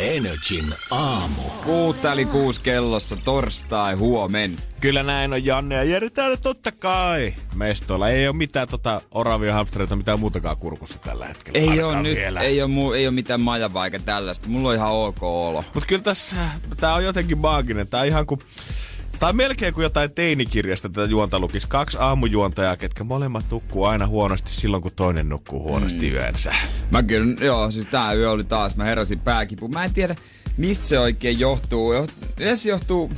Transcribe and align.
Energin 0.00 0.64
aamu. 0.90 1.42
Kuutta 1.64 2.12
eli 2.12 2.24
kuusi 2.24 2.60
kellossa 2.60 3.16
torstai 3.16 3.94
huomen. 3.94 4.56
Kyllä 4.80 5.02
näin 5.02 5.32
on 5.32 5.44
Janne 5.44 5.74
ja 5.74 5.84
Jeri 5.84 6.10
täällä 6.10 6.36
totta 6.36 6.72
kai. 6.72 7.34
Mestoilla 7.54 8.08
ei 8.08 8.28
ole 8.28 8.36
mitään 8.36 8.68
tota 8.68 9.00
oravia 9.10 9.54
hamstereita, 9.54 9.96
mitään 9.96 10.20
muutakaan 10.20 10.56
kurkussa 10.56 10.98
tällä 10.98 11.26
hetkellä. 11.26 11.58
Ei 11.58 11.82
ole 11.82 12.02
nyt, 12.02 12.16
vielä. 12.16 12.40
ei 12.40 12.62
ole, 12.62 12.70
mu, 12.70 12.92
ei 12.92 13.06
ole 13.06 13.14
mitään 13.14 13.40
majavaa 13.40 13.84
eikä 13.84 13.98
tällaista. 13.98 14.48
Mulla 14.48 14.68
on 14.68 14.74
ihan 14.74 14.92
ok 14.92 15.22
olo. 15.22 15.64
Mut 15.74 15.84
kyllä 15.86 16.02
tässä, 16.02 16.36
tää 16.76 16.94
on 16.94 17.04
jotenkin 17.04 17.38
maaginen. 17.38 17.88
Tää 17.88 18.00
on 18.00 18.06
ihan 18.06 18.26
kuin 18.26 18.40
On 19.22 19.36
melkein 19.36 19.74
kuin 19.74 19.82
jotain 19.82 20.10
teinikirjasta 20.10 20.88
tätä 20.88 21.10
juonta 21.10 21.38
lukis. 21.38 21.66
Kaksi 21.66 21.98
aamujuontajaa, 22.00 22.76
ketkä 22.76 23.04
molemmat 23.04 23.44
nukkuu 23.50 23.84
aina 23.84 24.06
huonosti 24.06 24.52
silloin, 24.52 24.82
kun 24.82 24.92
toinen 24.96 25.28
nukkuu 25.28 25.62
huonosti 25.62 26.10
mm. 26.10 26.16
yönsä. 26.16 26.54
Mä 26.90 27.02
kyllä, 27.02 27.36
joo, 27.44 27.70
siis 27.70 27.86
tää 27.86 28.12
yö 28.12 28.30
oli 28.30 28.44
taas, 28.44 28.76
mä 28.76 28.84
heräsin 28.84 29.20
pääkipu. 29.20 29.68
Mä 29.68 29.84
en 29.84 29.94
tiedä, 29.94 30.16
mistä 30.56 30.86
se 30.86 30.98
oikein 30.98 31.38
johtuu. 31.38 31.92
Se 32.54 32.68
johtuu, 32.68 33.12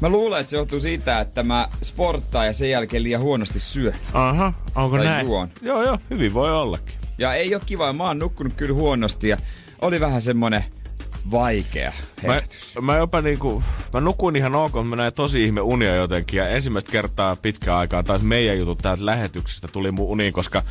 mä 0.00 0.08
luulen, 0.08 0.40
että 0.40 0.50
se 0.50 0.56
johtuu 0.56 0.80
siitä, 0.80 1.20
että 1.20 1.42
mä 1.42 1.68
sporttaan 1.82 2.46
ja 2.46 2.52
sen 2.52 2.70
jälkeen 2.70 3.02
liian 3.02 3.22
huonosti 3.22 3.60
syö. 3.60 3.92
Aha, 4.12 4.52
onko 4.74 4.96
Tai 4.96 5.06
näin? 5.06 5.26
juon. 5.26 5.48
Joo, 5.62 5.82
joo, 5.82 5.98
hyvin 6.10 6.34
voi 6.34 6.52
ollakin. 6.52 6.94
Ja 7.18 7.34
ei 7.34 7.54
ole 7.54 7.62
kiva, 7.66 7.92
mä 7.92 8.04
oon 8.04 8.18
nukkunut 8.18 8.52
kyllä 8.56 8.74
huonosti 8.74 9.28
ja 9.28 9.36
oli 9.82 10.00
vähän 10.00 10.20
semmonen 10.22 10.64
vaikea 11.30 11.92
Mä, 12.26 12.42
mä 12.80 12.96
jopa 12.96 13.20
niinku, 13.20 13.62
mä 13.92 14.00
nukuin 14.00 14.36
ihan 14.36 14.54
ok, 14.54 14.72
mutta 14.72 14.88
mä 14.88 14.96
näin 14.96 15.14
tosi 15.14 15.44
ihme 15.44 15.60
unia 15.60 15.96
jotenkin. 15.96 16.38
Ja 16.38 16.48
ensimmäistä 16.48 16.92
kertaa 16.92 17.36
pitkään 17.36 17.78
aikaa 17.78 18.02
taas 18.02 18.22
meidän 18.22 18.58
jutut 18.58 18.78
täältä 18.78 19.06
lähetyksestä 19.06 19.68
tuli 19.68 19.90
mun 19.90 20.08
uniin, 20.08 20.32
koska 20.32 20.62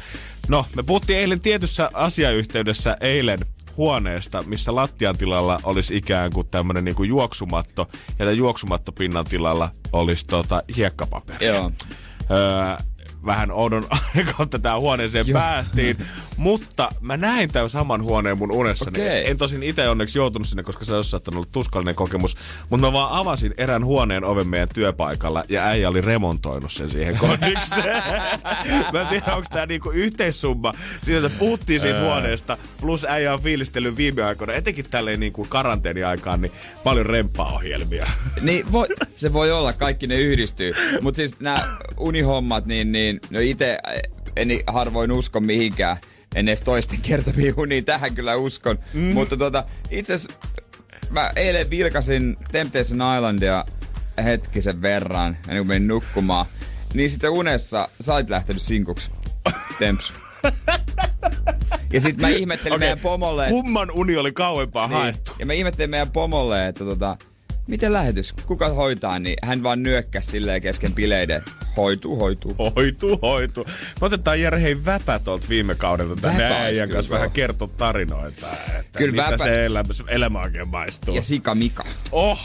no, 0.48 0.66
me 0.76 0.84
puhuttiin 0.84 1.20
eilen 1.20 1.42
tietyssä 1.42 1.90
asiayhteydessä 1.94 2.98
eilen 3.02 3.40
huoneesta, 3.78 4.44
missä 4.44 4.76
lattian 4.76 5.18
tilalla 5.18 5.60
olisi 5.64 5.98
ikään 5.98 6.32
kuin 6.32 6.48
tämmönen 6.48 6.86
niinku 6.86 7.04
juoksumatto, 7.04 7.88
ja 7.92 8.16
tämän 8.18 8.38
juoksumattopinnan 8.38 9.26
tilalla 9.26 9.72
olisi 9.92 10.28
tota 10.28 10.64
hiekkapaperi. 10.76 11.46
Joo. 11.46 11.72
Öö, 12.32 12.86
vähän 13.26 13.52
oudon 13.52 13.84
kautta 14.38 14.60
tähän 14.60 14.80
huoneeseen 14.80 15.28
Joo. 15.28 15.40
päästiin, 15.40 15.98
mutta 16.38 16.90
mä 17.02 17.18
näin 17.18 17.50
tämän 17.50 17.70
saman 17.70 18.04
huoneen 18.04 18.38
mun 18.38 18.52
unessani. 18.52 19.02
Okei. 19.02 19.30
En 19.30 19.38
tosin 19.38 19.64
itse 19.64 19.90
onneksi 19.90 20.20
joutunut 20.20 20.48
sinne, 20.48 20.64
koska 20.64 20.86
se 20.86 20.94
olisi 20.94 21.10
saattanut 21.10 21.38
olla 21.38 21.50
tuskallinen 21.52 21.96
kokemus, 21.96 22.38
mutta 22.70 22.88
mä 22.88 22.94
vaan 22.94 23.12
avasin 23.12 23.54
erään 23.58 23.86
huoneen 23.86 24.24
oven 24.24 24.48
meidän 24.48 24.70
työpaikalla 24.74 25.44
ja 25.50 25.66
äijä 25.66 25.90
oli 25.90 26.02
remontoinut 26.02 26.72
sen 26.72 26.90
siihen 26.90 27.18
kodikseen. 27.18 28.04
mä 28.94 29.02
en 29.02 29.08
tiedä, 29.08 29.36
onko 29.36 29.48
tää 29.54 29.66
niinku 29.66 29.90
yhteissumma 29.90 30.74
siitä, 31.04 31.28
että 31.28 31.40
puhuttiin 31.40 31.80
siitä 31.82 32.02
huoneesta, 32.02 32.58
plus 32.82 33.06
äijä 33.06 33.34
on 33.34 33.42
fiilistellyt 33.42 33.98
viime 33.98 34.24
aikoina, 34.24 34.54
etenkin 34.54 34.86
tälleen 34.90 35.20
niinku 35.20 35.46
karanteeniaikaan, 35.50 36.42
niin 36.42 36.52
paljon 36.84 37.06
remppaohjelmia. 37.06 38.08
Niin, 38.42 38.72
voi, 38.72 38.88
se 39.16 39.34
voi 39.34 39.52
olla, 39.52 39.74
kaikki 39.74 40.08
ne 40.08 40.20
yhdistyy. 40.20 40.74
Mutta 41.02 41.16
siis 41.16 41.40
nämä 41.40 41.78
unihommat, 41.98 42.66
niin, 42.66 42.92
niin 42.92 43.11
no 43.30 43.40
itse 43.40 43.78
en 44.36 44.50
harvoin 44.68 45.12
usko 45.12 45.40
mihinkään. 45.40 45.98
En 46.36 46.48
edes 46.48 46.62
toisten 46.62 47.00
kertomiin 47.02 47.54
uniin, 47.58 47.86
tähän 47.86 48.16
kyllä 48.16 48.36
uskon. 48.36 48.80
Mm. 48.94 49.02
Mutta 49.02 49.38
tota, 49.38 49.64
itse 49.90 50.14
asiassa 50.14 50.38
mä 51.10 51.32
eilen 51.36 51.70
vilkasin 51.70 52.38
Temptation 52.52 53.16
Islandia 53.18 53.66
hetkisen 54.24 54.82
verran, 54.82 55.38
ennen 55.48 55.58
kuin 55.58 55.68
menin 55.68 55.88
nukkumaan. 55.88 56.46
Niin 56.94 57.10
sitten 57.10 57.30
unessa 57.30 57.90
sä 58.02 58.14
olit 58.14 58.30
lähtenyt 58.30 58.62
sinkuksi. 58.62 59.12
Temps. 59.80 60.14
Ja 61.94 62.02
sitten 62.02 62.22
mä 62.22 62.30
ihmettelin 62.30 62.74
okay. 62.74 62.80
meidän 62.80 63.00
pomolle, 63.00 63.44
että- 63.44 63.52
Kumman 63.52 63.92
uni 63.92 64.18
oli 64.18 64.32
kauempaa 64.32 64.88
niin. 64.88 64.98
haettu? 64.98 65.32
Ja 65.40 65.46
mä 65.46 65.54
ihmettelin 65.54 65.90
meidän 65.90 66.12
pomolle, 66.12 66.68
että 66.68 66.84
tota, 66.84 67.18
miten 67.68 67.94
lähetys, 67.94 68.34
kuka 68.46 68.70
hoitaa, 68.70 69.20
niin 69.20 69.38
hän 69.44 69.64
vaan 69.64 69.84
nyökkäsi 69.84 70.32
silleen 70.32 70.62
kesken 70.62 70.94
bileiden, 70.94 71.38
että 71.38 71.52
hoituu, 71.78 72.20
hoituu. 72.20 72.56
Hoituu, 72.76 73.20
hoituu. 73.22 73.66
Me 74.02 74.06
otetaan 74.08 74.42
Jere 74.42 74.62
hei 74.62 74.86
väpä 74.86 75.20
tuolta 75.20 75.50
viime 75.50 75.76
kaudelta 75.76 76.16
tänne 76.22 76.44
äijän 76.44 76.90
kanssa 76.90 77.14
vähän 77.14 77.32
kertoa 77.32 77.68
tarinoita, 77.68 78.48
että 78.80 78.98
Kyllä 79.00 79.12
mitä 79.12 79.32
väpä- 79.38 79.44
se 79.44 79.66
elämä, 79.66 79.90
elämä 80.08 80.40
oikein 80.42 80.68
maistuu. 80.68 81.16
Ja 81.16 81.22
Sika 81.22 81.56
Mika. 81.56 81.84
Oh, 82.12 82.40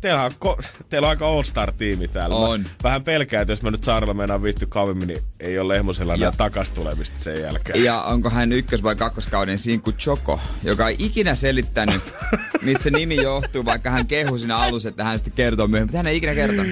teillä 0.00 0.22
on, 0.24 0.30
ko- 0.44 0.64
teillä 0.88 1.06
on 1.06 1.10
aika 1.10 1.26
all-star-tiimi 1.28 2.08
täällä. 2.08 2.36
On. 2.36 2.60
Mä 2.60 2.66
vähän 2.82 3.04
pelkään, 3.04 3.42
että 3.42 3.52
jos 3.52 3.62
mä 3.62 3.70
nyt 3.70 3.84
saarella 3.84 4.14
meinaan 4.14 4.42
viitty 4.42 4.66
kauemmin, 4.66 5.08
niin 5.08 5.20
ei 5.40 5.58
ole 5.58 5.74
lehmosella 5.74 6.12
Ja- 6.12 6.16
enää 6.16 6.32
takas 6.36 6.70
tulemista 6.70 7.18
sen 7.18 7.40
jälkeen. 7.40 7.84
Ja 7.84 8.02
onko 8.02 8.30
hän 8.30 8.52
ykkös- 8.52 8.82
vai 8.82 8.96
kakkoskauden 8.96 9.58
sinkku 9.58 9.92
Choco, 9.92 10.40
joka 10.62 10.88
ei 10.88 10.96
ikinä 10.98 11.34
selittänyt, 11.34 12.00
mistä 12.62 12.82
se 12.84 12.90
nimi 12.90 13.16
johtuu, 13.16 13.64
vaikka 13.64 13.90
hän 13.90 14.06
kehui 14.06 14.38
siinä 14.38 14.56
alussa, 14.56 14.88
että 14.88 15.04
hän 15.04 15.18
sitten 15.18 15.34
kertoo 15.34 15.66
myöhemmin. 15.66 15.96
Hän 15.96 16.06
ei 16.06 16.16
ikinä 16.16 16.34
kertonut. 16.34 16.66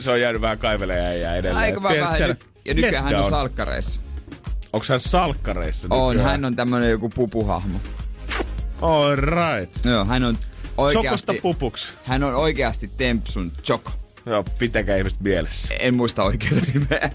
Se 0.00 0.10
on 0.10 0.20
jäänyt 0.20 0.42
vähän 0.42 0.58
kaivelemaan 0.58 1.06
äijää 1.06 1.36
edelleen. 1.36 1.56
Aika 1.64 1.82
vaan 1.82 1.96
vähän. 2.00 2.16
siellä 2.16 2.36
ja 2.64 2.74
nykyään 2.74 3.04
hän 3.04 3.14
on 3.14 3.30
salkkareissa. 3.30 4.00
Onko 4.72 4.86
hän 4.88 5.00
salkkareissa 5.00 5.88
On, 5.90 6.16
nykyään? 6.16 6.30
hän 6.30 6.44
on 6.44 6.56
tämmönen 6.56 6.90
joku 6.90 7.08
pupuhahmo. 7.08 7.78
All 8.80 9.16
right. 9.16 9.84
Joo, 9.86 10.04
hän 10.04 10.24
on 10.24 10.38
Oikeasti, 10.76 11.38
pupuksi. 11.42 11.94
hän 12.04 12.22
on 12.22 12.34
oikeasti 12.34 12.90
Tempsun 12.96 13.52
Choco. 13.64 13.90
Joo, 14.26 14.44
pitäkää 14.58 14.96
ihmiset 14.96 15.20
mielessä. 15.20 15.74
En 15.74 15.94
muista 15.94 16.22
oikeita 16.24 16.66
nimeä. 16.74 17.10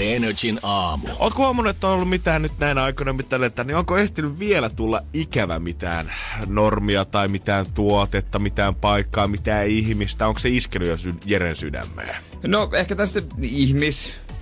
Energin 0.00 0.58
aamu. 0.62 1.08
Ootko 1.18 1.42
huomannut, 1.42 1.76
että 1.76 1.86
on 1.86 1.92
ollut 1.92 2.08
mitään 2.08 2.42
nyt 2.42 2.52
näinä 2.58 2.82
aikoina, 2.82 3.12
mitä 3.12 3.36
eletään, 3.36 3.66
niin 3.66 3.76
onko 3.76 3.98
ehtinyt 3.98 4.38
vielä 4.38 4.70
tulla 4.70 5.00
ikävä 5.12 5.58
mitään 5.58 6.12
normia 6.46 7.04
tai 7.04 7.28
mitään 7.28 7.66
tuotetta, 7.72 8.38
mitään 8.38 8.74
paikkaa, 8.74 9.26
mitään 9.28 9.66
ihmistä? 9.66 10.26
Onko 10.26 10.38
se 10.38 10.48
iskenyt 10.48 10.88
jo 10.88 10.96
sy- 10.96 11.14
Jeren 11.24 11.56
sydämeen? 11.56 12.16
No 12.46 12.70
ehkä 12.72 12.96
tässä 12.96 13.22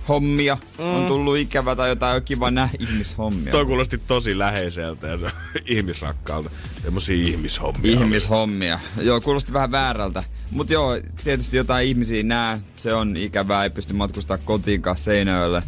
ihmishommia 0.07 0.57
mm. 0.77 0.85
on 0.85 1.07
tullut 1.07 1.37
ikävä 1.37 1.75
tai 1.75 1.89
jotain 1.89 2.23
kiva 2.23 2.51
nää 2.51 2.69
ihmishommia. 2.79 3.51
Toi 3.51 3.65
kuulosti 3.65 3.97
tosi 3.97 4.37
läheiseltä 4.37 5.07
ja 5.07 5.17
ihmisrakkaalta. 5.65 6.49
Semmosia 6.83 7.27
ihmishommia. 7.27 7.91
Ihmishommia. 7.91 8.79
Joo, 9.01 9.21
kuulosti 9.21 9.53
vähän 9.53 9.71
väärältä. 9.71 10.23
Mutta 10.51 10.73
joo, 10.73 10.99
tietysti 11.23 11.57
jotain 11.57 11.87
ihmisiä 11.87 12.23
nää, 12.23 12.59
se 12.75 12.93
on 12.93 13.17
ikävää, 13.17 13.63
ei 13.63 13.69
pysty 13.69 13.93
matkustaa 13.93 14.37
kotiin 14.37 14.81
kanssa 14.81 15.05
Seinäjölle. 15.05 15.63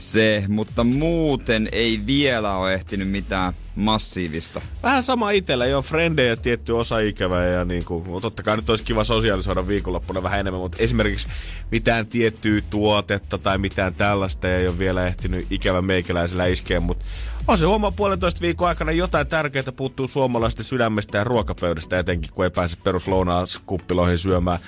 Se, 0.00 0.44
mutta 0.48 0.84
muuten 0.84 1.68
ei 1.72 2.06
vielä 2.06 2.56
ole 2.56 2.74
ehtinyt 2.74 3.08
mitään 3.08 3.52
massiivista. 3.74 4.60
Vähän 4.82 5.02
sama 5.02 5.30
itellä, 5.30 5.66
jo 5.66 5.82
frendejä 5.82 6.36
tietty 6.36 6.72
osa 6.72 6.98
ikävää 6.98 7.46
ja 7.46 7.64
niin 7.64 7.84
kuin, 7.84 8.22
totta 8.22 8.42
kai 8.42 8.56
nyt 8.56 8.70
olisi 8.70 8.84
kiva 8.84 9.04
sosiaalisoida 9.04 9.68
viikonloppuna 9.68 10.22
vähän 10.22 10.40
enemmän, 10.40 10.60
mutta 10.60 10.78
esimerkiksi 10.80 11.28
mitään 11.70 12.06
tiettyä 12.06 12.60
tuotetta 12.70 13.38
tai 13.38 13.58
mitään 13.58 13.94
tällaista 13.94 14.48
ei 14.48 14.68
ole 14.68 14.78
vielä 14.78 15.06
ehtinyt 15.06 15.46
ikävä 15.50 15.82
meikäläisellä 15.82 16.46
iskeä, 16.46 16.80
mutta 16.80 17.04
on 17.50 17.58
se 17.58 17.66
huomaa 17.66 17.90
puolentoista 17.90 18.40
viikon 18.40 18.68
aikana 18.68 18.92
jotain 18.92 19.26
tärkeää 19.26 19.72
puuttuu 19.76 20.08
suomalaisten 20.08 20.64
sydämestä 20.64 21.18
ja 21.18 21.24
ruokapöydästä 21.24 21.98
etenkin, 21.98 22.32
kun 22.32 22.44
ei 22.44 22.50
pääse 22.50 22.76
peruslounaaskuppiloihin 22.76 24.18
syömään. 24.18 24.58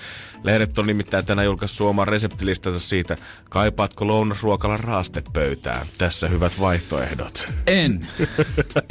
Lehdet 0.43 0.79
on 0.79 0.87
nimittäin 0.87 1.27
tänään 1.27 1.47
julkaissut 1.47 1.79
suoman 1.79 2.09
reseptilistansa 2.09 2.81
siitä, 2.81 3.17
kaipaatko 3.51 4.07
lounasruokalla 4.07 4.77
raastepöytään. 4.77 5.87
Tässä 5.99 6.29
hyvät 6.29 6.61
vaihtoehdot. 6.61 7.53
En. 7.67 8.09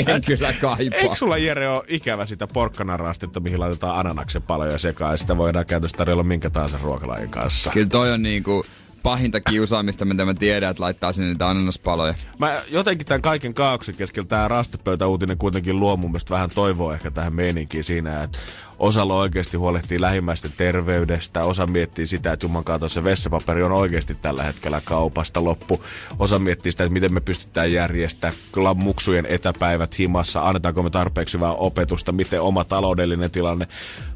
en 0.08 0.22
kyllä 0.26 0.54
kaipaa. 0.62 0.98
Eikö 0.98 1.16
sulla 1.16 1.38
Jere 1.38 1.70
ole 1.70 1.84
ikävä 1.88 2.26
sitä 2.26 2.48
porkkanaraastetta, 2.48 3.40
mihin 3.40 3.60
laitetaan 3.60 4.00
ananaksen 4.00 4.42
paloja 4.42 4.78
sekaan 4.78 5.14
ja 5.14 5.18
sitä 5.18 5.38
voidaan 5.38 5.66
käytössä 5.66 5.98
tarjolla 5.98 6.24
minkä 6.24 6.50
tahansa 6.50 6.80
ruokalajin 6.84 7.30
kanssa? 7.30 7.70
Kyllä 7.70 7.90
toi 7.90 8.12
on 8.12 8.24
niinku 8.24 8.66
pahinta 9.04 9.42
kiusaamista, 9.42 10.06
mitä 10.06 10.26
mä 10.26 10.34
tiedän, 10.34 10.72
että 10.72 10.84
laittaa 10.84 11.14
sinne 11.14 11.30
niitä 11.30 11.50
ananaspaloja. 11.50 12.14
Mä 12.40 12.62
jotenkin 12.68 13.08
tämän 13.08 13.22
kaiken 13.22 13.54
kaauksen 13.54 13.96
keskellä 13.96 14.28
tämä 14.28 14.48
rastepöytäuutinen 14.48 15.38
kuitenkin 15.38 15.80
luo 15.80 15.98
mun 15.98 16.12
mielestä 16.12 16.34
vähän 16.34 16.50
toivoa 16.56 16.94
ehkä 16.94 17.12
tähän 17.12 17.34
meininkiin 17.34 17.84
siinä, 17.84 18.24
että 18.24 18.38
Osalla 18.82 19.16
oikeasti 19.16 19.58
huolehtii 19.58 20.02
lähimmäisten 20.02 20.52
terveydestä, 20.58 21.44
osa 21.44 21.68
miettii 21.68 22.08
sitä, 22.08 22.34
että 22.34 22.46
juman 22.46 22.64
kautta 22.64 22.90
se 22.90 23.04
vessapaperi 23.04 23.64
on 23.64 23.72
oikeasti 23.72 24.16
tällä 24.16 24.44
hetkellä 24.44 24.82
kaupasta 24.86 25.44
loppu. 25.44 25.84
Osa 26.20 26.40
miettii 26.40 26.72
sitä, 26.72 26.84
että 26.84 26.94
miten 26.94 27.14
me 27.14 27.22
pystytään 27.22 27.72
järjestämään 27.74 28.38
muksujen 28.76 29.26
etäpäivät 29.26 30.00
himassa, 30.00 30.48
annetaanko 30.48 30.84
me 30.84 30.90
tarpeeksi 30.90 31.38
hyvää 31.38 31.52
opetusta, 31.52 32.12
miten 32.12 32.42
oma 32.42 32.64
taloudellinen 32.64 33.32
tilanne. 33.32 33.68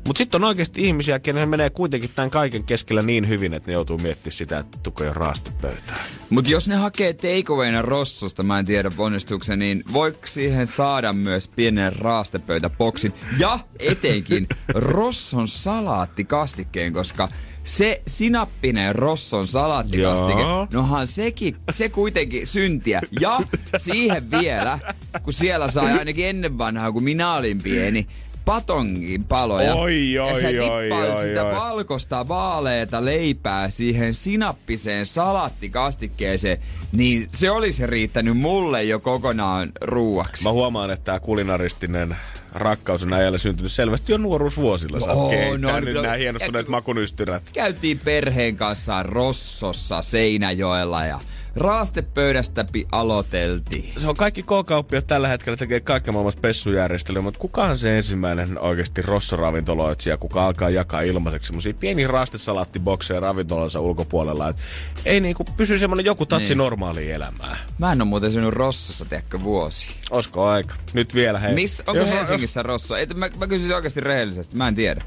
Mutta 0.07 0.17
sitten 0.17 0.43
on 0.43 0.47
oikeasti 0.47 0.87
ihmisiä, 0.87 1.19
kenen 1.19 1.49
menee 1.49 1.69
kuitenkin 1.69 2.09
tämän 2.15 2.31
kaiken 2.31 2.63
keskellä 2.63 3.01
niin 3.01 3.27
hyvin, 3.27 3.53
että 3.53 3.67
ne 3.67 3.73
joutuu 3.73 3.97
miettimään 3.97 4.31
sitä, 4.31 4.59
että 4.59 4.77
tuko 4.83 5.03
jo 5.03 5.13
raastepöytään. 5.13 5.99
Mutta 6.29 6.51
jos 6.51 6.67
ne 6.67 6.75
hakee 6.75 7.13
takeawayna 7.13 7.81
Rossosta, 7.81 8.43
mä 8.43 8.59
en 8.59 8.65
tiedä 8.65 8.91
onnistuuko 8.97 9.45
niin 9.55 9.83
voiko 9.93 10.19
siihen 10.25 10.67
saada 10.67 11.13
myös 11.13 11.47
pienen 11.47 11.95
raastepöytäboksin 11.95 13.13
ja 13.39 13.59
etenkin 13.79 14.47
Rosson 14.67 15.47
salaattikastikkeen, 15.47 16.93
koska 16.93 17.29
se 17.63 18.01
sinappinen 18.07 18.95
Rosson 18.95 19.47
salaattikastike, 19.47 20.41
Joo. 20.41 20.67
nohan 20.73 21.07
sekin, 21.07 21.55
se 21.71 21.89
kuitenkin 21.89 22.47
syntiä. 22.47 23.01
Ja 23.19 23.39
siihen 23.77 24.31
vielä, 24.31 24.79
kun 25.23 25.33
siellä 25.33 25.69
sai 25.69 25.91
ainakin 25.91 26.27
ennen 26.27 26.57
vanhaa, 26.57 26.91
kun 26.91 27.03
minä 27.03 27.33
olin 27.33 27.61
pieni, 27.61 28.07
patongin 28.45 29.23
paloja. 29.23 29.75
Oi, 29.75 30.11
ja 30.13 30.23
oi, 30.23 30.41
sä 30.41 30.47
oi, 30.47 30.91
oi, 30.91 31.27
sitä 31.27 31.43
oi. 31.45 31.55
valkoista 31.55 32.27
vaaleeta 32.27 33.05
leipää 33.05 33.69
siihen 33.69 34.13
sinappiseen 34.13 35.05
salattikastikkeeseen, 35.05 36.57
niin 36.91 37.27
se 37.29 37.51
olisi 37.51 37.87
riittänyt 37.87 38.37
mulle 38.37 38.83
jo 38.83 38.99
kokonaan 38.99 39.71
ruuaksi. 39.81 40.43
Mä 40.43 40.51
huomaan, 40.51 40.91
että 40.91 41.05
tämä 41.05 41.19
kulinaristinen 41.19 42.17
rakkaus 42.53 43.03
on 43.03 43.13
äijälle 43.13 43.37
syntynyt 43.37 43.71
selvästi 43.71 44.11
jo 44.11 44.17
nuoruusvuosilla. 44.17 44.99
Sä 44.99 45.11
Oo, 45.11 45.21
oot 45.21 45.31
no, 45.61 45.69
keittänyt 45.69 45.95
no, 45.95 46.01
nämä 46.01 46.15
hienostuneet 46.15 46.65
ja- 46.65 46.71
makunystyrät. 46.71 47.43
Käytiin 47.53 47.99
perheen 47.99 48.55
kanssa 48.55 49.03
Rossossa 49.03 50.01
Seinäjoella 50.01 51.05
ja 51.05 51.19
raastepöydästä 51.55 52.65
pi- 52.71 52.87
aloiteltiin. 52.91 53.93
Se 54.01 54.07
on 54.07 54.15
kaikki 54.15 54.43
K-kauppiat 54.43 55.07
tällä 55.07 55.27
hetkellä 55.27 55.57
tekee 55.57 55.79
kaiken 55.79 56.13
maailman 56.13 56.31
spessujärjestelyä, 56.31 57.21
mutta 57.21 57.39
kukaan 57.39 57.77
se 57.77 57.97
ensimmäinen 57.97 58.59
oikeasti 58.59 59.01
rossoravintoloitsija, 59.01 60.17
kuka 60.17 60.45
alkaa 60.45 60.69
jakaa 60.69 61.01
ilmaiseksi 61.01 61.47
semmosia 61.47 61.73
pieniä 61.73 62.07
raastesalattibokseja 62.07 63.19
ravintolansa 63.19 63.79
ulkopuolella. 63.79 64.49
Et 64.49 64.57
ei 65.05 65.19
niinku 65.19 65.43
pysy 65.43 65.77
semmonen 65.77 66.05
joku 66.05 66.25
tatsi 66.25 66.49
Niin. 66.49 66.57
normaalia 66.57 67.15
elämää. 67.15 67.57
Mä 67.77 67.91
en 67.91 68.01
oo 68.01 68.05
muuten 68.05 68.31
syönyt 68.31 68.53
Rossossa, 68.53 69.05
tiedätkö, 69.05 69.39
vuosi. 69.39 69.87
Osko 70.11 70.45
aika? 70.45 70.75
Nyt 70.93 71.15
vielä 71.15 71.39
hei. 71.39 71.53
Miss, 71.53 71.79
onko 71.87 71.99
Jos- 71.99 72.09
Helsingissä 72.09 72.63
Rosso? 72.63 72.97
Et, 72.97 73.17
mä, 73.17 73.29
mä 73.37 73.47
kysyisin 73.47 73.75
oikeasti 73.75 73.99
rehellisesti, 74.01 74.57
mä 74.57 74.67
en 74.67 74.75
tiedä. 74.75 75.01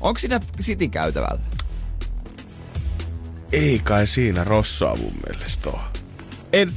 Onko 0.00 0.18
siinä 0.18 0.40
City-käytävällä? 0.62 1.40
Ei 3.52 3.80
kai 3.84 4.06
siinä 4.06 4.44
rossoa 4.44 4.96
mun 4.96 5.14
mielestä 5.28 5.70
oo. 5.70 5.80
En, 6.52 6.70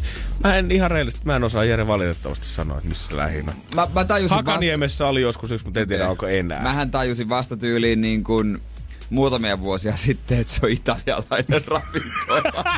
mä 0.43 0.55
en 0.55 0.71
ihan 0.71 0.91
rehellisesti, 0.91 1.25
mä 1.25 1.35
en 1.35 1.43
osaa 1.43 1.63
Jere 1.65 1.87
valitettavasti 1.87 2.45
sanoa, 2.45 2.77
että 2.77 2.89
missä 2.89 3.09
se 3.09 3.17
lähinnä. 3.17 3.51
on. 3.51 3.57
Mä, 3.75 3.87
mä 3.93 4.05
tajusin 4.05 4.35
Hakaniemessä 4.37 5.07
oli 5.07 5.21
joskus 5.21 5.51
yksi, 5.51 5.65
mutta 5.65 5.79
en 5.79 5.87
tiedä 5.87 6.09
onko 6.09 6.27
enää. 6.27 6.63
Mähän 6.63 6.91
tajusin 6.91 7.29
vasta 7.29 7.57
tyyliin 7.57 8.01
niin 8.01 8.23
kuin 8.23 8.61
muutamia 9.09 9.59
vuosia 9.59 9.97
sitten, 9.97 10.39
että 10.39 10.53
se 10.53 10.59
on 10.63 10.71
italialainen 10.71 11.61
ravintola. 11.71 12.63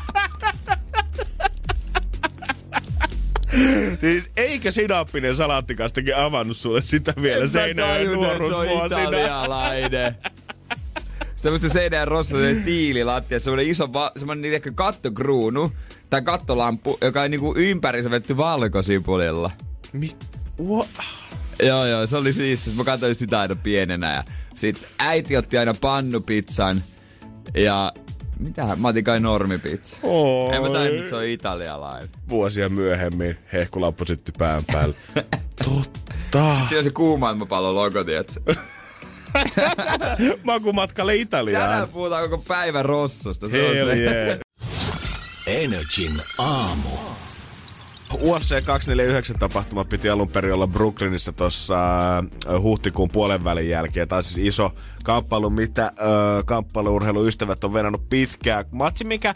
Siis 4.02 4.30
eikö 4.38 4.72
sinappinen 4.72 5.36
salaattikastike 5.36 6.14
avannut 6.14 6.58
sulle 6.58 6.82
sitä 6.82 7.14
vielä 7.22 7.48
Seinäjoen 7.48 8.12
nuoruusvuosina? 8.12 8.86
italialainen. 8.86 10.16
Semmoista 11.46 11.70
seinään 11.70 12.08
rossa, 12.08 12.38
tiililattia, 12.66 13.40
semmoinen 13.40 13.72
iso, 13.72 13.94
va- 13.94 14.12
semmoinen 14.18 14.42
niitäkö 14.42 14.72
kattokruunu 14.76 15.72
tai 16.10 16.22
kattolampu, 16.22 16.98
joka 17.02 17.22
on 17.22 17.32
niinku 17.32 17.54
ympärissä 17.58 18.12
vetty 18.12 18.38
valkosipulilla. 18.38 19.52
Mit? 19.94 20.18
What? 20.64 20.88
Joo, 21.64 21.86
joo, 21.86 22.08
se 22.08 22.18
oli 22.18 22.34
siis, 22.34 22.78
mä 22.78 22.84
katsoin 22.84 23.16
sitä 23.16 23.40
aina 23.40 23.56
pienenä 23.56 24.14
ja 24.14 24.24
sit 24.56 24.88
äiti 25.00 25.38
otti 25.38 25.58
aina 25.58 25.74
pannupizzan 25.74 26.84
ja 27.54 27.94
mitä, 28.40 28.76
mä 28.76 28.88
otin 28.88 29.04
kai 29.04 29.20
normipizza. 29.20 29.98
Oi. 30.04 30.56
En 30.56 30.62
mä 30.62 30.70
tajunnut, 30.70 31.00
että 31.00 31.10
se 31.10 31.16
on 31.16 31.26
italialainen. 31.26 32.10
Vuosia 32.30 32.70
myöhemmin 32.70 33.38
hehkulappu 33.54 34.06
syttyi 34.06 34.34
pään 34.38 34.64
päälle. 34.72 34.96
Totta. 35.66 36.56
Siinä 36.56 36.78
on 36.78 36.84
se 36.84 36.92
kuumailmapallon 36.92 37.76
logo, 37.76 38.04
tietsä. 38.04 38.42
Makumatkalle 40.44 41.12
Tänään 41.12 41.22
Italiaan. 41.22 41.88
puhutaan 41.90 42.30
koko 42.30 42.44
päivän 42.48 42.86
rossosta. 42.86 43.50
Se 43.50 43.70
on 43.70 43.76
Hell 43.76 43.90
se. 43.90 43.96
yeah. 43.96 44.40
Energin 45.48 46.12
aamu. 46.38 46.90
UFC 48.22 48.64
249 48.66 49.40
tapahtuma 49.40 49.84
piti 49.86 50.10
alun 50.10 50.30
perin 50.30 50.54
olla 50.54 50.68
Brooklynissa 50.68 51.32
tuossa 51.32 51.78
huhtikuun 52.62 53.10
puolen 53.10 53.44
välin 53.44 53.70
jälkeen. 53.70 54.08
Tämä 54.08 54.18
on 54.18 54.24
siis 54.24 54.48
iso 54.48 54.72
kamppailu, 55.04 55.50
mitä 55.50 55.92
ö, 56.00 56.44
kamppailuurheiluystävät 56.46 57.64
on 57.64 57.74
venannut 57.74 58.10
pitkään. 58.10 58.66
Matsi, 58.72 59.04
mikä 59.04 59.34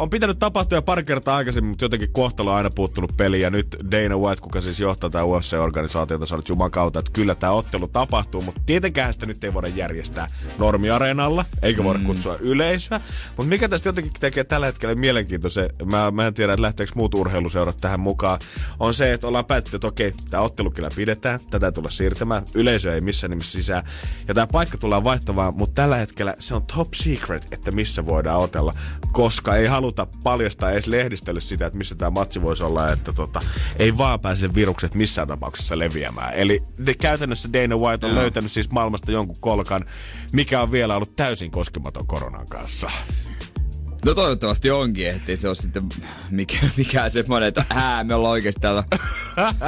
on 0.00 0.10
pitänyt 0.10 0.38
tapahtua 0.38 0.78
jo 0.78 0.82
pari 0.82 1.04
kertaa 1.04 1.36
aikaisemmin, 1.36 1.68
mutta 1.68 1.84
jotenkin 1.84 2.12
kohtalo 2.12 2.50
on 2.50 2.56
aina 2.56 2.70
puuttunut 2.70 3.16
peliin. 3.16 3.42
Ja 3.42 3.50
nyt 3.50 3.76
Dana 3.90 4.18
White, 4.18 4.40
kuka 4.40 4.60
siis 4.60 4.80
johtaa 4.80 5.10
tämä 5.10 5.24
UFC-organisaatiota, 5.24 6.26
sanoi 6.26 6.42
juman 6.48 6.70
kautta, 6.70 6.98
että 6.98 7.12
kyllä 7.12 7.34
tämä 7.34 7.52
ottelu 7.52 7.88
tapahtuu, 7.88 8.42
mutta 8.42 8.60
tietenkään 8.66 9.12
sitä 9.12 9.26
nyt 9.26 9.44
ei 9.44 9.54
voida 9.54 9.68
järjestää 9.68 10.26
normiareenalla, 10.58 11.44
eikä 11.62 11.84
voida 11.84 12.00
kutsua 12.06 12.36
yleisöä. 12.40 13.00
Mutta 13.36 13.48
mikä 13.48 13.68
tästä 13.68 13.88
jotenkin 13.88 14.12
tekee 14.20 14.44
tällä 14.44 14.66
hetkellä 14.66 14.94
mielenkiintoisen, 14.94 15.70
mä, 15.84 16.10
mä 16.10 16.26
en 16.26 16.34
tiedä, 16.34 16.52
että 16.52 16.62
lähteekö 16.62 16.92
muut 16.94 17.14
urheiluseurat 17.14 17.76
tähän 17.80 18.00
mukaan, 18.00 18.38
on 18.80 18.94
se, 18.94 19.12
että 19.12 19.26
ollaan 19.26 19.44
päätetty, 19.44 19.76
että 19.76 19.86
okei, 19.86 20.12
tämä 20.30 20.42
ottelu 20.42 20.70
kyllä 20.70 20.88
pidetään, 20.96 21.40
tätä 21.50 21.66
ei 21.66 21.72
tulla 21.72 21.90
siirtämään, 21.90 22.44
yleisö 22.54 22.94
ei 22.94 23.00
missään 23.00 23.30
nimessä 23.30 23.52
sisään, 23.52 23.84
ja 24.28 24.34
tämä 24.34 24.46
paikka 24.46 24.78
tullaan 24.78 25.04
vaihtamaan, 25.04 25.54
mutta 25.54 25.82
tällä 25.82 25.96
hetkellä 25.96 26.34
se 26.38 26.54
on 26.54 26.66
top 26.66 26.88
secret, 26.94 27.46
että 27.50 27.70
missä 27.70 28.06
voidaan 28.06 28.40
otella, 28.40 28.74
koska 29.12 29.56
ei 29.56 29.66
haluta 29.98 30.18
paljastaa 30.22 30.70
edes 30.70 30.86
lehdistölle 30.86 31.40
sitä, 31.40 31.66
että 31.66 31.78
missä 31.78 31.94
tämä 31.94 32.10
matsi 32.10 32.42
voisi 32.42 32.62
olla, 32.62 32.92
että 32.92 33.12
tota, 33.12 33.40
ei 33.78 33.98
vaan 33.98 34.20
pääse 34.20 34.54
virukset 34.54 34.94
missään 34.94 35.28
tapauksessa 35.28 35.78
leviämään. 35.78 36.34
Eli 36.34 36.62
de, 36.86 36.94
käytännössä 36.94 37.48
Dana 37.52 37.76
White 37.76 38.06
on 38.06 38.12
Joo. 38.12 38.22
löytänyt 38.22 38.52
siis 38.52 38.70
maailmasta 38.70 39.12
jonkun 39.12 39.36
kolkan, 39.40 39.84
mikä 40.32 40.62
on 40.62 40.72
vielä 40.72 40.96
ollut 40.96 41.16
täysin 41.16 41.50
koskematon 41.50 42.06
koronan 42.06 42.46
kanssa. 42.46 42.90
No 44.04 44.14
toivottavasti 44.14 44.70
onkin, 44.70 45.08
ettei 45.08 45.36
se 45.36 45.48
ole 45.48 45.54
sitten 45.54 45.84
mikä, 46.30 46.56
mikään 46.76 47.10
semmoinen, 47.10 47.48
että 47.48 47.64
ää, 47.70 48.04
me 48.04 48.14
ollaan 48.14 48.32
oikeasti 48.32 48.60
täällä, 48.60 48.84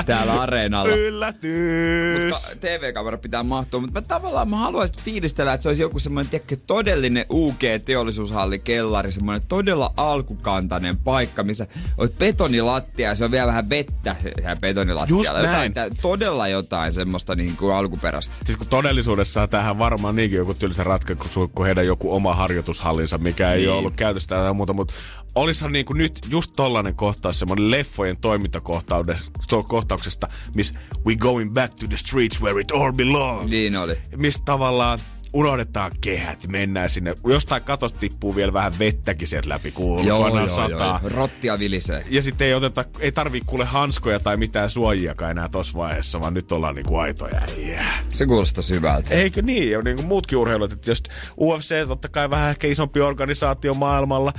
täällä 0.07 0.41
areenalla. 0.43 0.95
Yllätys! 0.95 2.25
Mut 2.33 2.41
ka- 2.51 2.57
TV-kamera 2.61 3.19
pitää 3.19 3.43
mahtua, 3.43 3.81
mutta 3.81 4.01
mä 4.01 4.07
tavallaan 4.07 4.49
mä 4.49 4.57
haluaisin 4.57 4.97
fiilistellä, 5.05 5.53
että 5.53 5.63
se 5.63 5.69
olisi 5.69 5.83
joku 5.83 5.99
semmoinen, 5.99 6.31
tiedätkö, 6.31 6.57
todellinen 6.67 7.27
UG-teollisuushalli 7.33 8.59
kellari, 8.59 9.13
semmoinen 9.13 9.43
todella 9.49 9.93
alkukantainen 9.97 10.97
paikka, 10.97 11.43
missä 11.43 11.67
on 11.99 12.09
betonilattia 12.19 13.09
ja 13.09 13.15
se 13.15 13.25
on 13.25 13.31
vielä 13.31 13.47
vähän 13.47 13.71
vettä 13.71 14.17
siellä 14.23 14.57
betonilattialla. 14.57 15.21
Just 15.21 15.31
Jotain 15.37 15.73
näin. 15.75 15.93
todella 16.03 16.49
jotain 16.49 16.93
semmoista 16.93 17.35
niin 17.35 17.57
kuin 17.57 17.75
alkuperäistä. 17.75 18.37
Siis 18.45 18.59
kun 18.59 18.67
todellisuudessa 18.67 19.49
tähän 19.49 19.79
varmaan 19.79 20.17
niinkin 20.17 20.37
joku 20.37 20.55
tylsä 20.55 20.85
ratkaisu, 20.85 21.49
kun 21.55 21.67
heidän 21.67 21.87
joku 21.87 22.15
oma 22.15 22.35
harjoitushallinsa, 22.35 23.19
mikä 23.19 23.53
ei 23.53 23.59
Niin. 23.59 23.71
ole 23.71 23.79
ollut 23.79 23.97
käytössä 23.97 24.22
tai 24.27 24.55
muuta, 24.55 24.73
mutta 24.73 24.95
olisihan 25.35 25.73
niin 25.73 25.87
kuin 25.87 25.99
nyt 25.99 26.27
just 26.31 26.53
tollanen 26.57 26.95
kohtaus, 26.95 27.39
semmoinen 27.39 27.71
leffojen 27.71 28.17
toimintakohtauksesta, 28.21 30.29
miss 30.55 30.75
we 31.07 31.17
going 31.17 31.53
back 31.53 31.75
to 31.75 31.87
the 31.89 31.97
streets 31.97 32.43
where 32.43 32.61
it 32.61 32.71
all 32.71 32.93
belongs. 32.93 33.51
Niin 33.51 33.77
oli. 33.77 33.99
Mistä 34.17 34.43
tavallaan 34.45 34.99
unohdetaan 35.33 35.91
kehät, 36.01 36.49
mennään 36.49 36.91
sinne. 36.91 37.15
Jostain 37.27 37.63
katosta 37.63 38.01
tippuu 38.01 38.37
vielä 38.37 38.53
vähän 38.53 38.79
vettäkin 38.79 39.29
sieltä 39.29 39.49
läpi, 39.49 39.73
kun 39.73 40.07
joo, 40.07 40.49
sataa. 40.49 41.01
Rottia 41.05 41.59
vilisee. 41.59 42.05
Ja 42.11 42.23
sitten 42.23 42.47
ei 42.47 42.55
oteta, 42.55 42.85
ei 42.99 43.13
tarvii 43.13 43.43
kuule 43.47 43.65
hanskoja 43.65 44.21
tai 44.21 44.37
mitään 44.37 44.71
suojiakaan 44.71 45.31
enää 45.31 45.49
tossa 45.49 45.79
vaiheessa, 45.79 46.21
vaan 46.21 46.35
nyt 46.35 46.53
ollaan 46.53 46.75
niinku 46.75 46.97
aitoja 46.97 47.41
äijää. 47.41 47.99
Se 48.15 48.27
kuulostaa 48.27 48.63
syvältä. 48.63 49.15
Eikö 49.15 49.43
niin? 49.43 49.71
Ja 49.71 49.83
niin 49.83 49.97
kuin 49.97 50.07
muutkin 50.07 50.39
urheilut, 50.39 50.73
että 50.73 50.91
jos 50.91 51.03
UFC 51.41 51.89
totta 51.89 52.09
kai 52.09 52.31
vähän 52.31 52.51
ehkä 52.51 52.67
isompi 52.67 53.01
organisaatio 53.01 53.75
maailmalla 53.75 54.33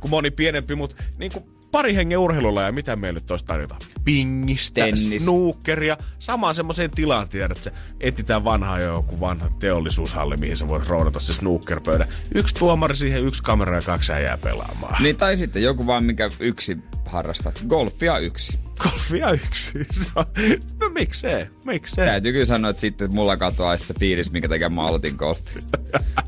kuin 0.00 0.10
moni 0.10 0.30
pienempi, 0.30 0.74
mutta 0.74 0.96
niin 1.18 1.32
kuin 1.32 1.44
pari 1.72 1.94
hengen 1.94 2.18
urheilulla 2.18 2.62
ja 2.62 2.72
mitä 2.72 2.96
meillä 2.96 3.20
nyt 3.20 3.30
olisi 3.30 3.44
tarjota? 3.44 3.76
Pingistä, 4.04 4.80
Tennis. 4.80 5.22
snookeria, 5.22 5.96
samaan 6.18 6.54
semmoiseen 6.54 6.90
tilaan 6.90 7.28
tiedät, 7.28 7.50
että 7.50 7.64
se 7.64 7.72
etsitään 8.00 8.44
vanhaa 8.44 8.80
joku 8.80 9.20
vanha 9.20 9.48
teollisuushalli, 9.58 10.36
mihin 10.36 10.56
sä 10.56 10.68
voit 10.68 10.88
roudata 10.88 11.20
se 11.20 11.34
snookerpöydä. 11.34 12.08
Yksi 12.34 12.54
tuomari 12.54 12.96
siihen, 12.96 13.26
yksi 13.26 13.42
kamera 13.42 13.76
ja 13.76 13.82
kaksi 13.82 14.12
äijää 14.12 14.38
pelaamaan. 14.38 15.02
Niin, 15.02 15.16
tai 15.16 15.36
sitten 15.36 15.62
joku 15.62 15.86
vaan, 15.86 16.04
mikä 16.04 16.30
yksi 16.40 16.78
harrastat? 17.10 17.64
Golfia 17.68 18.18
yksi. 18.18 18.58
Golfia 18.78 19.30
yksi. 19.30 19.72
no 20.80 20.88
miksei, 20.88 21.46
miksei. 21.64 22.06
Täytyy 22.06 22.32
kyllä 22.32 22.46
sanoa, 22.46 22.70
että 22.70 22.80
sitten 22.80 23.14
mulla 23.14 23.36
katoaisi 23.36 23.86
se 23.86 23.94
fiilis, 24.00 24.32
minkä 24.32 24.48
takia 24.48 24.68
mä 24.68 24.86
aloitin 24.86 25.14
golfia. 25.16 25.62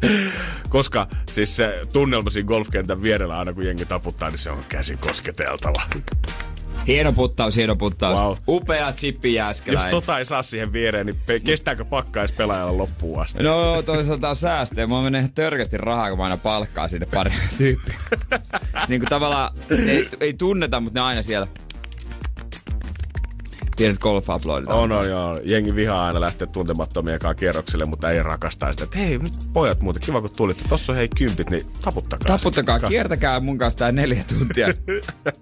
Koska 0.68 1.06
siis 1.32 1.56
se 1.56 1.82
tunnelma 1.92 2.30
siinä 2.30 2.46
golfkentän 2.46 3.02
vierellä 3.02 3.38
aina 3.38 3.52
kun 3.52 3.66
jengi 3.66 3.84
taputtaa, 3.84 4.30
niin 4.30 4.38
se 4.38 4.50
on 4.50 4.64
käsi 4.68 4.96
kosketeltava. 4.96 5.82
Hieno 6.86 7.12
puttaus, 7.12 7.56
hieno 7.56 7.76
puttaus. 7.76 8.20
Wow. 8.20 8.36
Upea 8.48 8.92
chippi 8.92 9.34
jääskelä. 9.34 9.78
Jos 9.78 9.84
tota 9.84 10.18
ei 10.18 10.24
saa 10.24 10.42
siihen 10.42 10.72
viereen, 10.72 11.06
niin 11.06 11.16
pe- 11.26 11.40
kestääkö 11.40 11.84
pakkaisi 11.84 12.34
pelaajalle 12.34 12.72
loppuun 12.76 13.22
asti? 13.22 13.42
No 13.42 13.82
toisaalta 13.82 14.28
on 14.28 14.36
säästöä. 14.36 14.86
Mä 14.86 15.02
menee 15.02 15.28
törkästi 15.34 15.78
rahaa, 15.78 16.08
kun 16.08 16.18
mä 16.18 16.24
aina 16.24 16.36
palkkaa 16.36 16.88
sinne 16.88 17.06
pari 17.06 17.32
tyyppiä. 17.58 17.94
niin 18.88 19.00
kuin 19.00 19.08
tavallaan 19.08 19.54
ei, 19.88 20.08
ei 20.20 20.34
tunneta, 20.34 20.80
mutta 20.80 21.00
ne 21.00 21.04
aina 21.04 21.22
siellä. 21.22 21.46
Pienet 23.76 23.98
golf 23.98 24.28
uploadit. 24.28 24.68
On, 24.68 24.92
on, 24.92 25.08
joo. 25.08 25.40
Jengi 25.44 25.74
vihaa 25.74 26.06
aina 26.06 26.20
lähteä 26.20 26.46
tuntemattomien 26.46 27.18
kanssa 27.18 27.34
kierrokselle, 27.34 27.84
mutta 27.84 28.10
ei 28.10 28.22
rakastaa 28.22 28.72
sitä. 28.72 28.84
Että 28.84 28.98
hei, 28.98 29.18
nyt 29.18 29.32
pojat 29.52 29.80
muuten, 29.80 30.02
kiva 30.02 30.20
kun 30.20 30.30
tulitte. 30.36 30.64
Tossa 30.68 30.92
on 30.92 30.96
hei 30.96 31.08
kympit, 31.08 31.50
niin 31.50 31.66
taputtakaa. 31.80 32.38
Taputtakaa, 32.38 32.78
se. 32.78 32.88
kiertäkää 32.88 33.40
mun 33.40 33.58
kanssa 33.58 33.78
tää 33.78 33.92
neljä 33.92 34.24
tuntia. 34.38 34.68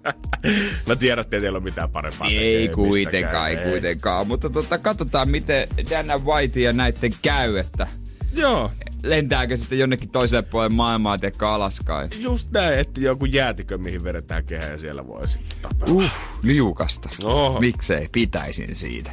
Mä 0.87 0.95
tiedän, 0.95 1.21
että 1.21 1.29
teillä 1.29 1.45
ei 1.45 1.49
ole 1.49 1.59
mitään 1.59 1.89
parempaa 1.89 2.27
ei 2.27 2.67
tekee, 2.67 2.75
kuitenkaan, 2.75 3.49
ei 3.49 3.57
kuitenkaan. 3.57 4.27
Mutta 4.27 4.49
tota, 4.49 4.77
katsotaan, 4.77 5.29
miten 5.29 5.67
Dana 5.89 6.17
White 6.19 6.59
ja 6.59 6.73
näitten 6.73 7.11
käy, 7.21 7.57
että 7.57 7.87
Joo, 8.33 8.71
lentääkö 9.03 9.57
sitten 9.57 9.79
jonnekin 9.79 10.09
toiselle 10.09 10.41
puolelle 10.41 10.75
maailmaa, 10.75 11.17
tiedätkö 11.17 11.49
Alaskaan. 11.49 12.09
just 12.19 12.51
näin, 12.51 12.79
että 12.79 13.01
joku 13.01 13.25
jäätikö, 13.25 13.77
mihin 13.77 14.03
vedetään 14.03 14.45
kehä 14.45 14.65
ja 14.65 14.77
siellä 14.77 15.07
voi 15.07 15.27
sitten 15.27 15.57
tapella. 15.61 15.93
Uh, 15.93 16.09
liukasta. 16.43 17.09
Oho. 17.23 17.59
Miksei, 17.59 18.07
pitäisin 18.11 18.75
siitä. 18.75 19.11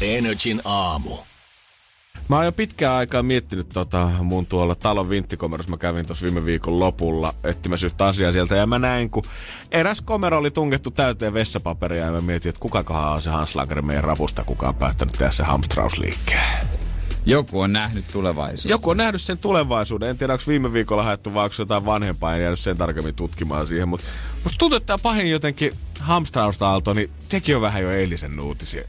Energin 0.00 0.60
aamu. 0.64 1.16
Mä 2.28 2.36
oon 2.36 2.44
jo 2.44 2.52
pitkään 2.52 2.94
aikaa 2.94 3.22
miettinyt 3.22 3.68
tota 3.68 4.10
mun 4.22 4.46
tuolla 4.46 4.74
talon 4.74 5.08
vinttikomerossa. 5.10 5.70
Mä 5.70 5.76
kävin 5.76 6.06
tuossa 6.06 6.24
viime 6.24 6.44
viikon 6.44 6.80
lopulla 6.80 7.34
etsimässä 7.44 7.86
yhtä 7.86 8.06
asiaa 8.06 8.32
sieltä. 8.32 8.56
Ja 8.56 8.66
mä 8.66 8.78
näin, 8.78 9.10
kun 9.10 9.22
eräs 9.72 10.00
komero 10.00 10.38
oli 10.38 10.50
tungettu 10.50 10.90
täyteen 10.90 11.34
vessapaperia. 11.34 12.06
Ja 12.06 12.12
mä 12.12 12.20
mietin, 12.20 12.48
että 12.48 12.60
kukakohan 12.60 13.12
on 13.12 13.22
se 13.22 13.30
Hanslageri 13.30 13.82
meidän 13.82 14.04
rapusta, 14.04 14.44
kuka 14.44 14.68
on 14.68 14.74
päättänyt 14.74 15.14
tehdä 15.18 15.30
se 15.30 15.42
hamstrausliikkeen. 15.42 16.83
Joku 17.26 17.60
on 17.60 17.72
nähnyt 17.72 18.04
tulevaisuutta. 18.12 18.68
Joku 18.68 18.90
on 18.90 18.96
nähnyt 18.96 19.20
sen 19.20 19.38
tulevaisuuden. 19.38 20.08
En 20.08 20.18
tiedä, 20.18 20.32
onko 20.32 20.44
viime 20.48 20.72
viikolla 20.72 21.02
haettu 21.02 21.34
vai 21.34 21.44
onko 21.44 21.56
jotain 21.58 21.84
vanhempaa. 21.84 22.34
En 22.34 22.42
jäänyt 22.42 22.58
sen 22.58 22.76
tarkemmin 22.76 23.14
tutkimaan 23.14 23.66
siihen. 23.66 23.88
Mutta 23.88 24.06
musta 24.44 24.58
tuntuu, 24.58 24.76
että 24.76 24.86
tämä 24.86 24.98
pahin 25.02 25.30
jotenkin 25.30 25.72
hamstrausta-aalto, 26.00 26.94
niin 26.94 27.10
sekin 27.28 27.56
on 27.56 27.62
vähän 27.62 27.82
jo 27.82 27.90
eilisen 27.90 28.40
uutisia. 28.40 28.82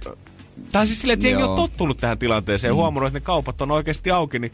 Tai 0.71 0.87
siis 0.87 1.01
silleen, 1.01 1.13
että 1.13 1.27
jengi 1.27 1.43
on 1.43 1.49
Joo. 1.49 1.55
tottunut 1.55 1.97
tähän 1.97 2.17
tilanteeseen 2.17 2.69
ja 2.69 2.75
huomannut, 2.75 3.07
että 3.07 3.19
ne 3.19 3.23
kaupat 3.23 3.61
on 3.61 3.71
oikeasti 3.71 4.11
auki, 4.11 4.39
niin 4.39 4.53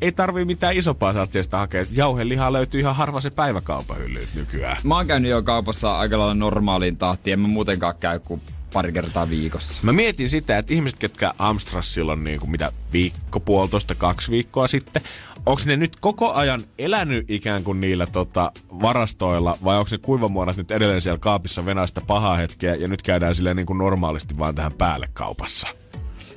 ei 0.00 0.12
tarvii 0.12 0.44
mitään 0.44 0.76
isompaa 0.76 1.12
satseesta 1.12 1.58
hakea. 1.58 1.84
Jauhelihaa 1.92 2.52
löytyy 2.52 2.80
ihan 2.80 2.96
harva 2.96 3.20
se 3.20 3.30
päiväkaupahyllyt 3.30 4.28
nykyään. 4.34 4.76
Mä 4.84 4.96
oon 4.96 5.06
käynyt 5.06 5.30
jo 5.30 5.42
kaupassa 5.42 5.98
aika 5.98 6.18
lailla 6.18 6.34
normaaliin 6.34 6.96
tahtiin. 6.96 7.32
En 7.32 7.40
mä 7.40 7.48
muutenkaan 7.48 7.94
käy 8.00 8.18
kuin 8.18 8.42
pari 8.72 8.92
kertaa 8.92 9.30
viikossa. 9.30 9.82
Mä 9.82 9.92
mietin 9.92 10.28
sitä, 10.28 10.58
että 10.58 10.74
ihmiset, 10.74 10.98
ketkä 10.98 11.34
Amstras 11.38 11.94
silloin 11.94 12.24
niin 12.24 12.40
kuin 12.40 12.50
mitä 12.50 12.72
viikko, 12.92 13.40
puolitoista, 13.40 13.94
kaksi 13.94 14.30
viikkoa 14.30 14.66
sitten, 14.66 15.02
onko 15.46 15.62
ne 15.66 15.76
nyt 15.76 15.96
koko 16.00 16.32
ajan 16.32 16.64
elänyt 16.78 17.30
ikään 17.30 17.64
kuin 17.64 17.80
niillä 17.80 18.06
tota, 18.06 18.52
varastoilla, 18.82 19.58
vai 19.64 19.78
onko 19.78 19.88
ne 19.92 19.98
kuivamuonat 19.98 20.56
nyt 20.56 20.70
edelleen 20.70 21.00
siellä 21.00 21.18
kaapissa 21.18 21.66
venaista 21.66 22.00
pahaa 22.06 22.36
hetkeä, 22.36 22.74
ja 22.74 22.88
nyt 22.88 23.02
käydään 23.02 23.34
silleen 23.34 23.56
niin 23.56 23.66
kuin 23.66 23.78
normaalisti 23.78 24.38
vaan 24.38 24.54
tähän 24.54 24.72
päälle 24.72 25.08
kaupassa? 25.12 25.68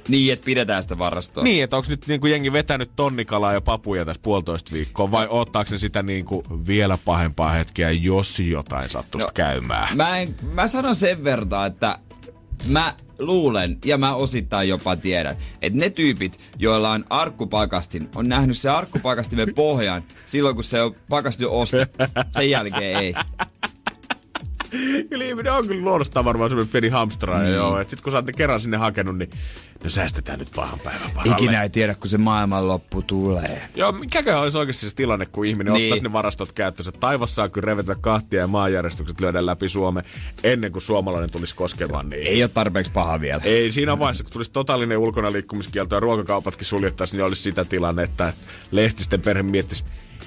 Niin, 0.08 0.34
että 0.34 0.46
pidetään 0.46 0.84
sitä 0.84 0.98
varastoa. 0.98 1.44
Niin, 1.44 1.64
että 1.64 1.78
onko 1.78 1.90
nyt 1.90 2.08
niin 2.08 2.22
kuin 2.22 2.32
jengi 2.32 2.54
vetänyt 2.54 2.92
tonnikalaa 2.96 3.54
ja 3.54 3.62
papuja 3.62 4.06
tässä 4.06 4.22
puolitoista 4.24 4.72
viikkoa, 4.72 5.12
vai 5.12 5.28
ottaako 5.30 5.72
ne 5.72 5.78
sitä 5.78 6.04
niin 6.04 6.26
kuin 6.26 6.68
vielä 6.68 6.98
pahempaa 7.06 7.52
hetkeä, 7.52 7.92
jos 7.92 8.40
jotain 8.40 8.90
sattuisi 8.90 9.28
no, 9.28 9.32
käymään? 9.34 9.98
Mä, 9.98 10.18
en, 10.18 10.36
mä 10.54 10.68
sanon 10.68 10.96
sen 10.96 11.24
verran, 11.24 11.68
että 11.68 12.00
mä 12.68 12.94
luulen, 13.20 13.78
ja 13.86 13.98
mä 13.98 14.16
osittain 14.16 14.70
jopa 14.70 14.96
tiedän, 14.96 15.36
että 15.62 15.80
ne 15.80 15.90
tyypit, 15.90 16.40
joilla 16.60 16.92
on 16.92 17.06
arkkupakastin, 17.10 18.10
on 18.16 18.30
nähnyt 18.30 18.58
se 18.58 18.70
arkkupakastimen 18.70 19.54
pohjan 19.56 20.04
silloin, 20.26 20.56
kun 20.56 20.64
se 20.64 20.82
on 20.82 20.96
pakastin 21.10 21.48
ostettu. 21.48 22.04
Sen 22.32 22.50
jälkeen 22.50 23.00
ei. 23.00 23.14
Kyllä 25.10 25.26
ihminen 25.26 25.54
on 25.54 25.68
kyllä 25.68 25.84
luonnostaan 25.84 26.26
varmaan 26.26 26.50
semmoinen 26.50 26.72
pieni 26.72 26.90
hamstraaja, 26.90 27.44
Niin. 27.44 27.56
joo. 27.56 27.80
Et 27.80 27.90
sit 27.90 28.02
kun 28.02 28.12
sä 28.12 28.18
ootte 28.18 28.34
kerran 28.34 28.60
sinne 28.60 28.78
hakenut, 28.78 29.18
niin 29.18 29.30
no 29.84 29.90
säästetään 29.90 30.40
nyt 30.40 30.52
pahan 30.56 30.80
päivän 30.80 31.16
varalle. 31.16 31.32
Ikinä 31.34 31.64
ei 31.64 31.70
tiedä, 31.70 31.96
kun 31.96 32.10
se 32.10 32.18
maailmanloppu 32.18 33.02
tulee. 33.02 33.62
Joo, 33.76 33.92
mikäkään 33.92 34.40
olisi 34.40 34.58
oikeasti 34.58 34.90
se 34.90 34.96
tilanne, 34.96 35.26
kun 35.26 35.46
ihminen 35.46 35.74
niin. 35.74 35.82
Niin. 35.82 35.94
ottaisi 35.94 36.04
ne 36.04 36.14
varastot 36.14 36.52
käyttöönsä. 36.52 36.92
Taivas 36.92 37.36
saa 37.36 37.50
kyllä 37.50 37.66
revetä 37.66 37.96
kahtia 38.02 38.40
ja 38.40 38.48
maanjärjestykset 38.48 39.22
lyödä 39.22 39.46
läpi 39.46 39.70
Suomen 39.70 40.04
ennen 40.44 40.72
kuin 40.72 40.82
suomalainen 40.82 41.32
tulisi 41.32 41.56
koskemaan 41.56 42.10
niin. 42.10 42.28
Ei 42.28 42.44
ole 42.44 42.52
tarpeeksi 42.54 42.92
paha 42.92 43.22
vielä. 43.22 43.42
Ei 43.44 43.72
siinä 43.72 44.00
vaiheessa, 44.00 44.24
kun 44.24 44.34
tulisi 44.34 44.52
totaalinen 44.52 44.98
ulkona 44.98 45.32
liikkumiskielto 45.32 45.96
ja 45.96 46.00
ruokakaupatkin 46.00 46.66
suljettaisiin, 46.66 47.18
niin 47.18 47.26
olisi 47.26 47.42
sitä 47.42 47.66
tilannetta, 47.66 48.28
että 48.30 48.44
lehtisten 48.72 49.22
perhe 49.22 49.44
miettisi, 49.44 49.84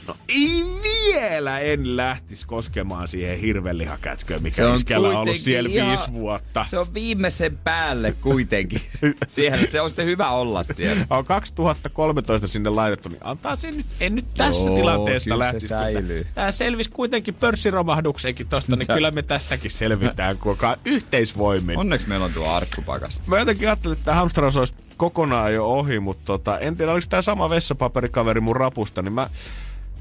no 0.08 0.16
ei 0.28 0.64
vielä 0.82 1.58
en 1.58 1.96
lähtisi 1.96 2.46
koskemaan 2.46 3.08
siihen 3.08 3.38
hirvelihakätköön, 3.38 4.42
mikä 4.42 4.74
iskällä 4.74 5.08
on 5.08 5.14
ollut 5.14 5.24
kuitenkin 5.26 5.44
siellä 5.44 5.70
ihan- 5.72 5.88
viisi 5.88 6.12
vuotta. 6.12 6.66
Se 6.68 6.78
on 6.78 6.94
viimeisen 6.94 7.58
päälle 7.64 8.12
kuitenkin. 8.12 8.80
Siihen 9.28 9.68
se 9.70 9.80
on 9.80 9.90
sitten 9.90 10.06
hyvä 10.06 10.30
olla 10.30 10.62
siellä. 10.62 11.06
on 11.10 11.24
2013 11.24 12.46
sinne 12.48 12.70
laitettu, 12.70 13.08
niin 13.08 13.20
antaa 13.24 13.56
sen 13.56 13.76
nyt, 13.76 13.86
en 14.00 14.14
nyt 14.14 14.24
tässä 14.36 14.66
Joo, 14.66 14.76
tilanteessa 14.76 15.30
kyllä 15.30 15.44
se 15.44 15.46
lähtisi. 15.46 15.68
säilyy. 15.68 16.26
Tämä 16.34 16.52
selvisi 16.52 16.90
kuitenkin 16.90 17.34
pörssiromahduksenkin 17.34 18.48
tosta, 18.48 18.76
niin 18.76 18.86
Sä- 18.86 18.94
kyllä 18.94 19.10
me 19.10 19.22
tästäkin 19.22 19.70
selvitään, 19.70 20.38
kun 20.38 20.50
olkaa 20.50 20.76
yhteisvoimin. 20.84 21.78
Onneksi 21.78 22.08
meillä 22.08 22.24
on 22.24 22.32
tuo 22.32 22.48
arkkupakasti. 22.50 23.30
Mä 23.30 23.38
jotenkin 23.38 23.68
ajattelin, 23.68 23.92
että 23.96 24.04
tämä 24.04 24.14
hamstraus 24.16 24.56
olisi 24.56 24.74
kokonaan 24.96 25.54
jo 25.54 25.66
ohi, 25.66 26.00
mutta 26.00 26.22
tota, 26.24 26.58
en 26.58 26.76
tiedä, 26.76 26.92
oliko 26.92 27.06
tämä 27.10 27.22
sama 27.22 27.50
vessapaperikaveri 27.50 28.40
mun 28.40 28.56
rapusta, 28.56 29.02
niin 29.02 29.12
mä 29.12 29.30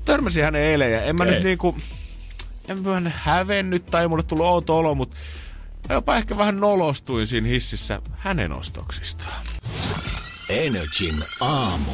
törmäsin 0.05 0.43
hänen 0.43 0.62
eilen 0.62 0.91
ja 0.91 1.01
en 1.01 1.15
mä 1.15 1.24
Okei. 1.24 1.36
nyt 1.36 1.43
niinku, 1.43 1.77
en 2.67 2.81
mä 2.81 3.12
hävennyt 3.15 3.86
tai 3.86 4.01
ei 4.01 4.07
mulle 4.07 4.24
tullut 4.24 4.45
outo 4.45 4.77
olo, 4.77 4.95
mutta 4.95 5.17
mä 5.89 5.95
jopa 5.95 6.15
ehkä 6.15 6.38
vähän 6.38 6.60
nolostuin 6.60 7.27
siinä 7.27 7.48
hississä 7.48 8.01
hänen 8.17 8.51
ostoksistaan. 8.51 9.43
Energin 10.50 11.24
aamu. 11.41 11.91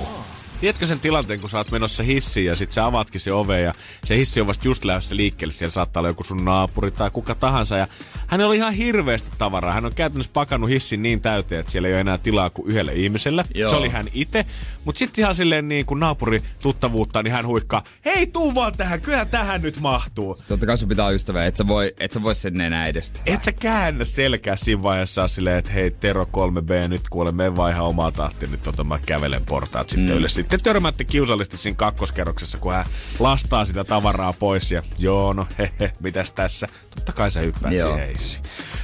Tiedätkö 0.59 0.87
sen 0.87 0.99
tilanteen, 0.99 1.39
kun 1.39 1.49
sä 1.49 1.57
oot 1.57 1.71
menossa 1.71 2.03
hissiin 2.03 2.45
ja 2.45 2.55
sit 2.55 2.71
sä 2.71 2.85
avaatkin 2.85 3.21
se 3.21 3.33
ove 3.33 3.61
ja 3.61 3.73
se 4.03 4.17
hissi 4.17 4.41
on 4.41 4.47
vasta 4.47 4.67
just 4.67 4.85
lähdössä 4.85 5.15
liikkeelle. 5.15 5.53
Siellä 5.53 5.71
saattaa 5.71 6.01
olla 6.01 6.09
joku 6.09 6.23
sun 6.23 6.45
naapuri 6.45 6.91
tai 6.91 7.11
kuka 7.11 7.35
tahansa. 7.35 7.77
Ja 7.77 7.87
hän 8.29 8.41
oli 8.41 8.57
ihan 8.57 8.73
hirveästi 8.73 9.29
tavaraa. 9.37 9.73
Hän 9.73 9.85
on 9.85 9.95
käytännössä 9.95 10.31
pakannut 10.33 10.69
hissin 10.69 11.03
niin 11.03 11.21
täyteen, 11.21 11.59
että 11.59 11.71
siellä 11.71 11.87
ei 11.87 11.93
ole 11.93 12.01
enää 12.01 12.17
tilaa 12.17 12.49
kuin 12.49 12.67
yhdelle 12.69 12.93
ihmiselle. 12.93 13.45
Joo. 13.55 13.71
Se 13.71 13.75
oli 13.75 13.89
hän 13.89 14.05
itse. 14.13 14.45
Mutta 14.85 14.99
sitten 14.99 15.21
ihan 15.21 15.35
silleen 15.35 15.67
niin 15.67 15.85
kuin 15.85 15.99
naapuri 15.99 16.43
tuttavuutta, 16.61 17.23
niin 17.23 17.31
hän 17.31 17.47
huikkaa, 17.47 17.83
hei 18.05 18.27
tuu 18.27 18.55
vaan 18.55 18.77
tähän, 18.77 19.01
kyllä 19.01 19.25
tähän 19.25 19.61
nyt 19.61 19.79
mahtuu. 19.79 20.41
Totta 20.47 20.65
kai 20.65 20.77
sun 20.77 20.89
pitää 20.89 21.05
olla 21.05 21.15
ystävä, 21.15 21.43
et 21.43 21.57
sä 21.57 21.67
voi, 21.67 21.93
et 21.99 22.11
sä 22.11 22.23
voi 22.23 22.35
sen 22.35 22.61
enää 22.61 22.87
edestä. 22.87 23.19
Et 23.25 23.43
sä 23.43 23.51
käännä 23.51 24.05
selkää 24.05 24.55
siinä 24.55 24.83
vaiheessa 24.83 25.27
silleen, 25.27 25.57
että 25.57 25.71
hei 25.71 25.91
Tero 25.91 26.23
3B, 26.23 26.87
nyt 26.87 27.09
kuule, 27.09 27.31
me 27.31 27.55
vaan 27.55 27.71
ihan 27.71 27.85
omaa 27.85 28.11
tahtia, 28.11 28.49
nyt 28.49 28.63
tota 28.63 28.83
mä 28.83 28.99
kävelen 29.05 29.45
portaat 29.45 29.89
sitten 29.89 30.09
mm. 30.09 30.17
ylös. 30.17 30.33
Sitten 30.33 30.59
törmäätte 30.63 31.03
kiusallisesti 31.03 31.57
siinä 31.57 31.75
kakkoskerroksessa, 31.75 32.57
kun 32.57 32.73
hän 32.73 32.85
lastaa 33.19 33.65
sitä 33.65 33.83
tavaraa 33.83 34.33
pois 34.33 34.71
ja 34.71 34.83
joo, 34.97 35.33
no 35.33 35.47
he, 35.57 35.71
he 35.79 35.91
mitäs 35.99 36.31
tässä? 36.31 36.67
Totta 36.95 37.11
kai 37.11 37.31
sä 37.31 37.41
hyppäät 37.41 37.73
Joo. 37.73 37.89
siihen 37.89 38.18
hissiin. 38.19 38.43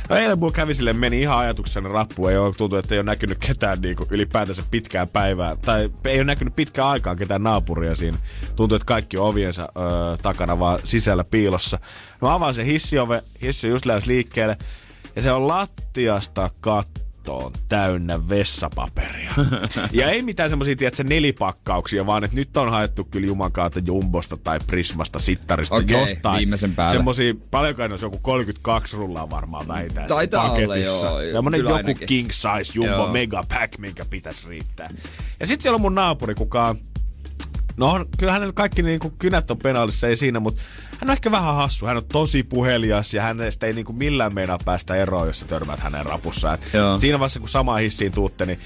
No 0.10 0.16
eilen 0.16 0.40
mulla 0.40 0.54
kävi 0.54 0.74
silleen, 0.74 0.98
meni 0.98 1.22
ihan 1.22 1.38
ajatuksena 1.38 1.90
rappu, 1.90 2.28
ei 2.28 2.38
ole 2.38 2.54
tuntuu, 2.54 2.80
että 2.80 2.96
ei 2.96 3.00
ole 3.00 3.06
näkynyt 3.06 3.38
ketään 3.38 3.82
niinku 3.82 4.08
ylipäätänsä 4.12 4.64
pitkään 4.72 5.08
päivää, 5.08 5.56
tai 5.56 5.90
ei 6.06 6.18
ole 6.18 6.24
näkynyt 6.24 6.56
pitkään 6.56 6.88
aikaan 6.88 7.18
ketään 7.18 7.44
naapuria 7.44 7.96
siinä. 7.96 8.18
Tuntuu, 8.56 8.76
että 8.76 8.86
kaikki 8.86 9.18
on 9.18 9.28
oviensa 9.28 9.70
öö, 9.78 10.18
takana 10.22 10.60
vaan 10.60 10.80
sisällä 10.84 11.24
piilossa. 11.24 11.80
No 12.22 12.30
avaan 12.30 12.54
sen 12.54 12.66
hissiove, 12.66 13.24
hissi 13.42 13.68
just 13.68 13.86
lähes 13.86 14.06
liikkeelle, 14.06 14.58
ja 15.16 15.22
se 15.22 15.32
on 15.32 15.48
lattiasta 15.48 16.50
kattoon 17.26 17.52
täynnä 17.70 18.30
vessapaperia. 18.30 19.34
ja 19.92 20.10
ei 20.10 20.22
mitään 20.22 20.50
semmosia, 20.50 20.76
tiedätkö, 20.76 21.04
nelipakkauksia, 21.04 22.06
vaan 22.06 22.24
että 22.24 22.36
nyt 22.36 22.58
on 22.58 22.72
haettu 22.72 23.04
kyllä 23.04 23.28
jumankaata 23.28 23.80
Jumbosta 23.86 24.38
tai 24.38 24.60
Prismasta, 24.68 25.20
Sittarista, 25.20 25.76
Okei, 25.76 26.00
jostain. 26.00 26.38
viimeisen 26.38 26.76
päälle. 26.76 26.96
Semmosia, 26.96 27.34
paljonko 27.52 27.84
olisi 27.84 28.06
joku 28.06 28.18
32 28.22 28.98
rullaa 28.98 29.30
varmaan 29.30 29.68
vähintään 29.68 30.08
Taitaa 30.08 30.44
olla, 30.44 30.52
paketissa. 30.68 31.08
joo. 31.08 31.32
Semmonen 31.32 31.60
Kyllä 31.60 31.70
joku 31.70 31.78
ainakin. 31.78 32.08
king 32.08 32.30
size 32.32 32.72
Jumbo 32.76 32.92
Joo. 32.94 33.12
mega 33.12 33.44
pack, 33.50 33.78
minkä 33.78 34.06
pitäisi 34.10 34.50
riittää. 34.50 34.90
Ja 35.40 35.48
sitten 35.48 35.62
siellä 35.64 35.76
on 35.76 35.82
mun 35.82 35.96
naapuri, 35.96 36.36
kuka 36.36 36.68
on 36.68 36.80
No 37.78 38.06
kyllä 38.18 38.32
hänellä 38.32 38.54
kaikki 38.54 38.82
niin 38.82 39.00
kuin 39.00 39.14
kynät 39.20 39.52
on 39.52 39.58
penaalissa, 39.58 40.08
ei 40.08 40.16
siinä, 40.16 40.40
mutta 40.40 40.62
hän 40.92 41.10
on 41.10 41.12
ehkä 41.14 41.32
vähän 41.32 41.56
hassu. 41.56 41.86
Hän 41.86 41.98
on 41.98 42.06
tosi 42.06 42.44
puhelias 42.44 43.14
ja 43.14 43.22
hänestä 43.22 43.68
ei 43.68 43.74
niin 43.74 43.86
kuin 43.86 43.98
millään 43.98 44.34
meinaa 44.34 44.60
päästä 44.66 44.96
eroon, 44.96 45.28
jos 45.28 45.40
sä 45.40 45.46
törmät 45.46 45.80
hänen 45.80 46.06
rapussa. 46.06 46.54
Et 46.54 46.62
Joo. 46.74 47.00
siinä 47.00 47.20
vaiheessa, 47.20 47.40
kun 47.40 47.50
samaan 47.50 47.82
hissiin 47.82 48.12
tuutte, 48.12 48.46
niin 48.46 48.60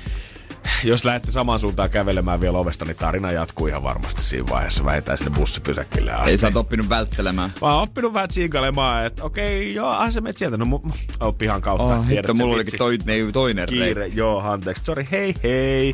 jos 0.83 1.05
lähdette 1.05 1.31
samaan 1.31 1.59
suuntaan 1.59 1.89
kävelemään 1.89 2.41
vielä 2.41 2.57
ovesta, 2.57 2.85
niin 2.85 2.97
tarina 2.97 3.31
jatkuu 3.31 3.67
ihan 3.67 3.83
varmasti 3.83 4.23
siinä 4.23 4.49
vaiheessa. 4.49 4.85
Vähintään 4.85 5.17
sinne 5.17 5.31
bussipysäkille 5.35 6.11
asti. 6.11 6.31
Ei 6.31 6.37
sä 6.37 6.47
oot 6.47 6.55
oppinut 6.55 6.89
välttelemään. 6.89 7.53
Mä 7.61 7.73
oon 7.73 7.83
oppinut 7.83 8.13
vähän 8.13 8.29
tsiikailemaan, 8.29 9.05
että 9.05 9.23
okei, 9.23 9.73
joo, 9.73 9.89
ah 9.89 10.11
sä 10.11 10.21
menet 10.21 10.37
sieltä. 10.37 10.57
No, 10.57 10.65
mu- 10.65 10.93
oppihan 11.19 11.61
kautta. 11.61 11.83
Oh, 11.95 12.07
hitto, 12.07 12.33
mulla 12.33 12.55
olikin 12.55 12.77
toi, 12.79 12.97
ne, 13.05 13.13
toinen 13.33 13.67
Kiire, 13.69 13.93
reitti. 13.93 14.17
joo, 14.19 14.39
anteeksi, 14.39 14.83
sorry, 14.85 15.07
hei 15.11 15.33
hei. 15.43 15.93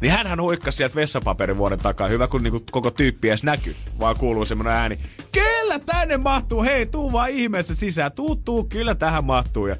Niin 0.00 0.12
hänhän 0.12 0.40
huikkasi 0.40 0.76
sieltä 0.76 0.94
vessapaperin 0.94 1.56
vuoden 1.56 1.78
takaa. 1.78 2.08
Hyvä, 2.08 2.28
kun 2.28 2.42
niinku 2.42 2.62
koko 2.70 2.90
tyyppi 2.90 3.28
edes 3.28 3.44
näkyy. 3.44 3.76
Vaan 3.98 4.16
kuuluu 4.16 4.44
semmonen 4.44 4.72
ääni. 4.72 4.98
Kyllä 5.32 5.78
tänne 5.78 6.16
mahtuu, 6.16 6.62
hei, 6.62 6.86
tuu 6.86 7.12
vaan 7.12 7.30
ihmeessä 7.30 7.74
sisään. 7.74 8.12
Tuu, 8.12 8.36
tuu, 8.36 8.64
kyllä 8.64 8.94
tähän 8.94 9.24
mahtuu. 9.24 9.66
Ja... 9.66 9.76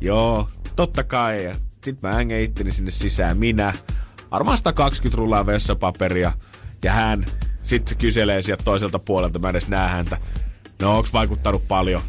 Joo, 0.00 0.48
totta 0.76 1.04
kai. 1.04 1.44
Ja 1.44 1.54
sit 1.84 2.02
mä 2.02 2.10
ängen 2.10 2.40
itteni 2.40 2.72
sinne 2.72 2.90
sisään. 2.90 3.38
Minä, 3.38 3.72
varmaan 4.30 4.58
120 4.58 5.18
rullaa 5.18 5.46
vessapaperia. 5.46 6.32
Ja 6.84 6.92
hän, 6.92 7.26
sit 7.62 7.88
se 7.88 7.94
kyselee 7.94 8.42
sieltä 8.42 8.64
toiselta 8.64 8.98
puolelta, 8.98 9.38
mä 9.38 9.50
edes 9.50 9.68
näe 9.68 9.88
häntä. 9.88 10.18
No, 10.82 10.98
onks 10.98 11.12
vaikuttanut 11.12 11.68
paljon? 11.68 12.02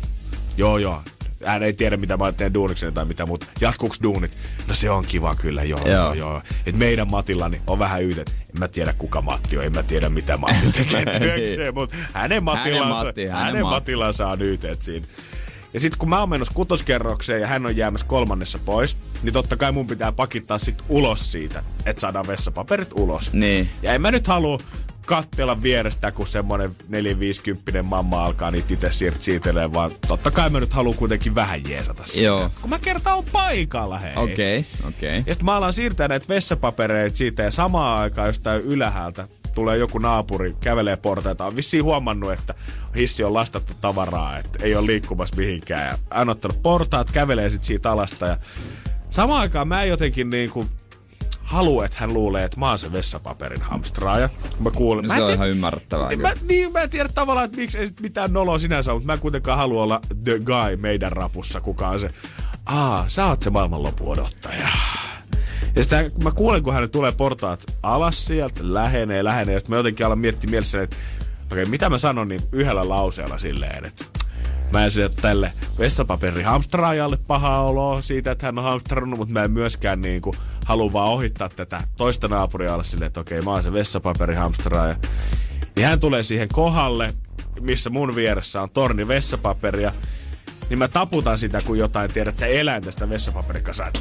Joo, 0.58 0.78
joo. 0.78 1.02
Hän 1.46 1.64
ei 1.64 1.74
tiedä, 1.74 1.98
mitä 1.98 2.18
mä 2.18 2.32
teen 2.32 2.54
duunikseni 2.54 2.92
tai 2.92 3.06
mitä 3.06 3.26
muuta. 3.26 3.46
Jatkuuks 3.62 4.00
duunit? 4.04 4.32
No 4.68 4.76
se 4.76 4.90
on 4.90 5.06
kiva 5.06 5.36
kyllä, 5.36 5.64
joo, 5.64 5.88
joo, 5.88 6.14
Joo. 6.14 6.42
Et 6.66 6.76
meidän 6.78 7.12
Matillani 7.12 7.62
on 7.68 7.80
vähän 7.80 8.04
yhdet. 8.04 8.30
En 8.30 8.60
mä 8.60 8.68
tiedä, 8.68 8.94
kuka 8.94 9.22
Matti 9.22 9.58
on, 9.58 9.64
en 9.66 9.74
mä 9.74 9.84
tiedä, 9.84 10.10
mitä 10.10 10.38
Matti 10.38 10.72
tekee 10.72 11.06
työkseen, 11.20 11.74
mutta 11.74 11.96
hänen 12.14 12.44
Matillansa, 12.44 13.04
Matti, 13.06 13.26
hänen 13.26 13.46
hänen 13.46 13.62
Matti. 13.64 13.76
Matillansa 13.76 14.28
on 14.28 14.42
yhdet 14.42 14.82
siinä. 14.82 15.08
Ja 15.76 15.82
sitten 15.82 16.00
kun 16.00 16.10
mä 16.10 16.20
oon 16.20 16.30
menossa 16.30 16.54
kutoskerrokseen 16.54 17.42
ja 17.42 17.48
hän 17.48 17.66
on 17.66 17.78
jäämässä 17.78 18.08
kolmannessa 18.08 18.60
pois, 18.66 18.98
niin 19.24 19.34
totta 19.34 19.58
kai 19.58 19.72
mun 19.72 19.88
pitää 19.88 20.12
pakittaa 20.12 20.58
sit 20.58 20.84
ulos 20.90 21.32
siitä, 21.32 21.64
että 21.86 22.02
saadaan 22.02 22.28
vessapaperit 22.28 22.90
ulos. 22.94 23.34
Niin. 23.34 23.70
Ja 23.82 23.94
en 23.94 24.02
mä 24.02 24.12
nyt 24.12 24.28
halua 24.28 24.60
kattella 25.06 25.62
vierestä, 25.62 26.12
kun 26.12 26.28
semmonen 26.28 26.76
450 26.88 27.84
mamma 27.84 28.26
alkaa 28.26 28.52
niitä 28.52 28.74
itse 28.74 28.92
siirт 28.92 29.22
siirtelee, 29.22 29.74
vaan 29.74 29.92
totta 30.08 30.32
kai 30.32 30.50
mä 30.50 30.60
nyt 30.60 30.74
haluan 30.74 30.96
kuitenkin 30.96 31.36
vähän 31.36 31.70
jeesata 31.70 32.06
sitä. 32.06 32.22
Joo. 32.22 32.52
Kun 32.62 32.70
mä 32.70 32.80
kertaan 32.80 33.18
on 33.18 33.26
paikalla, 33.32 33.98
hei. 33.98 34.14
Okei, 34.16 34.60
okay, 34.60 34.90
okei. 34.90 35.10
Okay. 35.10 35.24
Ja 35.28 35.34
sitten 35.34 35.46
mä 35.46 35.56
alan 35.56 35.74
siirtää 35.74 36.08
näitä 36.08 36.28
vessapapereita 36.30 37.18
siitä 37.18 37.44
ja 37.44 37.52
samaan 37.52 38.00
aikaan 38.00 38.28
jostain 38.28 38.62
ylhäältä 38.62 39.28
tulee 39.56 39.78
joku 39.78 39.98
naapuri, 39.98 40.56
kävelee 40.60 40.98
portaita, 40.98 41.46
on 41.46 41.56
vissiin 41.56 41.84
huomannut, 41.84 42.32
että 42.32 42.54
hissi 42.96 43.24
on 43.24 43.34
lastattu 43.34 43.74
tavaraa, 43.82 44.38
että 44.40 44.60
ei 44.64 44.76
ole 44.76 44.88
liikkumassa 44.88 45.36
mihinkään. 45.36 45.88
Ja 45.88 45.98
hän 46.12 46.22
on 46.22 46.30
ottanut 46.30 46.64
portaat, 46.64 47.12
kävelee 47.12 47.50
sitten 47.50 47.68
siitä 47.68 47.92
alasta 47.92 48.26
ja 48.26 48.38
samaan 49.10 49.42
aikaan 49.42 49.68
mä 49.68 49.84
jotenkin 49.84 50.30
niin 50.30 50.50
kuin 50.50 50.68
halua, 51.44 51.86
että 51.86 51.98
hän 52.00 52.14
luulee, 52.14 52.44
että 52.44 52.60
mä 52.60 52.70
oon 52.70 52.78
se 52.78 52.92
vessapaperin 52.92 53.62
hamstraaja. 53.62 54.30
Mä 54.60 54.72
kuulen. 54.72 55.04
No 55.04 55.08
mä 55.08 55.14
se 55.14 55.18
en 55.18 55.24
on 55.24 55.28
tiedä- 55.28 55.36
ihan 55.36 55.50
ymmärrettävää. 55.50 56.10
kyllä. 56.10 56.28
Mä, 56.30 56.34
niin, 56.48 56.72
mä 56.72 56.82
en 56.82 56.90
tiedä 56.90 57.10
tavallaan, 57.10 57.46
että 57.46 57.58
miksi 57.58 57.80
ei 57.80 57.88
sit 57.88 58.00
mitään 58.00 58.34
noloa 58.34 58.60
sinänsä 58.60 58.92
ole, 58.92 59.00
mutta 59.00 59.08
mä 59.08 59.14
en 59.14 59.20
kuitenkaan 59.20 59.58
halua 59.58 59.84
olla 59.84 60.00
the 60.24 60.40
guy 60.40 60.78
meidän 60.78 61.12
rapussa, 61.12 61.62
kuka 61.62 61.88
on 61.88 62.00
se, 62.00 62.10
aa, 62.66 63.06
sä 63.08 63.26
oot 63.26 63.42
se 63.42 63.50
maailmanlopun 63.50 64.08
odottaja. 64.08 64.68
Ja 65.76 65.84
sitten 65.84 66.12
mä 66.24 66.32
kuulen, 66.32 66.64
kun 66.64 66.74
hän 66.74 66.90
tulee 66.90 67.12
portaat 67.12 67.64
alas 67.84 68.26
sieltä, 68.26 68.60
lähenee, 68.64 69.24
lähenee, 69.24 69.54
ja 69.54 69.60
sitten 69.60 69.74
mä 69.74 69.78
jotenkin 69.78 70.06
alan 70.06 70.20
miettiä 70.20 70.50
mielessäni, 70.50 70.84
että 70.84 70.96
okei, 71.46 71.64
okay, 71.64 71.72
mitä 71.72 71.90
mä 71.90 71.98
sanon 71.98 72.28
niin 72.28 72.42
yhdellä 72.52 72.90
lauseella 72.90 73.38
silleen, 73.38 73.86
että 73.86 74.06
Mä 74.72 74.86
en 74.86 74.92
sieltä 74.92 75.22
tälle 75.22 75.52
vessapaperi 75.80 76.44
hamstraajalle 76.44 77.18
paha 77.28 77.60
oloa 77.62 78.02
siitä, 78.02 78.32
että 78.32 78.46
hän 78.46 78.58
on 78.58 78.64
hamstrannut, 78.64 79.20
mutta 79.20 79.34
mä 79.34 79.44
en 79.44 79.52
myöskään 79.52 80.02
niin 80.02 80.22
kuin, 80.22 80.38
halua 80.66 80.94
vaan 80.94 81.10
ohittaa 81.10 81.50
tätä 81.50 81.84
toista 81.98 82.28
naapuria 82.28 82.74
alle 82.74 82.84
silleen, 82.84 83.08
että 83.08 83.20
okei, 83.20 83.42
mä 83.42 83.52
oon 83.52 83.64
se 83.64 83.74
vessapaperi 83.74 84.36
hamstraaja. 84.36 84.96
Niin 85.76 85.88
hän 85.88 86.00
tulee 86.00 86.24
siihen 86.24 86.50
kohdalle, 86.54 87.14
missä 87.62 87.90
mun 87.90 88.16
vieressä 88.16 88.62
on 88.62 88.70
torni 88.70 89.08
vessapaperia. 89.08 89.92
Niin 90.70 90.80
mä 90.80 90.88
taputan 90.88 91.38
sitä, 91.38 91.62
kun 91.62 91.78
jotain 91.78 92.14
tiedät, 92.14 92.38
sä 92.38 92.46
eläin 92.46 92.84
tästä 92.84 93.10
vessapaperikasaa. 93.10 93.92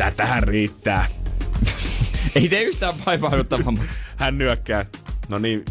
Tätähän 0.00 0.42
riittää. 0.42 1.06
Ei 2.36 2.48
tee 2.48 2.62
yhtään 2.62 2.94
vaivahduttavammaksi. 3.06 3.98
Hän 4.16 4.38
nyökkää. 4.38 4.86
No 5.28 5.38
niin, 5.38 5.64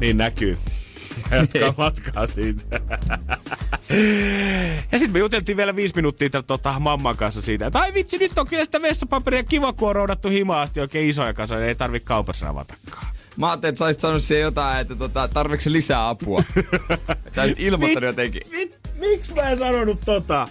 niin 0.00 0.16
näkyy. 0.16 0.58
Ja 1.30 1.36
Jatkaa 1.36 1.74
matkaa 1.76 2.26
siitä. 2.26 2.64
ja 4.92 4.98
sitten 4.98 5.12
me 5.12 5.18
juteltiin 5.18 5.56
vielä 5.56 5.76
viisi 5.76 5.94
minuuttia 5.94 6.30
tämän, 6.30 6.44
tota, 6.44 6.80
mamman 6.80 7.16
kanssa 7.16 7.42
siitä, 7.42 7.66
että 7.66 7.78
ai 7.78 7.94
vitsi, 7.94 8.18
nyt 8.18 8.38
on 8.38 8.46
kyllä 8.46 8.64
sitä 8.64 8.82
vessapaperia 8.82 9.42
kiva, 9.42 9.72
kun 9.72 9.88
on 9.88 9.94
roudattu 9.94 10.28
himaa 10.28 10.62
asti 10.62 10.80
oikein 10.80 11.08
isoja 11.08 11.34
kasoja, 11.34 11.66
ei 11.66 11.74
tarvi 11.74 12.00
kaupassa 12.00 12.48
avatakaan. 12.48 13.06
Mä 13.36 13.50
ajattelin, 13.50 13.70
että 13.70 13.78
sä 13.78 13.84
olisit 13.84 14.00
sanonut 14.00 14.22
siihen 14.22 14.42
jotain, 14.42 14.80
että 14.80 14.94
tota, 14.96 15.28
se 15.58 15.72
lisää 15.72 16.08
apua. 16.08 16.42
Sä 17.34 17.42
olisit 17.42 17.60
ilmoittanut 17.60 18.06
jotenkin. 18.06 18.42
Miksi 18.98 19.34
mä 19.34 19.42
en 19.42 19.58
sanonut 19.58 20.00
tota? 20.04 20.48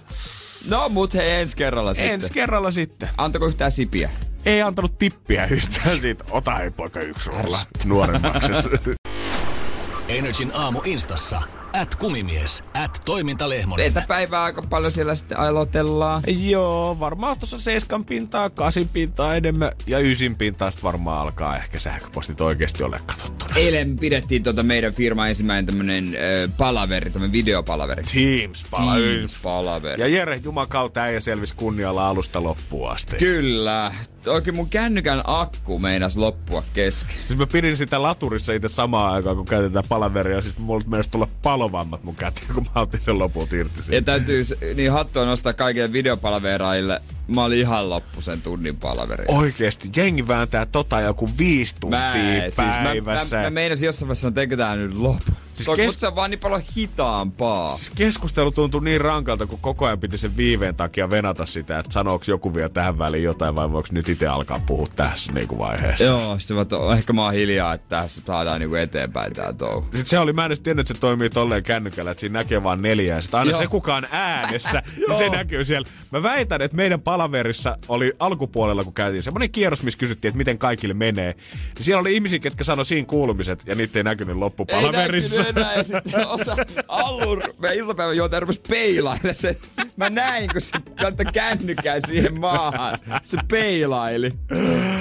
No 0.70 0.90
mut 0.90 1.14
hei 1.14 1.32
ensi 1.32 1.58
kerralla 1.58 1.94
sitten. 1.94 2.14
Ensi 2.14 2.34
kerralla 2.34 2.72
sitten. 2.72 3.10
Antako 3.18 3.46
yhtään 3.46 3.72
sipiä? 3.72 4.10
Ei 4.46 4.62
antanut 4.62 4.98
tippiä 4.98 5.46
yhtään 5.46 6.02
siitä. 6.02 6.24
Ota 6.30 6.60
ei 6.60 6.72
poika 6.72 7.00
yksi 7.00 7.30
rulla 7.30 7.60
nuoremmaksi. 7.86 8.52
Energin 10.08 10.52
aamu 10.54 10.82
instassa. 10.86 11.42
At 11.74 11.96
kumimies. 11.96 12.64
At 12.74 13.02
toimintalehmonen. 13.06 13.94
Teitä 13.94 14.08
päivää 14.08 14.44
aika 14.44 14.62
paljon 14.70 14.92
siellä 14.92 15.16
sitten 15.16 15.40
aloitellaan. 15.40 16.24
Joo, 16.28 17.00
varmaan 17.00 17.40
tuossa 17.40 17.60
seiskan 17.60 18.06
pintaa, 18.06 18.50
kasin 18.50 18.88
pintaa 18.88 19.36
enemmän 19.36 19.72
ja 19.88 20.00
ysin 20.00 20.36
pintaa 20.36 20.72
sitten 20.72 20.84
varmaan 20.84 21.22
alkaa 21.22 21.58
ehkä 21.58 21.80
sähköpostit 21.80 22.42
oikeasti 22.42 22.84
ole 22.84 23.00
katsottuna. 23.06 23.56
Eilen 23.56 23.98
pidettiin 23.98 24.44
tota 24.44 24.64
meidän 24.64 24.94
firman 24.94 25.30
ensimmäinen 25.30 25.66
tämmönen 25.66 26.06
äh, 26.16 26.58
palaveri, 26.58 27.12
tämmönen 27.12 27.32
videopalaveri. 27.32 28.04
Teams 28.04 28.66
pala 28.72 28.96
Teams-palaveri. 28.96 30.02
Ja 30.02 30.08
Jere 30.08 30.40
Jumakautta 30.44 31.02
äijä 31.02 31.20
selvisi 31.20 31.56
kunnialla 31.56 32.10
alusta 32.10 32.44
loppuun 32.44 32.92
asti. 32.92 33.16
Kyllä. 33.16 33.92
Oikein 34.28 34.56
mun 34.56 34.70
kännykän 34.70 35.22
akku 35.24 35.80
meinas 35.80 36.18
loppua 36.18 36.64
kesken. 36.74 37.16
Siis 37.24 37.40
mä 37.40 37.48
pidin 37.48 37.78
sitä 37.78 38.02
laturissa 38.02 38.54
itse 38.54 38.68
samaan 38.68 39.14
aikaan, 39.14 39.36
kun 39.36 39.46
käytetään 39.46 39.86
palaveria. 39.90 40.42
Siis 40.42 40.58
mulla 40.58 40.84
meinasi 40.88 41.10
tulla 41.10 41.28
palovammat 41.62 42.04
mun 42.04 42.16
käteen, 42.16 42.48
kun 42.54 42.66
mä 42.76 42.82
otin 42.82 43.00
sen 43.02 43.20
lopulta 43.20 43.56
irti 43.56 43.82
siitä. 43.82 43.96
Ja 43.96 44.02
täytyy 44.02 44.44
niin 44.76 44.92
hattua 44.92 45.26
nostaa 45.26 45.54
kaikille 45.54 45.92
videopalaveraille. 45.92 47.02
Mä 47.28 47.44
olin 47.44 47.60
ihan 47.60 47.90
loppu 47.90 48.22
sen 48.22 48.42
tunnin 48.42 48.78
palaveri. 48.78 49.26
Oikeesti, 49.28 49.90
jengi 49.96 50.28
vääntää 50.28 50.66
tota 50.66 51.02
joku 51.02 51.30
viisi 51.38 51.76
tuntia 51.80 52.00
Mä, 52.00 52.14
siis 52.44 52.78
päivässä. 52.84 53.36
mä, 53.36 53.42
mä, 53.42 53.46
mä 53.46 53.54
meinasin 53.54 53.86
jossain 53.86 54.08
vaiheessa, 54.08 54.28
että 54.28 54.42
eikö 54.42 54.58
tää 54.58 54.76
nyt 54.76 54.94
loppu. 54.94 55.32
Siis 55.64 55.76
kes- 55.76 56.00
se 56.00 56.08
on 56.08 56.16
vaan 56.16 56.30
niin 56.32 56.40
paljon 56.40 56.62
hitaampaa. 56.78 57.76
Siis 57.76 57.90
keskustelu 57.90 58.52
tuntui 58.52 58.84
niin 58.84 59.02
rankalta, 59.02 59.46
kun 59.46 59.60
koko 59.62 59.86
ajan 59.86 60.00
piti 60.00 60.18
sen 60.18 60.38
viiveen 60.38 60.76
takia 60.76 61.10
venata 61.10 61.46
sitä, 61.46 61.80
että 61.80 61.94
sanooks 61.94 62.28
joku 62.28 62.56
vielä 62.56 62.70
tähän 62.70 62.98
väliin 62.98 63.24
jotain 63.24 63.56
vai 63.56 63.72
voiko 63.72 63.90
nyt 63.92 64.10
itse 64.10 64.28
alkaa 64.28 64.60
puhua 64.66 64.88
tässä 64.96 65.32
niinku 65.32 65.58
vaiheessa. 65.58 66.04
Joo, 66.06 66.40
sitten 66.40 66.58
mä 66.58 66.66
to, 66.66 66.92
ehkä 66.92 67.14
mä 67.14 67.24
oon 67.24 67.34
hiljaa, 67.34 67.74
että 67.74 67.90
tässä 67.90 68.22
saadaan 68.28 68.60
niinku 68.60 68.76
eteenpäin 68.76 69.34
tää 69.34 69.54
touhu. 69.54 69.82
Sitten 69.82 70.06
se 70.06 70.20
oli, 70.20 70.34
mä 70.34 70.42
en 70.42 70.46
edes 70.46 70.60
tiennyt, 70.60 70.84
että 70.90 70.94
se 70.94 71.00
toimii 71.02 71.30
tolleen 71.30 71.64
kännykällä, 71.64 72.12
että 72.12 72.22
siinä 72.22 72.40
näkee 72.40 72.64
vaan 72.64 72.82
neljä. 72.82 73.16
Ja 73.16 73.22
sitten 73.22 73.40
aina 73.40 73.52
Joo. 73.52 73.60
se 73.62 73.68
kukaan 73.68 74.08
äänessä, 74.12 74.84
niin 75.08 75.18
se 75.18 75.30
näkyy 75.30 75.66
siellä. 75.66 75.88
Mä 76.12 76.24
väitän, 76.24 76.62
että 76.62 76.78
meidän 76.78 77.02
palaverissa 77.02 77.78
oli 77.88 78.14
alkupuolella, 78.20 78.84
kun 78.84 78.94
käytiin 78.94 79.24
semmoinen 79.24 79.52
kierros, 79.52 79.84
missä 79.84 79.98
kysyttiin, 80.00 80.30
että 80.30 80.38
miten 80.38 80.58
kaikille 80.58 80.94
menee. 80.94 81.36
Niin 81.76 81.86
siellä 81.86 82.00
oli 82.00 82.14
ihmisiä, 82.16 82.40
ketkä 82.40 82.64
sanoi 82.64 82.86
siinä 82.86 83.06
kuulumiset, 83.08 83.64
ja 83.66 83.76
niitä 83.76 84.00
ei 84.00 84.04
näkynyt 84.04 84.36
loppupalaverissa. 84.36 85.36
Ei 85.36 85.40
näkynyt 85.42 85.51
enää, 85.58 85.76
ja 85.76 85.84
sitten 85.84 86.28
osa 86.28 86.56
Allur, 86.88 87.42
meidän 87.60 87.78
iltapäivän 87.78 88.18
juontaja 88.18 88.40
rupesi 88.40 88.62
peilailla 88.70 89.34
se. 89.34 89.58
Mä 89.98 90.10
näin, 90.10 90.50
kun 90.52 90.62
se 90.62 90.72
kantoi 91.02 91.26
kännykään 91.34 92.02
siihen 92.08 92.40
maahan. 92.40 92.98
Se 93.24 93.38
peilaili. 93.48 94.32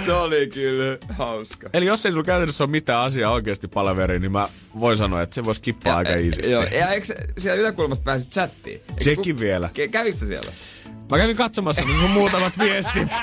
Se 0.04 0.12
oli 0.12 0.48
kyllä 0.54 0.98
hauska. 1.18 1.70
Eli 1.72 1.86
jos 1.86 2.06
ei 2.06 2.12
sulla 2.12 2.24
käytännössä 2.24 2.64
ole 2.64 2.70
mitään 2.70 3.00
asiaa 3.00 3.32
oikeasti 3.32 3.68
palaveriin, 3.68 4.22
niin 4.22 4.32
mä 4.32 4.48
voin 4.80 4.96
sanoa, 4.96 5.22
että 5.22 5.34
se 5.34 5.44
voisi 5.44 5.62
kippaa 5.62 5.96
aika 5.96 6.14
iisisti. 6.14 6.50
Joo, 6.50 6.62
ja 6.62 6.88
eikö 6.88 7.06
siellä 7.38 7.60
yläkulmasta 7.60 8.04
pääsi 8.04 8.28
chattiin? 8.30 8.80
Eikö 8.88 9.04
Sekin 9.04 9.34
ku- 9.36 9.40
vielä. 9.40 9.70
Ke- 9.78 9.88
Kävikö 9.90 10.18
sä 10.18 10.26
siellä? 10.26 10.52
Mä 11.10 11.18
kävin 11.18 11.36
katsomassa 11.36 11.82
niin 11.82 12.00
sun 12.00 12.10
muutamat 12.10 12.58
viestit. 12.58 13.08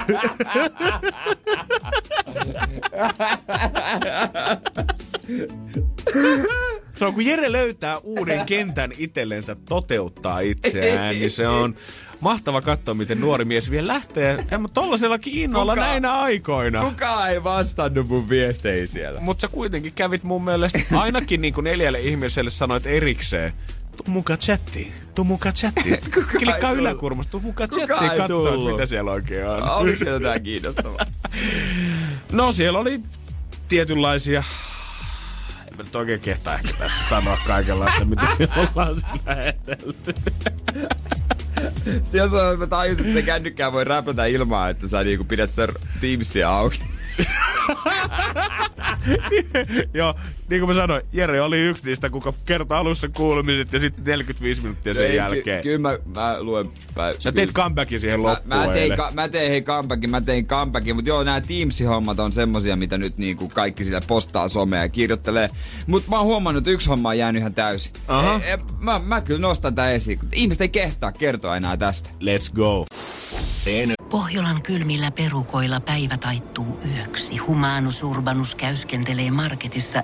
se 7.00 7.06
on, 7.06 7.14
kun 7.14 7.26
Jere 7.26 7.52
löytää 7.52 7.98
uuden 7.98 8.46
kentän 8.46 8.92
itsellensä 8.98 9.56
toteuttaa 9.70 10.40
itseään, 10.40 11.16
niin 11.16 11.32
se 11.32 11.48
on 11.48 11.76
mahtava 12.20 12.62
katsoa, 12.62 12.94
miten 12.94 13.22
nuori 13.22 13.46
mies 13.46 13.72
vielä 13.72 13.88
lähtee. 13.88 14.46
Ja 14.52 14.60
tollasellakin 14.74 15.34
innolla 15.34 15.74
Kuka? 15.74 15.86
näinä 15.86 16.14
aikoina. 16.14 16.82
Kuka 16.82 17.28
ei 17.28 17.44
vastannut 17.44 18.08
mun 18.08 18.30
viesteihin 18.30 18.88
siellä. 18.88 19.20
Mutta 19.20 19.42
sä 19.42 19.48
kuitenkin 19.48 19.94
kävit 19.94 20.24
mun 20.24 20.44
mielestä 20.44 20.80
ainakin 20.92 21.42
niin 21.42 21.54
kuin 21.54 21.64
neljälle 21.64 22.00
ihmiselle 22.00 22.50
sanoit 22.50 22.86
erikseen, 22.86 23.54
tuu 23.98 24.14
mukaan 24.14 24.40
chattiin, 24.40 24.94
tuu 25.16 25.26
mukaan 25.26 25.56
chattiin. 25.56 25.98
Klikkaa 26.40 26.72
yläkurmasta, 26.72 27.32
tuu 27.32 27.40
mukaan 27.40 27.70
chattiin 27.70 28.12
katsoa, 28.18 28.72
mitä 28.72 28.86
siellä 28.86 29.12
oikein 29.12 29.48
on. 29.48 29.70
Oliko 29.70 29.98
siellä 29.98 30.16
jotain 30.16 30.44
kiinnostavaa? 30.44 31.06
no 32.32 32.52
siellä 32.52 32.80
oli 32.80 33.02
tietynlaisia 33.68 34.44
en 35.80 35.86
nyt 35.86 35.96
oikein 35.96 36.20
kehtaa 36.20 36.56
ehkä 36.56 36.74
tässä 36.80 37.10
sanoa 37.10 37.38
kaikenlaista, 37.48 38.06
mitä 38.06 38.28
siellä 38.38 38.56
ollaan 38.76 38.96
lähetelty. 39.26 40.14
Jos 42.14 42.32
mä 42.58 42.68
tajusin, 42.68 43.08
että 43.08 43.22
kännykkää 43.22 43.74
voi 43.74 43.84
räpätä 43.84 44.26
ilmaa, 44.26 44.70
että 44.70 44.88
sä 44.88 45.04
niinku 45.04 45.24
pidät 45.24 45.50
sitä 45.50 45.68
Teamsia 46.02 46.50
auki. 46.50 46.80
Joo, 49.94 50.16
niin 50.50 50.62
kuin 50.62 50.70
mä 50.70 50.82
sanoin, 50.82 51.02
Jere 51.14 51.42
oli 51.42 51.60
yksi 51.60 51.86
niistä, 51.86 52.10
kuka 52.10 52.34
kertoi 52.46 52.78
alussa 52.78 53.10
kuulumiset 53.10 53.74
ja 53.74 53.80
sitten 53.80 54.04
45 54.04 54.62
minuuttia 54.62 54.94
sen 54.94 55.06
Ei, 55.06 55.16
jälkeen. 55.16 55.64
Ky- 55.64 55.70
kyllä 55.70 55.90
mä, 55.90 55.98
mä 56.16 56.44
luen... 56.44 56.70
Mä, 56.96 57.14
Sä 57.20 57.32
teit 57.32 57.52
comebackin 57.52 58.00
siihen 58.00 58.24
loppuun. 58.24 58.48
Mä, 58.48 58.68
mä, 58.68 58.74
tein, 58.74 58.98
ka, 58.98 59.12
mä 59.14 59.30
tein 59.30 59.50
hei 59.50 59.62
comebackin, 59.62 60.10
mä 60.10 60.22
tein 60.22 60.48
comebackin, 60.48 60.96
mutta 60.96 61.10
joo, 61.10 61.24
nämä 61.24 61.42
Teams-hommat 61.42 62.20
on 62.20 62.32
semmosia, 62.32 62.76
mitä 62.76 62.98
nyt 62.98 63.18
niinku 63.18 63.50
kaikki 63.50 63.84
sillä 63.84 64.02
postaa 64.08 64.50
somea 64.50 64.82
ja 64.82 64.90
kirjoittelee. 64.90 65.50
Mutta 65.88 66.10
mä 66.10 66.18
oon 66.18 66.26
huomannut, 66.26 66.62
että 66.62 66.72
yksi 66.72 66.90
homma 66.90 67.10
on 67.10 67.18
jäänyt 67.18 67.40
ihan 67.40 67.54
täysin. 67.54 67.94
Aha. 68.08 68.42
E, 68.44 68.54
e, 68.54 68.60
mä, 68.80 69.00
mä 69.00 69.22
kyllä 69.22 69.42
nostan 69.42 69.76
tää 69.76 69.92
esiin. 69.92 70.20
Ihmiset 70.34 70.62
ei 70.62 70.70
kehtaa 70.70 71.12
kertoa 71.12 71.58
enää 71.58 71.78
tästä. 71.78 72.10
Let's 72.10 72.56
go. 72.56 72.86
Pohjolan 74.10 74.62
kylmillä 74.62 75.12
perukoilla 75.12 75.80
päivä 75.80 76.18
taittuu 76.18 76.80
yöksi. 76.96 77.38
Humanus 77.38 78.04
Urbanus 78.04 78.56
käyskentelee 78.56 79.32
marketissa 79.32 80.04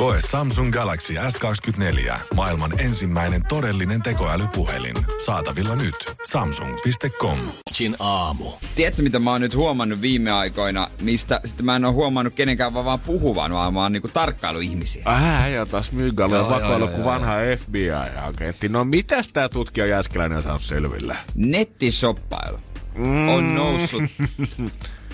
Koe 0.00 0.18
Samsung 0.30 0.72
Galaxy 0.72 1.14
S24. 1.14 2.18
Maailman 2.34 2.80
ensimmäinen 2.80 3.42
todellinen 3.48 4.02
tekoälypuhelin. 4.02 4.96
Saatavilla 5.24 5.76
nyt. 5.76 5.94
Samsung.com. 6.30 7.38
Chin 7.72 7.96
aamu. 7.98 8.44
Tiedätkö, 8.74 9.02
mitä 9.02 9.18
mä 9.18 9.30
oon 9.30 9.40
nyt 9.40 9.56
huomannut 9.56 10.00
viime 10.00 10.30
aikoina, 10.30 10.90
mistä 11.00 11.40
sitten 11.44 11.66
mä 11.66 11.76
en 11.76 11.84
ole 11.84 11.92
huomannut 11.92 12.34
kenenkään 12.34 12.74
vaan 12.74 13.00
puhuvan, 13.00 13.52
vaan 13.52 13.74
mä 13.74 13.82
oon 13.82 13.92
niinku 13.92 14.08
tarkkailuihmisiä. 14.08 15.02
Äh, 15.06 15.50
ja 15.50 15.66
taas 15.66 15.92
myygalle 15.92 16.40
on 16.40 16.50
vakoilu 16.50 16.88
kuin 16.88 17.04
vanha 17.04 17.32
FBI-agentti. 17.58 18.68
No 18.68 18.84
mitäs 18.84 19.28
tää 19.28 19.48
tutkija 19.48 19.86
Jääskeläinen 19.86 20.38
on 20.38 20.44
saanut 20.44 20.62
selville? 20.62 21.16
Nettishoppailu 21.34 22.58
mm. 22.94 23.28
on 23.28 23.54
noussut. 23.54 24.02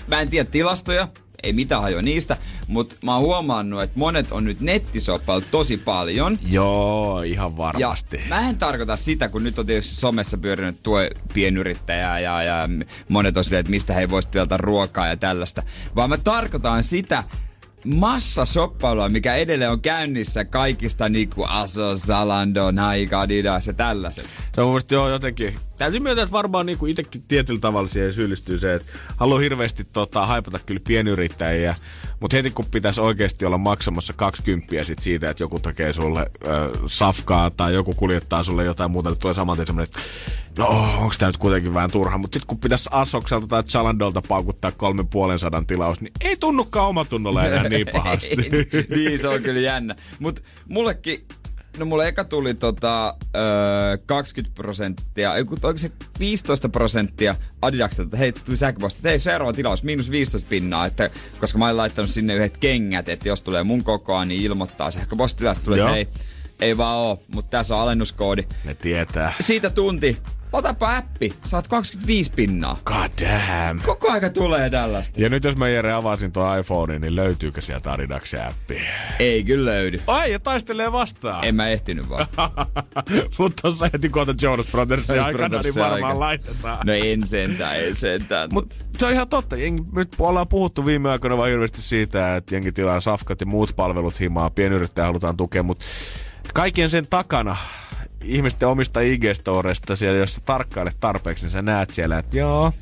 Mä 0.07 0.21
en 0.21 0.29
tiedä 0.29 0.49
tilastoja, 0.51 1.07
ei 1.43 1.53
mitään 1.53 1.81
hajoa 1.81 2.01
niistä, 2.01 2.37
mutta 2.67 2.95
mä 3.03 3.15
oon 3.15 3.23
huomannut, 3.23 3.81
että 3.81 3.99
monet 3.99 4.31
on 4.31 4.43
nyt 4.43 4.59
nettisoppailu 4.59 5.41
tosi 5.51 5.77
paljon. 5.77 6.39
Joo, 6.45 7.21
ihan 7.21 7.57
varmasti. 7.57 8.17
Ja 8.17 8.23
mä 8.29 8.49
en 8.49 8.55
tarkoita 8.55 8.97
sitä, 8.97 9.29
kun 9.29 9.43
nyt 9.43 9.59
on 9.59 9.65
tietysti 9.65 9.95
somessa 9.95 10.37
pyörinyt 10.37 10.83
tuo 10.83 10.99
pienyrittäjää 11.33 12.19
ja, 12.19 12.43
ja 12.43 12.69
monet 13.09 13.37
on 13.37 13.43
silleen, 13.43 13.59
että 13.59 13.69
mistä 13.69 13.93
he 13.93 13.99
ei 13.99 14.09
voisi 14.09 14.29
tilata 14.29 14.57
ruokaa 14.57 15.07
ja 15.07 15.17
tällaista. 15.17 15.63
Vaan 15.95 16.09
mä 16.09 16.17
tarkoitan 16.17 16.83
sitä, 16.83 17.23
massashoppailua, 17.85 19.09
mikä 19.09 19.35
edelleen 19.35 19.71
on 19.71 19.81
käynnissä 19.81 20.45
kaikista 20.45 21.09
niinku 21.09 21.45
Aso, 21.47 21.95
Zalando, 21.95 22.71
Nike, 22.71 23.15
Adidas 23.15 23.67
ja 23.67 23.73
tällaiset. 23.73 24.25
Se 24.55 24.61
on 24.61 24.71
mun 24.71 24.81
joo 24.91 25.09
jotenkin. 25.09 25.55
Täytyy 25.77 25.99
myöntää, 25.99 26.23
että 26.23 26.31
varmaan 26.31 26.65
niinku 26.65 26.85
itsekin 26.85 27.23
tietyllä 27.27 27.59
tavalla 27.59 27.89
siihen 27.89 28.13
syyllistyy 28.13 28.57
se, 28.57 28.73
että 28.73 28.91
haluaa 29.17 29.39
hirveästi 29.39 29.83
tota, 29.93 30.25
haipata 30.25 30.59
kyllä 30.65 30.81
pienyrittäjiä, 30.87 31.75
mutta 32.19 32.37
heti 32.37 32.51
kun 32.51 32.65
pitäisi 32.71 33.01
oikeasti 33.01 33.45
olla 33.45 33.57
maksamassa 33.57 34.13
20 34.13 34.83
sit 34.83 34.99
siitä, 34.99 35.29
että 35.29 35.43
joku 35.43 35.59
tekee 35.59 35.93
sulle 35.93 36.19
äh, 36.19 36.81
safkaa 36.87 37.49
tai 37.49 37.73
joku 37.73 37.93
kuljettaa 37.93 38.43
sulle 38.43 38.65
jotain 38.65 38.91
muuta, 38.91 39.09
niin 39.09 39.19
tulee 39.19 39.33
saman 39.33 39.55
tien 39.55 39.67
semmoinen, 39.67 39.93
no 40.57 40.67
onko 40.97 41.15
tämä 41.19 41.29
nyt 41.29 41.37
kuitenkin 41.37 41.73
vähän 41.73 41.91
turha, 41.91 42.17
mutta 42.17 42.35
sitten 42.35 42.47
kun 42.47 42.59
pitäisi 42.59 42.89
Asokselta 42.91 43.47
tai 43.47 43.63
Chalandolta 43.63 44.21
paukuttaa 44.27 44.71
kolmen 44.71 45.07
puolen 45.07 45.39
sadan 45.39 45.67
tilaus, 45.67 46.01
niin 46.01 46.13
ei 46.21 46.37
tunnukaan 46.37 46.87
omatunnolla 46.87 47.45
enää 47.45 47.69
niin 47.69 47.87
pahasti. 47.93 48.35
niin, 48.95 49.19
se 49.19 49.27
on 49.27 49.43
kyllä 49.43 49.59
jännä. 49.59 49.95
Mutta 50.19 50.41
mullekin 50.67 51.25
No 51.77 51.85
mulle 51.85 52.07
eka 52.07 52.23
tuli 52.23 52.53
tota, 52.53 53.15
öö, 53.35 53.97
20 54.05 54.55
prosenttia, 54.55 55.33
onko 55.63 55.77
se 55.77 55.91
15 56.19 56.69
prosenttia 56.69 57.35
Adidakselta, 57.61 58.07
että 58.07 58.17
hei, 58.17 58.31
tuli 58.31 58.57
sähköposti, 58.57 58.97
että 58.99 59.09
hei, 59.09 59.19
seuraava 59.19 59.53
tilaus, 59.53 59.83
miinus 59.83 60.11
15 60.11 60.49
pinnaa, 60.49 60.85
että, 60.85 61.09
koska 61.39 61.57
mä 61.57 61.65
olen 61.65 61.77
laittanut 61.77 62.11
sinne 62.11 62.35
yhdet 62.35 62.57
kengät, 62.57 63.09
että 63.09 63.27
jos 63.27 63.41
tulee 63.41 63.63
mun 63.63 63.83
kokoa, 63.83 64.25
niin 64.25 64.41
ilmoittaa 64.41 64.91
sähköpostilla, 64.91 65.55
tulee, 65.65 65.91
hei, 65.91 66.07
ei 66.61 66.77
vaan 66.77 66.97
oo, 66.97 67.23
mutta 67.27 67.57
tässä 67.57 67.75
on 67.75 67.81
alennuskoodi. 67.81 68.43
Ne 68.63 68.73
tietää. 68.75 69.33
Siitä 69.39 69.69
tunti, 69.69 70.17
Otapa 70.57 70.97
appi, 70.97 71.33
saat 71.45 71.67
25 71.67 72.31
pinnaa. 72.35 72.79
God 72.85 73.11
damn. 73.21 73.81
Koko 73.85 74.11
aika 74.11 74.29
tulee 74.29 74.69
tällaista. 74.69 75.21
Ja 75.21 75.29
nyt 75.29 75.43
jos 75.43 75.57
mä 75.57 75.69
Jere 75.69 75.93
avasin 75.93 76.31
tuon 76.31 76.59
iPhone, 76.59 76.99
niin 76.99 77.15
löytyykö 77.15 77.61
sieltä 77.61 77.91
Adidaksen 77.91 78.47
appi? 78.47 78.81
Ei 79.19 79.43
kyllä 79.43 79.71
löydy. 79.71 80.01
Ai, 80.07 80.31
ja 80.31 80.39
taistelee 80.39 80.91
vastaan. 80.91 81.43
En 81.43 81.55
mä 81.55 81.67
ehtinyt 81.67 82.09
vaan. 82.09 82.27
Mutta 83.39 83.61
tossa 83.61 83.89
heti 83.93 84.09
kohta 84.09 84.35
Jonas 84.41 84.67
Brothersin 84.67 85.21
aikana, 85.21 85.61
niin 85.61 85.75
varmaan 85.75 86.03
aika. 86.03 86.19
laitetaan. 86.19 86.87
No 86.87 86.93
en 86.93 87.27
sentään, 87.27 87.79
en 87.79 87.95
sentään. 87.95 88.49
Mut 88.51 88.73
se 88.97 89.05
on 89.05 89.11
ihan 89.11 89.27
totta. 89.27 89.55
Jengi, 89.55 89.83
nyt 89.95 90.15
ollaan 90.19 90.47
puhuttu 90.47 90.85
viime 90.85 91.09
aikoina 91.09 91.37
vaan 91.37 91.49
hirveästi 91.49 91.81
siitä, 91.81 92.35
että 92.35 92.55
jengi 92.55 92.71
tilaa 92.71 93.01
safkat 93.01 93.41
ja 93.41 93.45
muut 93.45 93.73
palvelut 93.75 94.19
himaa. 94.19 94.49
Pienyrittäjä 94.49 95.05
halutaan 95.05 95.37
tukea, 95.37 95.63
mutta 95.63 95.85
kaiken 96.53 96.89
sen 96.89 97.07
takana 97.09 97.57
ihmisten 98.23 98.69
omista 98.69 98.99
IG-storeista 98.99 99.95
siellä, 99.95 100.19
jos 100.19 100.33
sä 100.33 100.41
tarkkailet 100.41 100.97
tarpeeksi, 100.99 101.45
niin 101.45 101.51
sä 101.51 101.61
näet 101.61 101.93
siellä, 101.93 102.17
että 102.19 102.37
joo, 102.37 102.73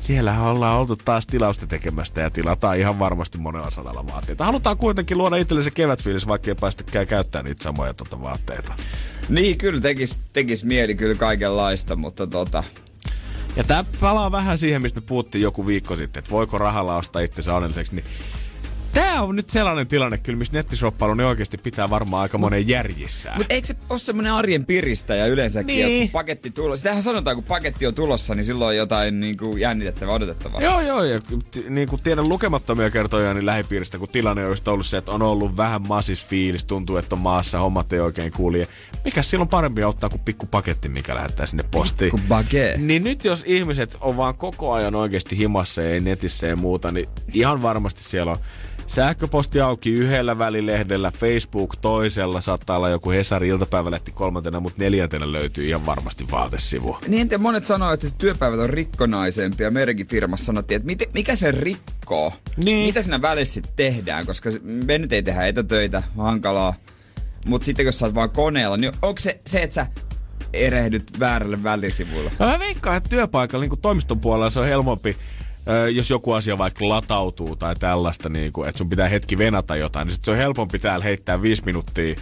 siellä 0.00 0.42
ollaan 0.42 0.78
oltu 0.78 0.96
taas 0.96 1.26
tilausta 1.26 1.66
tekemästä 1.66 2.20
ja 2.20 2.30
tilataan 2.30 2.78
ihan 2.78 2.98
varmasti 2.98 3.38
monella 3.38 3.70
sadalla 3.70 4.06
vaatteita. 4.06 4.44
Halutaan 4.44 4.76
kuitenkin 4.76 5.18
luoda 5.18 5.36
itselle 5.36 5.62
se 5.62 5.70
kevätfiilis, 5.70 6.26
vaikka 6.26 6.50
ei 6.50 6.54
päästäkään 6.54 7.06
käyttämään 7.06 7.44
niitä 7.44 7.62
samoja 7.62 7.94
tuota 7.94 8.22
vaatteita. 8.22 8.74
Niin, 9.28 9.58
kyllä 9.58 9.80
tekis, 9.80 10.16
tekis 10.32 10.64
mieli 10.64 10.94
kyllä 10.94 11.14
kaikenlaista, 11.14 11.96
mutta 11.96 12.26
tota... 12.26 12.64
Ja 13.56 13.64
tämä 13.64 13.84
palaa 14.00 14.32
vähän 14.32 14.58
siihen, 14.58 14.82
mistä 14.82 15.00
me 15.00 15.06
puhuttiin 15.06 15.42
joku 15.42 15.66
viikko 15.66 15.96
sitten, 15.96 16.18
että 16.18 16.30
voiko 16.30 16.58
rahalla 16.58 16.96
ostaa 16.96 17.22
itsensä 17.22 17.54
onnelliseksi, 17.54 17.94
niin 17.94 18.04
Tää 18.92 19.22
on 19.22 19.36
nyt 19.36 19.50
sellainen 19.50 19.86
tilanne 19.86 20.18
kyllä, 20.18 20.38
missä 20.38 20.52
nettishoppailu 20.52 21.14
niin 21.14 21.26
oikeasti 21.26 21.58
pitää 21.58 21.90
varmaan 21.90 22.22
aika 22.22 22.38
monen 22.38 22.68
järjissä. 22.68 23.32
Mutta 23.36 23.54
eikö 23.54 23.66
se 23.66 23.76
ole 23.90 23.98
semmoinen 23.98 24.32
arjen 24.32 24.64
piristäjä 24.64 25.26
yleensäkin, 25.26 25.66
niin. 25.66 26.08
kun 26.08 26.12
paketti 26.12 26.50
tulossa? 26.50 26.82
Sitähän 26.82 27.02
sanotaan, 27.02 27.36
kun 27.36 27.44
paketti 27.44 27.86
on 27.86 27.94
tulossa, 27.94 28.34
niin 28.34 28.44
silloin 28.44 28.68
on 28.68 28.76
jotain 28.76 29.20
niin 29.20 29.36
kuin 29.36 29.60
jännitettävää, 29.60 30.14
odotettavaa. 30.14 30.62
Joo, 30.62 30.80
joo, 30.80 31.04
ja 31.04 31.20
niin 31.68 31.88
kuin 31.88 32.02
tiedän 32.02 32.28
lukemattomia 32.28 32.90
kertoja 32.90 33.34
niin 33.34 33.46
lähipiiristä, 33.46 33.98
kun 33.98 34.08
tilanne 34.08 34.46
on 34.46 34.56
ollut 34.66 34.86
se, 34.86 34.96
että 34.96 35.12
on 35.12 35.22
ollut 35.22 35.56
vähän 35.56 35.82
masis 35.88 36.26
fiilis, 36.26 36.64
tuntuu, 36.64 36.96
että 36.96 37.14
on 37.14 37.20
maassa, 37.20 37.58
hommat 37.58 37.92
ei 37.92 38.00
oikein 38.00 38.32
kulje. 38.32 38.68
Mikä 39.04 39.22
silloin 39.22 39.48
parempi 39.48 39.82
auttaa 39.82 40.10
kuin 40.10 40.22
pikku 40.24 40.46
paketti, 40.46 40.88
mikä 40.88 41.14
lähettää 41.14 41.46
sinne 41.46 41.64
postiin? 41.70 42.12
Pikku 42.12 42.28
baguette. 42.28 42.78
Niin 42.78 43.04
nyt 43.04 43.24
jos 43.24 43.44
ihmiset 43.46 43.96
on 44.00 44.16
vaan 44.16 44.34
koko 44.34 44.72
ajan 44.72 44.94
oikeasti 44.94 45.38
himassa 45.38 45.82
ja 45.82 46.00
netissä 46.00 46.46
ja 46.46 46.56
muuta, 46.56 46.92
niin 46.92 47.08
ihan 47.32 47.62
varmasti 47.62 48.04
siellä 48.04 48.32
on 48.32 48.38
Sähköposti 48.88 49.60
auki 49.60 49.90
yhdellä 49.90 50.38
välilehdellä, 50.38 51.10
Facebook 51.10 51.76
toisella, 51.76 52.40
saattaa 52.40 52.76
olla 52.76 52.88
joku 52.88 53.10
Hesari 53.10 53.48
iltapäivälehti 53.48 54.12
kolmantena, 54.12 54.60
mutta 54.60 54.82
neljäntenä 54.82 55.32
löytyy 55.32 55.68
ihan 55.68 55.86
varmasti 55.86 56.24
vaatesivu. 56.30 56.98
Niin, 57.08 57.28
ja 57.30 57.38
monet 57.38 57.64
sanoo, 57.64 57.92
että 57.92 58.08
se 58.08 58.14
työpäivät 58.16 58.60
on 58.60 58.70
rikkonaisempia. 58.70 59.70
Meidänkin 59.70 60.06
firmassa 60.06 60.46
sanottiin, 60.46 60.76
että 60.76 60.86
mit, 60.86 61.10
mikä 61.14 61.36
se 61.36 61.50
rikkoo? 61.50 62.32
Niin. 62.56 62.86
Mitä 62.86 63.02
siinä 63.02 63.22
välissä 63.22 63.54
sitten 63.54 63.72
tehdään? 63.76 64.26
Koska 64.26 64.50
me 64.62 64.98
nyt 64.98 65.12
ei 65.12 65.22
tehdä 65.22 65.46
etätöitä, 65.46 66.02
hankalaa. 66.16 66.74
Mutta 67.46 67.66
sitten 67.66 67.86
jos 67.86 67.98
sä 67.98 68.06
oot 68.06 68.14
vaan 68.14 68.30
koneella, 68.30 68.76
niin 68.76 68.92
onko 69.02 69.18
se, 69.18 69.40
se 69.46 69.62
että 69.62 69.74
sä 69.74 69.86
erehdyt 70.52 71.20
väärälle 71.20 71.62
välisivulle? 71.62 72.32
Mä 72.38 72.58
veikkaan, 72.58 72.96
että 72.96 73.08
työpaikalla 73.08 73.64
niin 73.66 73.80
toimiston 73.80 74.20
puolella 74.20 74.50
se 74.50 74.60
on 74.60 74.66
helpompi 74.66 75.16
jos 75.92 76.10
joku 76.10 76.32
asia 76.32 76.58
vaikka 76.58 76.88
latautuu 76.88 77.56
tai 77.56 77.76
tällaista, 77.76 78.28
niin 78.28 78.52
kuin, 78.52 78.68
että 78.68 78.78
sun 78.78 78.88
pitää 78.88 79.08
hetki 79.08 79.38
venata 79.38 79.76
jotain, 79.76 80.06
niin 80.06 80.14
sit 80.14 80.24
se 80.24 80.30
on 80.30 80.36
helpompi 80.36 80.78
täällä 80.78 81.04
heittää 81.04 81.42
viisi 81.42 81.64
minuuttia 81.64 82.14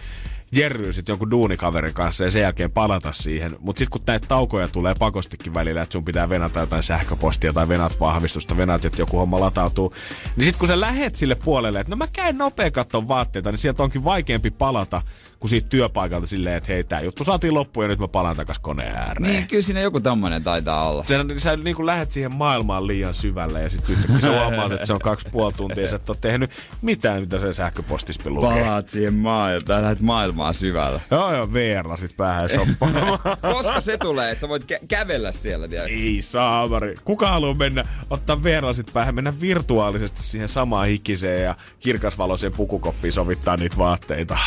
jerryy 0.51 0.93
sitten 0.93 1.13
jonkun 1.13 1.31
duunikaverin 1.31 1.93
kanssa 1.93 2.23
ja 2.23 2.31
sen 2.31 2.41
jälkeen 2.41 2.71
palata 2.71 3.13
siihen. 3.13 3.55
Mutta 3.59 3.79
sitten 3.79 3.99
kun 3.99 4.01
näitä 4.07 4.27
taukoja 4.27 4.67
tulee 4.67 4.95
pakostikin 4.99 5.53
välillä, 5.53 5.81
että 5.81 5.93
sun 5.93 6.05
pitää 6.05 6.29
venata 6.29 6.59
jotain 6.59 6.83
sähköpostia 6.83 7.53
tai 7.53 7.67
venat 7.67 7.99
vahvistusta, 7.99 8.57
venat, 8.57 8.85
että 8.85 9.01
joku 9.01 9.17
homma 9.17 9.39
latautuu, 9.39 9.93
niin 10.35 10.45
sitten 10.45 10.59
kun 10.59 10.67
sä 10.67 10.79
lähet 10.79 11.15
sille 11.15 11.35
puolelle, 11.35 11.79
että 11.79 11.91
no 11.91 11.95
mä 11.95 12.07
käyn 12.07 12.37
nopea 12.37 12.71
katton 12.71 13.07
vaatteita, 13.07 13.51
niin 13.51 13.59
sieltä 13.59 13.83
onkin 13.83 14.03
vaikeampi 14.03 14.51
palata 14.51 15.01
kuin 15.39 15.49
siitä 15.49 15.69
työpaikalta 15.69 16.27
silleen, 16.27 16.55
että 16.55 16.73
hei, 16.73 16.83
tää 16.83 17.01
juttu 17.01 17.23
saatiin 17.23 17.53
loppuun 17.53 17.83
ja 17.83 17.87
nyt 17.87 17.99
mä 17.99 18.07
palaan 18.07 18.35
takas 18.35 18.59
koneen 18.59 18.95
ääreen. 18.95 19.31
Niin, 19.31 19.47
kyllä 19.47 19.61
siinä 19.61 19.79
joku 19.79 19.99
tommonen 19.99 20.43
taitaa 20.43 20.89
olla. 20.89 21.05
Sä, 21.07 21.15
sä 21.37 21.55
niin 21.55 21.75
kuin 21.75 21.85
lähet 21.85 22.11
siihen 22.11 22.31
maailmaan 22.31 22.87
liian 22.87 23.13
syvälle 23.13 23.63
ja 23.63 23.69
sitten 23.69 23.95
yhtäkkiä 23.95 24.19
sä 24.19 24.29
huomaat, 24.29 24.71
että 24.71 24.85
se 24.85 24.93
on 24.93 24.99
kaksi 24.99 25.29
puoli 25.31 25.53
tuntia 25.53 25.83
ja 25.83 25.89
sä 25.89 25.95
et 25.95 26.09
ole 26.09 26.17
tehnyt 26.21 26.51
mitään, 26.81 27.21
mitä 27.21 27.39
se 27.39 27.53
sähköpostispi 27.53 28.29
lukee. 28.29 28.49
Palaat 28.49 28.89
siihen 28.89 29.13
maailmaan, 29.13 29.65
tai 29.65 29.81
lähdet 29.81 30.01
maailmaa 30.01 30.53
syvällä. 30.53 30.99
Joo, 31.11 31.33
joo, 31.33 31.53
VR-lasit 31.53 32.17
päähän 32.17 32.49
shoppaamaan. 32.49 33.19
Koska 33.53 33.81
se 33.81 33.97
tulee, 33.97 34.31
että 34.31 34.41
sä 34.41 34.49
voit 34.49 34.63
kä- 34.63 34.85
kävellä 34.87 35.31
siellä, 35.31 35.67
tiedä. 35.67 35.83
Ei 35.83 36.21
saamari. 36.21 36.95
Kuka 37.05 37.27
haluaa 37.27 37.53
mennä, 37.53 37.85
ottaa 38.09 38.43
VR-lasit 38.43 38.93
päähän, 38.93 39.15
mennä 39.15 39.33
virtuaalisesti 39.41 40.23
siihen 40.23 40.49
samaan 40.49 40.87
hikiseen 40.87 41.43
ja 41.43 41.55
kirkasvaloiseen 41.79 42.53
pukukoppiin 42.53 43.13
sovittaa 43.13 43.57
niitä 43.57 43.77
vaatteita. 43.77 44.37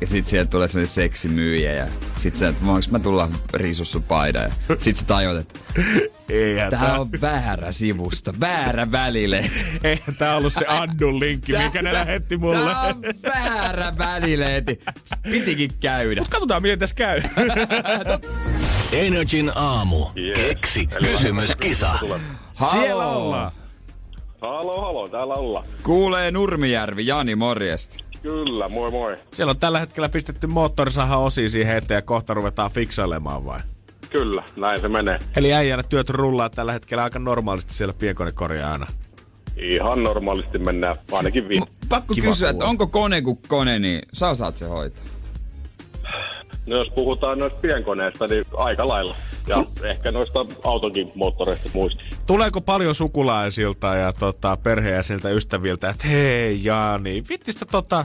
Ja 0.00 0.06
sit 0.06 0.26
sieltä 0.26 0.50
tulee 0.50 0.68
sellainen 0.68 0.94
seksimyyjä 0.94 1.72
ja 1.72 1.86
sit 2.16 2.36
sä, 2.36 2.48
että 2.48 2.66
voinko 2.66 2.86
mä 2.90 2.98
tulla 2.98 3.28
riisussu 3.54 4.00
paida 4.00 4.40
ja 4.40 4.50
sit 4.78 4.96
sä 4.96 5.06
tajut, 5.06 5.38
että 5.38 5.60
Eihän 6.28 6.70
tää 6.70 7.00
on 7.00 7.08
väärä 7.20 7.72
sivusta, 7.72 8.34
väärä 8.40 8.92
välile. 8.92 9.50
Eihän 9.84 10.16
tää 10.18 10.36
ollut 10.36 10.52
se 10.52 10.66
Addun 10.68 11.20
linkki, 11.20 11.52
mikä 11.52 11.82
ne 11.82 11.92
lähetti 11.92 12.36
mulle. 12.36 12.58
Tää 12.58 12.82
on 12.82 13.02
väärä 13.22 13.92
välileeti. 13.98 14.80
Pitikin 15.22 15.70
käydä. 15.80 16.24
Katsotaan, 16.30 16.62
miten 16.62 16.78
tässä 16.78 16.96
käy. 16.96 17.22
Energin 18.92 19.52
aamu. 19.54 20.06
Keksi 20.34 20.86
kysymyskisa. 20.86 21.98
Siellä 22.70 23.06
ollaan. 23.06 23.52
Halo, 24.40 24.80
halo, 24.80 25.08
täällä 25.08 25.34
ollaan. 25.34 25.66
Kuulee 25.82 26.30
Nurmijärvi, 26.30 27.06
Jani, 27.06 27.36
morjesta. 27.36 28.07
Kyllä, 28.22 28.68
moi 28.68 28.90
moi. 28.90 29.16
Siellä 29.32 29.50
on 29.50 29.58
tällä 29.58 29.78
hetkellä 29.78 30.08
pistetty 30.08 30.46
moottorisaha 30.46 31.16
osia 31.16 31.48
siihen 31.48 31.76
eteen 31.76 31.98
ja 31.98 32.02
kohta 32.02 32.34
ruvetaan 32.34 32.70
fiksailemaan 32.70 33.44
vai? 33.44 33.60
Kyllä, 34.10 34.42
näin 34.56 34.80
se 34.80 34.88
menee. 34.88 35.18
Eli 35.36 35.52
äijänä 35.52 35.82
työt 35.82 36.10
rullaa 36.10 36.50
tällä 36.50 36.72
hetkellä 36.72 37.02
aika 37.04 37.18
normaalisti 37.18 37.74
siellä 37.74 37.94
pienkonekorjaajana. 37.94 38.86
Ihan 39.56 40.02
normaalisti 40.02 40.58
mennään, 40.58 40.96
ainakin 41.12 41.48
vi... 41.48 41.60
Pakko 41.88 42.14
Kiva 42.14 42.26
kysyä, 42.26 42.48
kuulla. 42.48 42.50
että 42.50 42.70
onko 42.70 42.86
kone 42.86 43.22
kuin 43.22 43.38
kone, 43.48 43.78
niin 43.78 44.02
sä 44.12 44.28
osaat 44.28 44.56
se 44.56 44.66
hoitaa. 44.66 45.04
No 46.68 46.76
jos 46.76 46.90
puhutaan 46.90 47.38
noista 47.38 47.58
pienkoneista, 47.58 48.26
niin 48.26 48.44
aika 48.56 48.88
lailla. 48.88 49.16
Ja 49.46 49.64
ehkä 49.82 50.12
noista 50.12 50.46
autonkin 50.64 51.12
moottoreista 51.14 51.68
muista. 51.74 52.02
Tuleeko 52.26 52.60
paljon 52.60 52.94
sukulaisilta 52.94 53.94
ja 53.94 54.12
tota, 54.12 54.56
perheenjäseniltä 54.56 55.30
ystäviltä, 55.30 55.88
että 55.90 56.06
hei 56.08 56.64
Jaani, 56.64 57.22
vittistä 57.28 57.64
tota, 57.64 58.04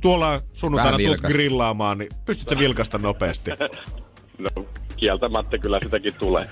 tuolla 0.00 0.40
sunnuntaina 0.52 0.98
tulet 0.98 1.20
grillaamaan, 1.20 1.98
niin 1.98 2.10
pystytkö 2.24 2.58
vilkasta 2.64 2.98
nopeasti? 2.98 3.50
No, 4.38 4.66
kieltämättä 5.04 5.58
kyllä 5.58 5.80
sitäkin 5.82 6.14
tulee. 6.14 6.48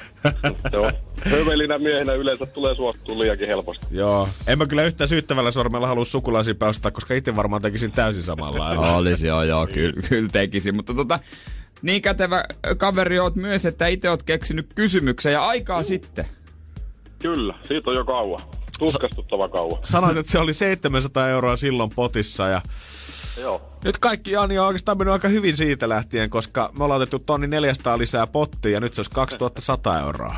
Se 0.70 0.78
on 0.78 0.92
hövelinä 1.24 1.78
miehenä 1.78 2.12
yleensä 2.12 2.46
tulee 2.46 2.74
suostua 2.74 3.18
liiankin 3.18 3.48
helposti. 3.48 3.86
Joo. 3.90 4.28
En 4.46 4.58
mä 4.58 4.66
kyllä 4.66 4.82
yhtään 4.82 5.08
syyttävällä 5.08 5.50
sormella 5.50 5.86
halua 5.86 6.04
sukulaisia 6.04 6.54
päästä, 6.54 6.90
koska 6.90 7.14
itse 7.14 7.36
varmaan 7.36 7.62
tekisin 7.62 7.92
täysin 7.92 8.22
samalla 8.22 8.58
lailla. 8.58 8.96
Olisi 8.96 9.26
joo, 9.26 9.42
joo, 9.42 9.66
kyllä, 9.66 10.02
kyllä 10.08 10.28
tekisin. 10.32 10.76
Mutta 10.76 10.94
tota, 10.94 11.18
niin 11.82 12.02
kätevä 12.02 12.44
kaveri 12.76 13.18
oot 13.18 13.36
myös, 13.36 13.66
että 13.66 13.86
itse 13.86 14.10
oot 14.10 14.22
keksinyt 14.22 14.66
kysymyksen 14.74 15.32
ja 15.32 15.46
aikaa 15.46 15.82
sitten. 15.82 16.24
Kyllä, 17.18 17.54
siitä 17.68 17.90
on 17.90 17.96
jo 17.96 18.04
kauan. 18.04 18.40
Tuskastuttava 18.78 19.48
kauan. 19.48 19.78
Sanoit, 19.82 20.16
että 20.16 20.32
se 20.32 20.38
oli 20.38 20.54
700 20.54 21.28
euroa 21.28 21.56
silloin 21.56 21.90
potissa 21.94 22.48
ja 22.48 22.62
Joo. 23.40 23.62
nyt 23.84 23.98
kaikki 23.98 24.30
Jani 24.30 24.58
on 24.58 24.66
oikeastaan 24.66 24.98
mennyt 24.98 25.12
aika 25.12 25.28
hyvin 25.28 25.56
siitä 25.56 25.88
lähtien, 25.88 26.30
koska 26.30 26.70
me 26.78 26.84
ollaan 26.84 27.02
otettu 27.02 27.18
tonni 27.18 27.46
400 27.46 27.98
lisää 27.98 28.26
pottia 28.26 28.72
ja 28.72 28.80
nyt 28.80 28.94
se 28.94 29.00
olisi 29.00 29.10
2100 29.10 30.00
euroa. 30.00 30.36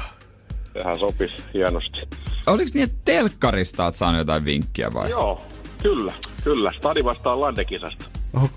Sehän 0.73 0.99
sopisi 0.99 1.35
hienosti. 1.55 1.99
Oliko 2.47 2.71
niin, 2.75 2.85
että 2.85 2.97
telkkarista 3.05 3.85
oot 3.85 3.97
saanut 3.97 4.19
jotain 4.19 4.45
vinkkiä 4.45 4.93
vai? 4.95 5.11
Joo, 5.11 5.43
kyllä, 5.83 6.13
kyllä. 6.45 6.73
Stadi 6.77 7.05
vastaa 7.05 7.41
Landekisasta. 7.41 8.05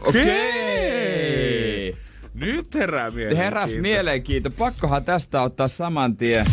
Okei. 0.05 1.95
Nyt 2.33 2.75
herää 2.75 3.11
mielenkiinto. 3.11 3.43
Heräs 3.43 3.71
mielenkiinto. 3.81 4.49
Pakkohan 4.51 5.05
tästä 5.05 5.41
ottaa 5.41 5.67
saman 5.67 6.17
tien 6.17 6.45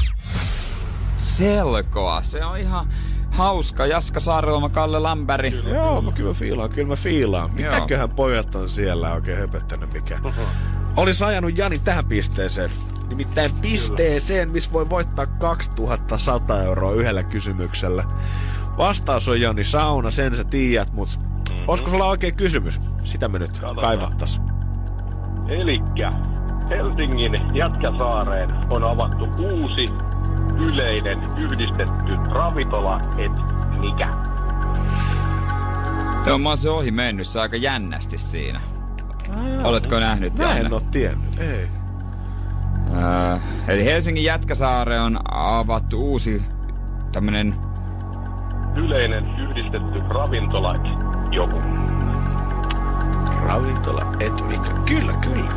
selkoa. 1.17 2.23
Se 2.23 2.45
on 2.45 2.59
ihan 2.59 2.89
hauska. 3.35 3.87
Jaska 3.87 4.21
Saarelma, 4.21 4.69
Kalle 4.69 4.99
Lamberg. 4.99 5.55
Joo, 5.55 6.03
mä 6.03 6.13
kyllä 6.13 6.31
mä 6.31 6.35
fiilaan, 6.35 6.71
kyllä 6.71 6.89
mä 6.89 6.97
fiilaan. 6.97 7.55
Mitäköhän 7.55 8.11
pojat 8.11 8.55
on 8.55 8.69
siellä 8.69 9.13
oikein 9.13 9.39
höpöttänyt 9.39 9.93
mikä? 9.93 10.19
Olisi 10.97 11.25
ajanut 11.25 11.59
Jani 11.59 11.79
tähän 11.79 12.05
pisteeseen. 12.05 12.71
Nimittäin 13.11 13.51
pisteeseen, 13.63 14.51
missä 14.51 14.73
voi 14.73 14.91
voittaa 14.91 15.27
2100 15.27 16.63
euroa 16.63 16.93
yhdellä 16.93 17.23
kysymyksellä. 17.23 18.05
Vastaus 18.79 19.29
on 19.29 19.41
Jani 19.41 19.65
Sauna, 19.65 20.11
sen 20.11 20.37
sä 20.37 20.45
tiedät, 20.45 20.93
mutta 20.93 21.19
mm-hmm. 21.19 21.65
olisiko 21.69 21.91
sulla 21.91 22.07
oikein 22.07 22.35
kysymys? 22.35 22.81
Sitä 23.05 23.29
me 23.29 23.39
nyt 23.39 23.51
Katsotaan. 23.51 23.77
kaivattas. 23.77 24.41
Elikkä 25.49 26.13
Helsingin 26.71 27.41
Jätkäsaareen 27.55 28.51
on 28.71 28.85
avattu 28.85 29.25
uusi 29.39 29.89
yleinen 30.59 31.23
yhdistetty 31.39 32.17
ravintola, 32.31 33.01
et 33.19 33.33
mikä? 33.79 34.09
Joo, 36.27 36.39
mä 36.39 36.49
oon 36.49 36.59
se 36.59 36.71
ohi 36.71 36.91
mennyt. 36.91 37.27
Se 37.27 37.39
on 37.39 37.43
aika 37.43 37.57
jännästi 37.57 38.19
siinä. 38.19 38.61
Oletko 39.65 40.01
nähnyt? 40.01 40.39
Mä 40.39 40.55
en 40.55 40.73
oo 40.73 40.81
tiennyt, 40.81 41.41
ei. 41.41 41.69
Öö, 43.03 43.39
eli 43.69 43.85
Helsingin 43.85 44.25
Jätkäsaare 44.25 45.01
on 45.01 45.19
avattu 45.31 46.11
uusi 46.11 46.43
tämmönen... 47.13 47.55
Yleinen 48.77 49.41
yhdistetty 49.41 50.01
ravintola, 50.09 50.75
et 50.75 50.81
joku. 51.33 51.63
Ravintola, 53.43 54.13
et 54.21 54.49
mikä. 54.49 54.71
Kyllä, 54.87 55.13
kyllä. 55.13 55.51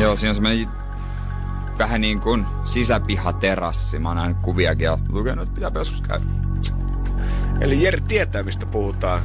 Joo, 0.00 0.16
siinä 0.16 0.30
on 0.30 0.34
semmonen 0.34 0.68
vähän 1.80 2.00
niin 2.00 2.20
kuin 2.20 2.46
sisäpihaterassi. 2.64 3.98
Mä 3.98 4.08
oon 4.08 4.16
nähnyt 4.16 4.36
kuviakin 4.42 4.84
ja 4.84 4.98
lukenut, 5.08 5.48
että 5.48 5.54
pitää 5.54 5.70
joskus 5.74 6.00
käydä. 6.02 6.24
Eli 7.60 7.82
Jere 7.82 7.98
tietää, 8.08 8.42
mistä 8.42 8.66
puhutaan. 8.66 9.20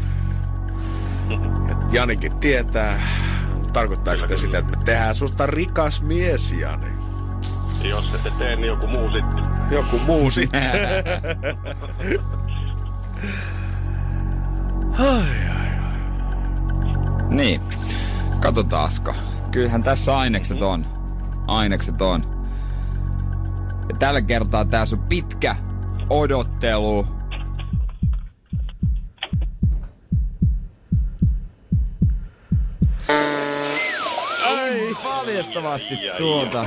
Ja 1.69 1.75
Janikin 1.91 2.35
tietää. 2.35 2.99
Tarkoittaako 3.73 4.21
sitä 4.21 4.37
sitä, 4.37 4.57
että 4.57 4.77
me 4.77 4.83
tehdään 4.85 5.15
susta 5.15 5.45
rikas 5.45 6.01
mies, 6.01 6.51
Jani? 6.51 6.87
Jos 7.83 8.15
ette 8.15 8.31
tee, 8.37 8.55
niin 8.55 8.67
joku 8.67 8.87
muu 8.87 9.11
sitten. 9.11 9.43
Joku 9.71 9.99
muu 9.99 10.31
sitten. 10.41 10.63
ai, 14.99 15.49
ai. 15.49 15.65
Niin, 17.29 17.61
katsotaanko. 18.39 19.15
Kyllähän 19.51 19.83
tässä 19.83 20.17
ainekset 20.17 20.61
on. 20.61 20.85
Ainekset 21.47 22.01
on. 22.01 22.34
Ja 23.89 23.95
tällä 23.99 24.21
kertaa 24.21 24.65
tää 24.65 24.85
sun 24.85 25.03
pitkä 25.09 25.55
odottelu. 26.09 27.07
Ei 34.47 34.95
valitettavasti 35.03 35.95
tuolta 36.17 36.65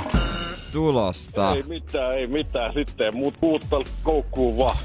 tulosta. 0.73 1.55
Ei 1.55 1.63
mitään, 1.63 2.15
ei 2.15 2.27
mitään. 2.27 2.75
Sitten 2.75 3.17
muut 3.17 3.35
uutta 3.43 3.77
koukkuun 4.03 4.59
vaan. 4.59 4.77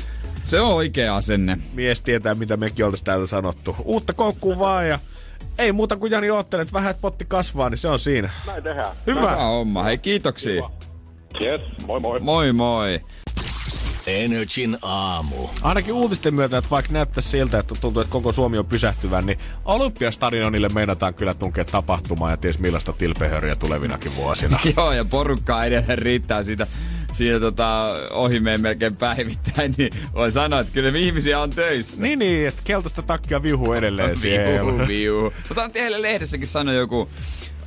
Se 0.46 0.60
on 0.60 0.74
oikea 0.74 1.16
asenne. 1.16 1.58
Mies 1.74 2.02
tietää, 2.02 2.36
mitä 2.36 2.58
mekin 2.58 2.86
oltais 2.86 3.04
täältä 3.04 3.26
sanottu. 3.26 3.76
Uutta 3.84 4.14
koukkuu 4.14 4.60
vaan 4.60 4.88
ja 4.90 5.00
ei 5.58 5.72
muuta 5.72 5.98
kuin 5.98 6.12
Jani 6.12 6.30
oottelet 6.30 6.74
vähän, 6.74 6.92
että 6.92 7.02
potti 7.02 7.26
kasvaa, 7.28 7.70
niin 7.70 7.78
se 7.78 7.88
on 7.88 8.00
siinä. 8.00 8.30
Näin 8.48 8.64
tehdään. 8.64 8.96
Hyvä 9.08 9.20
Hyvä. 9.20 9.36
homma. 9.36 9.84
Hei, 9.84 9.98
kiitoksia. 9.98 10.70
Yes, 11.42 11.62
moi 11.88 12.00
moi. 12.00 12.20
Moi 12.20 12.54
moi. 12.54 13.02
Energin 14.08 14.78
aamu. 14.82 15.48
Ainakin 15.62 15.94
uutisten 15.94 16.34
myötä, 16.34 16.58
että 16.58 16.70
vaikka 16.70 16.94
näyttäisi 16.94 17.30
siltä, 17.30 17.60
että 17.60 17.76
tuntuu, 17.82 18.02
että 18.02 18.12
koko 18.12 18.32
Suomi 18.32 18.58
on 18.58 18.66
pysähtyvän, 18.66 19.26
niin 19.26 19.40
Olympiastadionille 19.66 20.70
meinataan 20.70 21.14
kyllä 21.14 21.34
tunkea 21.34 21.66
tapahtumaan 21.66 22.32
ja 22.32 22.38
ties 22.38 22.60
millaista 22.60 22.94
tilpehöriä 22.94 23.56
tulevinakin 23.56 24.16
vuosina. 24.16 24.60
Joo, 24.78 24.92
ja 24.92 25.06
porukkaa 25.06 25.66
edelleen 25.66 25.98
riittää 25.98 26.44
siitä 26.44 26.68
siinä 27.14 27.40
tota, 27.40 27.94
ohi 28.12 28.40
menee 28.40 28.58
melkein 28.58 28.96
päivittäin, 28.96 29.76
niin 29.78 29.94
voi 30.14 30.32
sanoa, 30.32 30.60
että 30.60 30.74
kyllä 30.74 30.98
ihmisiä 30.98 31.40
on 31.40 31.50
töissä. 31.50 32.04
Niin, 32.04 32.20
niin, 32.20 32.48
että 32.48 32.62
keltaista 32.64 33.02
takkia 33.02 33.44
vihu 33.44 33.74
edelleen 33.74 34.18
siellä. 34.18 34.78
Viu, 34.78 34.88
viu. 34.88 35.34
Mutta 35.50 35.70
eilen 35.76 36.02
lehdessäkin 36.02 36.48
sanoi 36.48 36.76
joku 36.76 37.10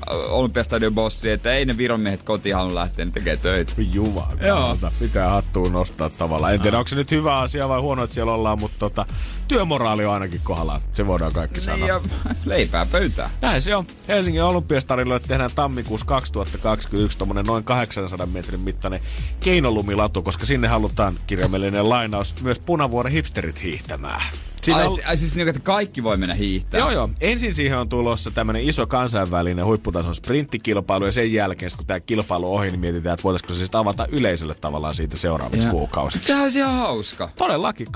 Olympiastadion 0.06 0.94
bossi, 0.94 1.30
että 1.30 1.52
ei 1.52 1.64
ne 1.64 1.76
Viron 1.76 2.00
miehet 2.00 2.22
kotiin 2.22 2.56
halua 2.56 2.74
lähteä 2.74 3.06
tekee 3.06 3.36
töitä. 3.36 3.72
Jumalauta, 3.78 4.92
pitää 4.98 5.28
hattuun 5.28 5.72
nostaa 5.72 6.10
tavallaan. 6.10 6.54
En 6.54 6.60
tiedä, 6.60 6.78
onko 6.78 6.88
se 6.88 6.96
nyt 6.96 7.10
hyvä 7.10 7.38
asia 7.38 7.68
vai 7.68 7.80
huono, 7.80 8.04
että 8.04 8.14
siellä 8.14 8.32
ollaan, 8.32 8.60
mutta 8.60 8.78
tota, 8.78 9.06
työmoraali 9.48 10.04
on 10.04 10.14
ainakin 10.14 10.40
kohdallaan. 10.44 10.80
Se 10.92 11.06
voidaan 11.06 11.32
kaikki 11.32 11.60
niin 11.60 11.64
sanoa. 11.64 11.88
Ja 11.88 12.00
leipää 12.44 12.86
pöytää. 12.86 13.30
Näin 13.40 13.62
se 13.62 13.76
on. 13.76 13.86
Helsingin 14.08 14.42
olympiastarille 14.42 15.20
tehdään 15.20 15.50
tammikuussa 15.54 16.06
2021 16.06 17.18
tommonen 17.18 17.46
noin 17.46 17.64
800 17.64 18.26
metrin 18.26 18.60
mittainen 18.60 19.00
keinolumilatu, 19.40 20.22
koska 20.22 20.46
sinne 20.46 20.68
halutaan 20.68 21.18
kirjaimellinen 21.26 21.88
lainaus 21.88 22.42
myös 22.42 22.58
punavuoren 22.58 23.12
hipsterit 23.12 23.62
hiihtämään. 23.62 24.22
Siinä 24.66 24.80
ai, 24.80 24.86
on... 24.86 24.98
ai 25.06 25.16
siis 25.16 25.34
niin, 25.34 25.48
että 25.48 25.60
kaikki 25.60 26.02
voi 26.02 26.16
mennä 26.16 26.34
hiihtämään? 26.34 26.80
Joo, 26.80 26.90
joo. 26.90 27.10
Ensin 27.20 27.54
siihen 27.54 27.78
on 27.78 27.88
tulossa 27.88 28.30
tämmöinen 28.30 28.64
iso 28.64 28.86
kansainvälinen 28.86 29.64
huipputason 29.64 30.14
sprinttikilpailu 30.14 31.04
ja 31.04 31.12
sen 31.12 31.32
jälkeen, 31.32 31.70
kun 31.76 31.86
tämä 31.86 32.00
kilpailu 32.00 32.54
ohi, 32.54 32.70
niin 32.70 32.80
mietitään, 32.80 33.14
että 33.14 33.24
voitaisiko 33.24 33.52
se 33.52 33.58
sitten 33.58 33.80
avata 33.80 34.06
yleisölle 34.12 34.54
tavallaan 34.54 34.94
siitä 34.94 35.16
seuraaviksi 35.16 35.68
kuukausiksi. 35.68 36.26
Sehän 36.26 36.42
olisi 36.42 36.58
ihan 36.58 36.74
hauska. 36.74 37.28
Todellakin. 37.36 37.86
26.1.2011 37.86 37.92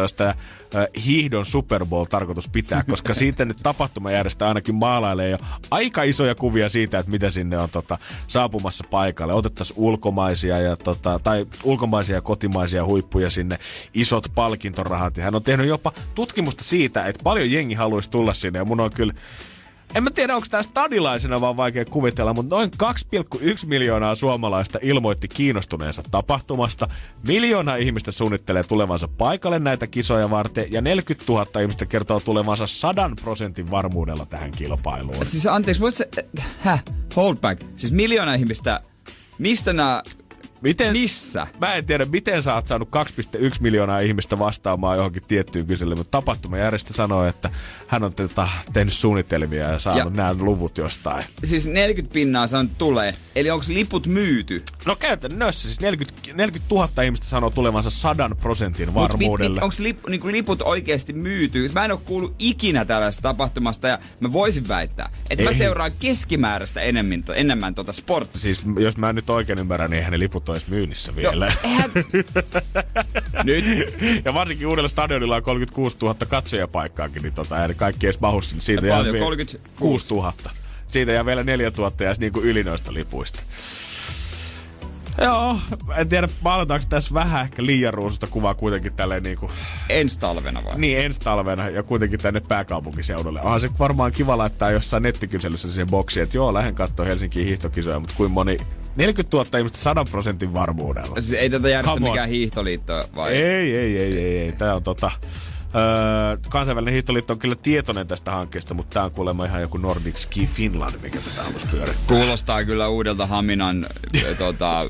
olisi 0.00 0.16
tämä 0.16 0.34
hiihdon 1.04 1.46
Super 1.46 1.86
Bowl 1.86 2.04
tarkoitus 2.04 2.48
pitää, 2.48 2.84
koska 2.90 3.14
siitä 3.14 3.44
nyt 3.44 3.58
tapahtumajärjestä 3.62 4.48
ainakin 4.48 4.74
maalailee 4.74 5.30
jo 5.30 5.38
aika 5.70 6.02
isoja 6.02 6.34
kuvia 6.34 6.68
siitä, 6.68 6.98
että 6.98 7.12
mitä 7.12 7.30
sinne 7.30 7.58
on 7.58 7.70
tota, 7.70 7.98
saapumassa 8.26 8.84
paikalle. 8.90 9.34
Otettaisiin 9.34 9.78
ulkomaisia 9.78 10.58
ja, 10.58 10.76
tota, 10.76 11.20
tai 11.22 11.46
ulkomaisia 11.64 12.16
ja 12.16 12.22
kotimaisia 12.22 12.84
huippuja 12.84 13.30
sinne, 13.30 13.58
isot 14.22 14.34
palkintorahat. 14.34 15.16
Ja 15.16 15.24
hän 15.24 15.34
on 15.34 15.42
tehnyt 15.42 15.66
jopa 15.66 15.92
tutkimusta 16.14 16.64
siitä, 16.64 17.06
että 17.06 17.22
paljon 17.22 17.50
jengi 17.50 17.74
haluaisi 17.74 18.10
tulla 18.10 18.34
sinne 18.34 18.58
ja 18.58 18.64
mun 18.64 18.80
on 18.80 18.90
kyllä 18.90 19.14
en 19.94 20.04
mä 20.04 20.10
tiedä, 20.10 20.34
onko 20.34 20.46
tämä 20.50 20.62
stadilaisena 20.62 21.40
vaan 21.40 21.56
vaikea 21.56 21.84
kuvitella, 21.84 22.34
mutta 22.34 22.56
noin 22.56 22.70
2,1 22.82 23.66
miljoonaa 23.66 24.14
suomalaista 24.14 24.78
ilmoitti 24.82 25.28
kiinnostuneensa 25.28 26.02
tapahtumasta. 26.10 26.88
Miljoona 27.28 27.76
ihmistä 27.76 28.12
suunnittelee 28.12 28.62
tulevansa 28.62 29.08
paikalle 29.08 29.58
näitä 29.58 29.86
kisoja 29.86 30.30
varten 30.30 30.66
ja 30.70 30.80
40 30.80 31.32
000 31.32 31.60
ihmistä 31.60 31.86
kertoo 31.86 32.20
tulevansa 32.20 32.66
100 32.66 33.10
prosentin 33.22 33.70
varmuudella 33.70 34.26
tähän 34.26 34.50
kilpailuun. 34.50 35.26
Siis 35.26 35.46
anteeksi, 35.46 35.82
voit 35.82 35.94
se... 35.94 36.08
Häh? 36.58 36.84
Hold 37.16 37.36
back. 37.36 37.62
Siis 37.76 37.92
miljoona 37.92 38.34
ihmistä 38.34 38.80
Mistä 39.38 39.72
nämä 39.72 40.02
Miten, 40.62 40.92
Missä? 40.92 41.46
Mä 41.60 41.74
en 41.74 41.86
tiedä, 41.86 42.04
miten 42.04 42.42
sä 42.42 42.54
oot 42.54 42.68
saanut 42.68 42.88
2,1 43.36 43.56
miljoonaa 43.60 43.98
ihmistä 43.98 44.38
vastaamaan 44.38 44.96
johonkin 44.96 45.22
tiettyyn 45.28 45.66
kyselyyn, 45.66 45.98
mutta 45.98 46.10
tapahtumajärjestä 46.10 46.92
sanoi, 46.92 47.28
että 47.28 47.50
hän 47.86 48.04
on 48.04 48.14
tota, 48.14 48.48
tehnyt 48.72 48.94
suunnitelmia 48.94 49.68
ja 49.68 49.78
saanut 49.78 50.12
nämä 50.14 50.34
luvut 50.40 50.78
jostain. 50.78 51.24
Siis 51.44 51.66
40 51.66 52.12
pinnaa 52.14 52.46
sanoo, 52.46 52.72
tulee. 52.78 53.14
Eli 53.34 53.50
onko 53.50 53.64
liput 53.68 54.06
myyty? 54.06 54.62
No 54.86 54.96
käytännössä 54.96 55.68
siis 55.68 55.80
40, 55.80 56.20
40 56.34 56.74
000 56.74 57.02
ihmistä 57.02 57.26
sanoo 57.26 57.50
tulevansa 57.50 57.90
100 57.90 58.30
prosentin 58.40 58.94
varmuudella. 58.94 59.60
Onko 59.62 59.76
lip, 59.78 59.98
niinku 60.08 60.28
liput 60.28 60.62
oikeasti 60.62 61.12
myyty? 61.12 61.70
Mä 61.74 61.84
en 61.84 61.92
ole 61.92 62.00
kuullut 62.04 62.34
ikinä 62.38 62.84
tällaista 62.84 63.22
tapahtumasta 63.22 63.88
ja 63.88 63.98
mä 64.20 64.32
voisin 64.32 64.68
väittää, 64.68 65.10
että 65.30 65.42
Ei. 65.42 65.48
mä 65.48 65.52
seuraan 65.52 65.92
keskimääräistä 66.00 66.80
enemmän, 66.80 67.24
enemmän 67.34 67.74
tota 67.74 67.92
sporttia. 67.92 68.40
Siis 68.40 68.60
jos 68.78 68.96
mä 68.96 69.12
nyt 69.12 69.30
oikein 69.30 69.58
ymmärrän, 69.58 69.90
niin 69.90 69.98
eihän 69.98 70.12
ne 70.12 70.18
liput 70.18 70.48
olisi 70.52 70.66
myynnissä 70.70 71.16
vielä. 71.16 71.46
No, 71.46 71.52
eihän... 71.64 71.90
Nyt. 73.44 73.64
Ja 74.24 74.34
varsinkin 74.34 74.66
uudella 74.66 74.88
stadionilla 74.88 75.36
on 75.36 75.42
36 75.42 75.96
000 76.02 76.14
katsojapaikkaakin, 76.28 77.22
niin 77.22 77.32
tota, 77.32 77.66
ei 77.66 77.74
kaikki 77.74 78.06
edes 78.06 78.20
mahu 78.20 78.40
sinne. 78.40 78.60
Siitä 78.62 78.86
ja 78.86 78.94
paljon, 78.94 79.18
36 79.18 80.06
000. 80.14 80.32
Siitä 80.86 81.12
jää 81.12 81.26
vielä 81.26 81.44
4 81.44 81.72
000 81.78 81.92
ja 82.00 82.14
niin 82.18 82.32
kuin 82.32 82.44
yli 82.44 82.64
noista 82.64 82.92
lipuista. 82.92 83.40
Joo, 85.22 85.56
en 85.96 86.08
tiedä, 86.08 86.28
maalataanko 86.40 86.86
tässä 86.88 87.14
vähän 87.14 87.44
ehkä 87.44 87.66
liian 87.66 87.94
ruususta 87.94 88.26
kuvaa 88.26 88.54
kuitenkin 88.54 88.92
tälleen 88.92 89.22
niinku... 89.22 89.50
Ensi 89.88 90.18
talvena 90.18 90.64
vai? 90.64 90.78
Niin, 90.78 90.98
ensi 90.98 91.20
talvena 91.20 91.68
ja 91.68 91.82
kuitenkin 91.82 92.20
tänne 92.20 92.40
pääkaupunkiseudulle. 92.40 93.40
Onhan 93.40 93.60
se 93.60 93.68
varmaan 93.78 94.12
kiva 94.12 94.38
laittaa 94.38 94.70
jossain 94.70 95.02
nettikyselyssä 95.02 95.72
siihen 95.72 95.90
boksiin, 95.90 96.24
että 96.24 96.36
joo, 96.36 96.54
lähden 96.54 96.74
katsoa 96.74 97.06
Helsinkiin 97.06 97.46
hiihtokisoja, 97.46 97.98
mutta 97.98 98.14
kuin 98.16 98.30
moni 98.30 98.56
40 98.96 99.36
000 99.36 99.58
ihmistä 99.58 99.78
100 99.78 100.04
prosentin 100.04 100.52
varmuudella. 100.52 101.20
Siis 101.20 101.32
ei 101.32 101.50
tätä 101.50 101.68
järjestä 101.68 102.00
mikään 102.00 102.28
hiihtoliitto 102.28 103.04
vai? 103.16 103.32
Ei, 103.32 103.76
ei, 103.76 103.98
ei, 103.98 104.18
ei, 104.18 104.38
ei. 104.38 104.52
Tää 104.52 104.74
on 104.74 104.82
tota... 104.82 105.10
Öö, 105.74 106.36
kansainvälinen 106.48 106.92
hiihtoliitto 106.92 107.32
on 107.32 107.38
kyllä 107.38 107.54
tietoinen 107.54 108.06
tästä 108.06 108.30
hankkeesta, 108.30 108.74
mutta 108.74 108.94
tämä 108.94 109.04
on 109.04 109.10
kuulemma 109.10 109.44
ihan 109.44 109.60
joku 109.60 109.78
Nordic 109.78 110.16
Ski 110.16 110.46
Finland, 110.46 110.94
mikä 111.02 111.18
tätä 111.18 111.42
haluaisi 111.42 111.66
pyörittää. 111.70 112.04
Kuulostaa 112.06 112.64
kyllä 112.64 112.88
uudelta 112.88 113.26
Haminan 113.26 113.86
tota, 114.38 114.84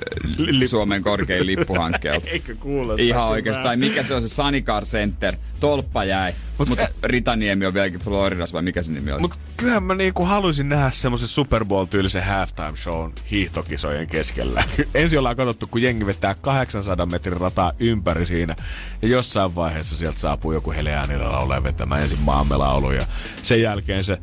Suomen 0.70 1.02
korkein 1.02 1.46
lippuhankkeelta. 1.46 2.30
Eikö 2.30 2.56
kuulosta? 2.56 3.02
Ihan 3.02 3.28
oikeastaan. 3.28 3.78
Mikä 3.78 4.02
se 4.02 4.14
on 4.14 4.22
se 4.22 4.28
Sanicar 4.28 4.84
Center? 4.84 5.36
Tolppa 5.60 6.04
jäi. 6.04 6.32
Mutta 6.68 6.82
Mut, 6.82 6.96
Ritaniemi 7.02 7.66
on 7.66 7.74
vieläkin 7.74 8.00
Floridassa 8.00 8.52
vai 8.52 8.62
mikä 8.62 8.82
se 8.82 8.92
nimi 8.92 9.12
on? 9.12 9.20
Mutta 9.20 9.36
kyllähän 9.56 9.82
mä 9.82 9.94
niinku 9.94 10.24
haluaisin 10.24 10.68
nähdä 10.68 10.90
semmoisen 10.90 11.28
Super 11.28 11.64
Bowl-tyylisen 11.64 12.24
halftime 12.24 12.76
shown 12.76 13.12
hiihtokisojen 13.30 14.06
keskellä. 14.06 14.64
Ensin 14.94 15.18
ollaan 15.18 15.36
katsottu, 15.36 15.66
kun 15.66 15.82
jengi 15.82 16.06
vetää 16.06 16.34
800 16.34 17.06
metrin 17.06 17.40
rataa 17.40 17.72
ympäri 17.78 18.26
siinä. 18.26 18.56
Ja 19.02 19.08
jossain 19.08 19.54
vaiheessa 19.54 19.96
sieltä 19.96 20.18
saapuu 20.18 20.52
joku 20.52 20.70
Hele 20.70 20.94
Äänilä 20.94 21.32
laulee 21.32 21.62
vetämään 21.62 22.02
ensin 22.02 22.20
maamme 22.20 22.56
laulu. 22.56 22.90
Ja 22.90 23.06
sen 23.42 23.62
jälkeen 23.62 24.04
se 24.04 24.18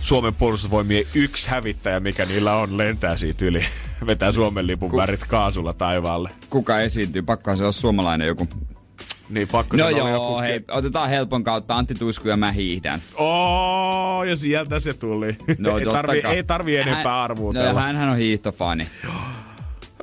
Suomen 0.00 0.34
puolustusvoimien 0.34 1.04
yksi 1.14 1.48
hävittäjä, 1.50 2.00
mikä 2.00 2.24
niillä 2.24 2.56
on, 2.56 2.78
lentää 2.78 3.16
siitä 3.16 3.44
yli. 3.44 3.62
Vetää 4.06 4.32
Suomen 4.32 4.66
lipun 4.66 4.90
Ku- 4.90 4.96
värit 4.96 5.24
kaasulla 5.26 5.72
taivaalle. 5.72 6.30
Kuka 6.50 6.80
esiintyy? 6.80 7.22
Pakkohan 7.22 7.56
se 7.56 7.64
olla 7.64 7.72
suomalainen 7.72 8.26
joku 8.26 8.48
niin, 9.30 9.48
pakko 9.48 9.76
no 9.76 9.88
joo, 9.88 10.08
joku... 10.08 10.40
hei, 10.40 10.60
otetaan 10.70 11.08
helpon 11.08 11.44
kautta 11.44 11.76
Antti 11.76 11.94
Tuisku 11.94 12.28
ja 12.28 12.36
mä 12.36 12.52
hiihdän. 12.52 13.02
Oh, 13.14 14.22
ja 14.22 14.36
sieltä 14.36 14.80
se 14.80 14.94
tuli. 14.94 15.36
No, 15.58 15.78
ei, 15.78 15.86
tarvi, 15.86 16.18
ei 16.18 16.44
tarvi 16.44 16.76
enempää 16.76 17.02
hän, 17.02 17.22
arvuutella. 17.22 17.72
No 17.72 17.78
hän 17.78 18.08
on 18.08 18.16
hiihtofani. 18.16 18.86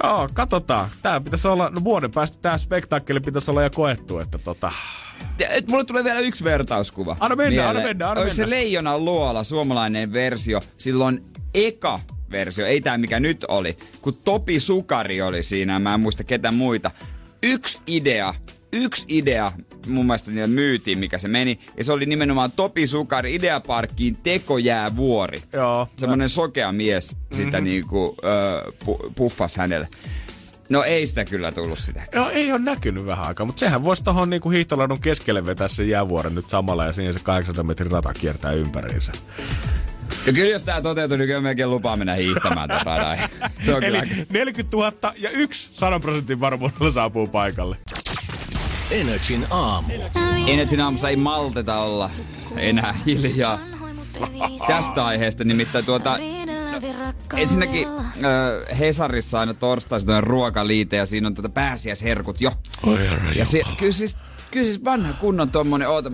Joo, 0.04 0.30
katsotaan. 0.34 0.90
Tää 1.02 1.22
pitäisi 1.22 1.48
olla, 1.48 1.70
no 1.70 1.84
vuoden 1.84 2.12
päästä 2.12 2.38
tää 2.42 2.58
spektaakkeli 2.58 3.20
pitäisi 3.20 3.52
olla 3.52 3.64
jo 3.64 3.70
koettu, 3.70 4.20
että 4.20 4.38
tota... 4.38 4.72
Et 5.50 5.68
mulle 5.68 5.86
tulee 5.86 6.04
vielä 6.04 6.20
yksi 6.20 6.44
vertauskuva. 6.44 7.18
Anna 7.20 7.36
mennä, 7.36 7.70
anna 7.70 7.82
mennä, 7.82 8.10
anna 8.10 8.22
mennä. 8.22 8.34
se 8.34 8.50
Leijonan 8.50 9.06
luola, 9.06 9.44
suomalainen 9.44 10.14
versio, 10.14 10.62
silloin 10.78 11.24
eka 11.54 12.00
versio, 12.32 12.66
ei 12.66 12.82
tämä 12.82 12.98
mikä 12.98 13.20
nyt 13.20 13.46
oli, 13.48 13.78
kun 14.02 14.16
Topi 14.16 14.60
Sukari 14.60 15.22
oli 15.22 15.44
siinä, 15.44 15.80
mä 15.80 15.94
en 15.94 16.00
muista 16.00 16.24
ketä 16.24 16.52
muita. 16.52 16.92
Yksi 17.44 17.82
idea 17.88 18.34
yksi 18.76 19.06
idea 19.08 19.52
mun 19.88 20.06
mielestä 20.06 20.32
niille 20.32 20.48
myytiin, 20.48 21.00
mikä 21.00 21.18
se 21.18 21.28
meni. 21.28 21.60
Ja 21.78 21.84
se 21.84 21.92
oli 21.92 22.06
nimenomaan 22.06 22.52
Topi 22.52 22.88
Sukari 22.88 23.36
Ideaparkkiin 23.36 24.18
tekojäävuori. 24.24 25.42
Joo. 25.54 25.88
Semmonen 25.98 26.30
sokea 26.30 26.72
mies 26.72 27.18
sitä 27.32 27.52
mm-hmm. 27.52 27.64
niinku 27.64 28.18
ö, 28.24 28.72
pu, 28.86 29.14
puffas 29.16 29.58
hänelle. 29.58 29.88
No 30.70 30.84
ei 30.84 31.08
sitä 31.08 31.26
kyllä 31.26 31.52
tullut 31.52 31.80
sitä. 31.80 32.02
Joo, 32.14 32.30
ei 32.30 32.52
ole 32.52 32.60
näkynyt 32.60 33.06
vähän 33.06 33.28
aikaa, 33.28 33.46
mutta 33.46 33.60
sehän 33.60 33.84
voisi 33.84 34.04
tuohon 34.04 34.30
niinku 34.30 34.50
hiihtoladun 34.50 35.02
keskelle 35.02 35.46
vetää 35.46 35.68
sen 35.68 35.90
jäävuoren 35.90 36.36
nyt 36.36 36.50
samalla 36.50 36.86
ja 36.86 36.94
siinä 36.94 37.14
se 37.14 37.20
800 37.20 37.64
metrin 37.64 37.92
rata 37.92 38.14
kiertää 38.14 38.52
ympäriinsä. 38.52 39.12
Ja 40.26 40.34
kyllä 40.34 40.52
jos 40.52 40.64
tää 40.64 40.82
toteutuu, 40.82 41.18
niin 41.18 41.28
kyllä 41.28 41.42
melkein 41.42 41.70
lupaa 41.70 41.98
mennä 41.98 42.14
hiihtämään 42.14 42.70
tätä 42.70 43.30
Se 43.66 43.76
on 43.76 43.84
Eli 43.84 43.98
kyllä... 43.98 44.26
40 44.30 44.78
000 44.78 45.14
ja 45.18 45.30
yksi 45.30 45.70
100 45.72 46.00
prosentin 46.00 46.40
varmuudella 46.40 46.92
saapuu 46.92 47.28
paikalle. 47.28 47.78
Energin 48.92 49.48
aamu. 49.50 49.88
Energin 50.48 50.82
aamussa 50.82 51.10
ei 51.10 51.16
malteta 51.16 51.80
olla 51.80 52.10
enää 52.58 52.96
hiljaa 53.06 53.60
tästä 54.68 55.06
aiheesta. 55.06 55.44
Nimittäin 55.44 55.86
tuota, 55.86 56.20
ensinnäkin 57.38 57.88
äh, 57.88 58.80
Hesarissa 58.80 59.40
aina 59.40 59.54
torstaisin 59.54 60.08
tuon 60.08 60.24
ruokaliite 60.24 60.96
ja 60.96 61.06
siinä 61.06 61.28
on 61.28 61.34
tuota 61.34 61.50
pääsiäisherkut 61.50 62.42
jo. 62.42 62.52
Oi 62.86 63.00
herra 63.00 63.32
ja 63.32 63.46
se, 63.46 63.62
kyllä 63.78 63.92
siis, 63.92 64.18
kyllä 64.52 64.66
siis 64.66 64.84
vanha 64.84 65.14
kunnon 65.14 65.52
tommonen, 65.52 65.90
oota, 65.90 66.12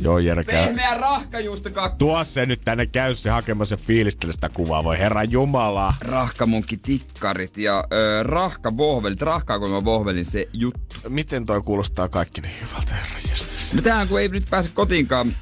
Joo, 0.00 0.18
Jere, 0.18 0.44
käy. 0.44 0.66
Pehmeä 0.66 0.94
rahkajuustokakku. 0.98 1.98
Tuo 1.98 2.24
se 2.24 2.46
nyt 2.46 2.60
tänne 2.64 2.86
käy 2.86 3.14
se 3.14 3.30
hakemassa 3.30 3.76
fiilistele 3.76 4.32
sitä 4.32 4.48
kuvaa, 4.48 4.84
voi 4.84 4.98
herra 4.98 5.24
jumala. 5.24 5.94
Rahkamunkki 6.00 6.76
tikkarit 6.76 7.58
ja 7.58 7.84
ö, 7.92 8.22
rahkavohvelit, 8.22 9.22
rahkaakoima 9.22 9.84
vohvelin 9.84 10.24
se 10.24 10.48
juttu. 10.52 10.96
Miten 11.08 11.46
toi 11.46 11.62
kuulostaa 11.62 12.08
kaikki 12.08 12.40
niin 12.40 12.54
hyvältä, 12.60 12.94
herra 12.94 13.18
jästäs? 13.30 13.74
No 13.74 13.82
tähän 13.82 14.08
kun 14.08 14.20
ei 14.20 14.28
nyt 14.28 14.44
pääse 14.50 14.70
kotiinkaan 14.74 15.32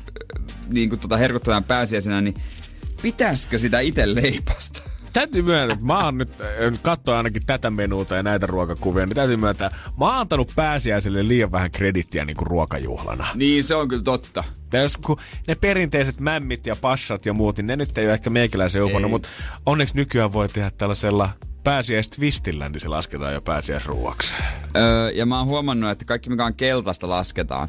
niin 0.68 0.88
kuin 0.88 1.00
tota 1.00 1.16
herkuttamaan 1.16 1.64
pääsiäisenä, 1.64 2.20
niin 2.20 2.34
pitäisikö 3.02 3.58
sitä 3.58 3.80
itse 3.80 4.14
leipasta? 4.14 4.79
Täytyy 5.12 5.42
myöntää, 5.42 5.74
että 5.74 5.86
mä 5.86 6.04
oon 6.04 6.18
nyt, 6.18 6.32
katsoa 6.82 7.16
ainakin 7.16 7.46
tätä 7.46 7.70
menuuta 7.70 8.16
ja 8.16 8.22
näitä 8.22 8.46
ruokakuvia, 8.46 9.06
niin 9.06 9.14
täytyy 9.14 9.36
myöntää, 9.36 9.70
mä 9.98 10.04
oon 10.04 10.14
antanut 10.14 10.52
pääsiäiselle 10.56 11.28
liian 11.28 11.52
vähän 11.52 11.70
kredittiä 11.70 12.24
niin 12.24 12.36
kuin 12.36 12.46
ruokajuhlana. 12.46 13.26
Niin, 13.34 13.64
se 13.64 13.74
on 13.74 13.88
kyllä 13.88 14.02
totta. 14.02 14.44
Ja 14.72 14.80
jos, 14.80 14.96
kun 14.96 15.16
ne 15.48 15.54
perinteiset 15.54 16.20
mämmit 16.20 16.66
ja 16.66 16.76
passat 16.76 17.26
ja 17.26 17.32
muut, 17.32 17.56
niin 17.56 17.66
ne 17.66 17.76
nyt 17.76 17.98
ei 17.98 18.06
ole 18.06 18.12
ehkä 18.14 18.30
meikäläisen 18.30 18.84
uponnut, 18.84 19.10
mutta 19.10 19.28
onneksi 19.66 19.96
nykyään 19.96 20.32
voi 20.32 20.48
tehdä 20.48 20.70
tällaisella 20.70 21.30
pääsiäistvistillä, 21.64 22.68
niin 22.68 22.80
se 22.80 22.88
lasketaan 22.88 23.34
jo 23.34 23.40
pääsiäisruuaksi. 23.40 24.34
Öö, 24.76 25.10
ja 25.10 25.26
mä 25.26 25.38
oon 25.38 25.46
huomannut, 25.46 25.90
että 25.90 26.04
kaikki 26.04 26.30
mikä 26.30 26.44
on 26.44 26.54
keltaista 26.54 27.08
lasketaan. 27.08 27.68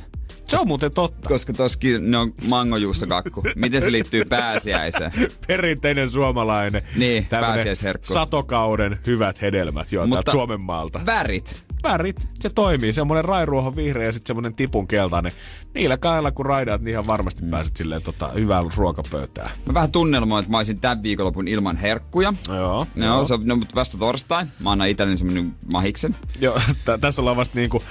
Se 0.52 0.60
on 0.60 0.68
muuten 0.68 0.92
totta. 0.94 1.30
Koska 1.30 1.54
toskin 1.54 2.12
ne 2.12 2.18
on 2.18 2.34
mangojuustokakku. 2.50 3.44
Miten 3.56 3.82
se 3.82 3.92
liittyy 3.92 4.26
pääsiäiseen? 4.26 5.12
Perinteinen 5.48 6.10
suomalainen. 6.10 6.82
Niin, 6.96 7.26
pääsiäisherkku. 7.26 8.14
Satokauden 8.14 9.00
hyvät 9.08 9.42
hedelmät, 9.42 9.92
joo, 9.92 10.08
täältä 10.08 10.32
Suomen 10.32 10.62
maalta. 10.62 11.02
Värit. 11.06 11.64
Värit, 11.84 12.28
se 12.40 12.50
toimii. 12.50 12.94
Semmoinen 12.94 13.26
rairuohon 13.26 13.76
vihreä 13.76 14.06
ja 14.06 14.12
sitten 14.12 14.28
semmoinen 14.28 14.54
tipun 14.54 14.88
keltainen. 14.88 15.32
Niillä 15.74 15.98
kailla 15.98 16.32
kun 16.32 16.46
raidaat, 16.46 16.82
niin 16.82 16.92
ihan 16.92 17.08
varmasti 17.08 17.44
mm. 17.44 17.50
pääset 17.50 17.78
silleen 17.78 18.02
tota, 18.02 18.28
hyvään 18.28 18.66
ruokapöytään. 18.76 19.50
Mä 19.66 19.74
vähän 19.74 19.92
tunnelmoin, 19.92 20.40
että 20.40 20.52
mä 20.52 20.58
olisin 20.58 20.82
tämän 20.82 21.04
viikonlopun 21.04 21.48
ilman 21.48 21.78
herkkuja. 21.78 22.34
Joo. 22.48 22.88
No, 22.96 23.06
joo. 23.06 23.26
Se 23.26 23.34
on 23.34 23.42
no, 23.46 23.56
mutta 23.56 23.76
vasta 23.76 23.98
torstai. 23.98 24.46
Mä 24.60 24.72
annan 24.72 24.88
itselleni 24.88 25.18
semmonen 25.18 25.56
mahiksen. 25.74 26.16
Joo, 26.40 26.60
t- 26.86 27.02
tässä 27.02 27.22
ollaan 27.22 27.38
vasta 27.38 27.56
niinku 27.56 27.84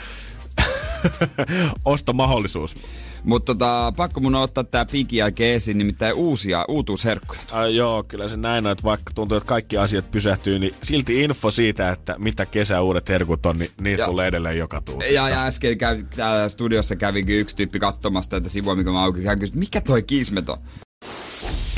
ostomahdollisuus. 1.85 2.77
Mutta 3.25 3.55
tota, 3.55 3.93
pakko 3.97 4.21
mun 4.21 4.35
ottaa 4.35 4.65
tää 4.65 4.85
pinkin 4.85 5.17
jälkeen 5.17 5.55
esiin, 5.55 5.79
nimittäin 5.79 6.15
uusia 6.15 6.65
uutuusherkkuja. 6.69 7.41
Ai 7.51 7.77
joo, 7.77 8.03
kyllä 8.03 8.29
se 8.29 8.37
näin 8.37 8.67
on, 8.67 8.73
että 8.73 8.85
vaikka 8.85 9.13
tuntuu, 9.15 9.37
että 9.37 9.49
kaikki 9.49 9.77
asiat 9.77 10.11
pysähtyy, 10.11 10.59
niin 10.59 10.75
silti 10.83 11.25
info 11.25 11.51
siitä, 11.51 11.91
että 11.91 12.15
mitä 12.19 12.47
kesäuudet 12.47 13.09
herkut 13.09 13.47
on, 13.47 13.59
niin 13.59 13.71
niitä 13.81 14.03
ja, 14.03 14.07
tulee 14.07 14.27
edelleen 14.27 14.59
joka 14.59 14.81
tuutista. 14.81 15.15
Ja, 15.15 15.29
ja 15.29 15.45
äsken 15.45 15.79
kävi, 15.79 16.05
täällä 16.17 16.49
studiossa 16.49 16.97
kävikin 16.97 17.39
yksi 17.39 17.57
tyyppi 17.57 17.79
katsomassa 17.79 18.31
tätä 18.31 18.49
sivua, 18.49 18.75
mikä 18.75 18.91
mä 18.91 19.03
auki. 19.03 19.25
Hän 19.25 19.39
kysyi, 19.39 19.59
mikä 19.59 19.81
toi 19.81 20.03
kismet 20.03 20.49
on? 20.49 20.59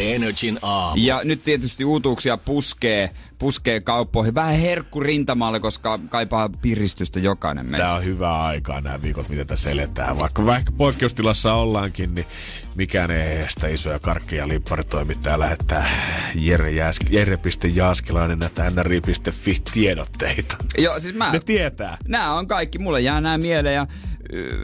Energin 0.03 0.59
aamu. 0.63 0.97
Ja 0.97 1.21
nyt 1.25 1.45
tietysti 1.45 1.85
uutuuksia 1.85 2.37
puskee, 2.37 3.11
puskee 3.39 3.81
kauppoihin. 3.81 4.35
Vähän 4.35 4.55
herkku 4.55 5.01
rintamalle, 5.01 5.61
koska 5.61 5.99
kaipaa 6.09 6.49
piristystä 6.49 7.21
jokainen 7.21 7.67
meistä. 7.67 7.87
Tää 7.87 7.97
on 7.97 8.05
hyvä 8.05 8.43
aikaa 8.43 8.81
nämä 8.81 9.03
viikot, 9.03 9.29
mitä 9.29 9.45
tässä 9.45 9.71
eletään. 9.71 10.19
Vaikka 10.19 10.47
vaikka 10.47 10.73
poikkeustilassa 10.73 11.55
ollaankin, 11.55 12.15
niin 12.15 12.27
mikään 12.75 13.11
ei 13.11 13.39
estä 13.39 13.69
isoja 13.69 13.99
karkkeja 13.99 14.49
limpparitoimittajia 14.49 15.39
lähettää 15.39 15.87
Jere, 16.35 16.71
Jääsk- 16.71 17.09
Jere.Jaaskelainen 17.11 18.39
näitä 18.39 18.71
nri.fi 18.71 19.59
tiedotteita. 19.75 20.57
Joo, 20.79 21.01
siis 21.01 21.15
mä... 21.15 21.33
Ne 21.33 21.41
tietää. 21.41 21.97
Nämä 22.09 22.35
on 22.35 22.47
kaikki, 22.47 22.79
mulle 22.79 23.01
jää 23.01 23.21
nämä 23.21 23.39
mieleen 23.39 23.75
ja 23.75 23.87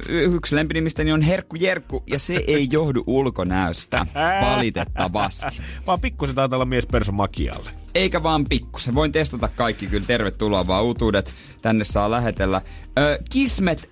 yksi 0.09 0.57
lempinimistäni 0.57 1.13
on 1.13 1.23
Herkku 1.23 1.57
Jerkku, 1.57 2.03
ja 2.07 2.19
se 2.19 2.45
ei 2.47 2.69
johdu 2.71 3.05
ulkonäöstä, 3.07 4.07
valitettavasti. 4.41 5.63
Vaan 5.87 6.01
pikkusen 6.01 6.35
taitaa 6.35 6.57
olla 6.57 6.65
mies 6.65 6.87
perso 6.87 7.13
makialle. 7.13 7.71
Eikä 7.95 8.23
vaan 8.23 8.45
pikkusen. 8.45 8.95
Voin 8.95 9.13
testata 9.13 9.49
kaikki 9.49 9.87
kyllä. 9.87 10.07
Tervetuloa 10.07 10.67
vaan 10.67 10.85
uutuudet. 10.85 11.35
Tänne 11.63 11.85
saa 11.85 12.11
lähetellä. 12.11 12.61
Ö, 12.99 13.19
Kismet 13.31 13.91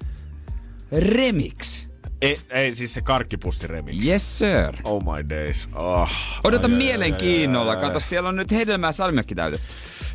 Remix. 0.92 1.88
Ei, 2.22 2.38
ei 2.50 2.74
siis 2.74 2.94
se 2.94 3.00
karkkipussi 3.00 3.66
remix. 3.66 4.06
Yes 4.06 4.38
sir. 4.38 4.76
Oh 4.84 5.02
my 5.02 5.28
days. 5.28 5.68
Oh. 5.74 6.10
Odota 6.44 6.66
ai, 6.66 6.74
mielenkiinnolla. 6.74 7.70
Ai, 7.70 7.76
ai, 7.76 7.82
Kato, 7.82 8.00
siellä 8.00 8.28
on 8.28 8.36
nyt 8.36 8.50
hedelmää 8.50 8.92
salmiakki 8.92 9.34
täytetty. 9.34 9.66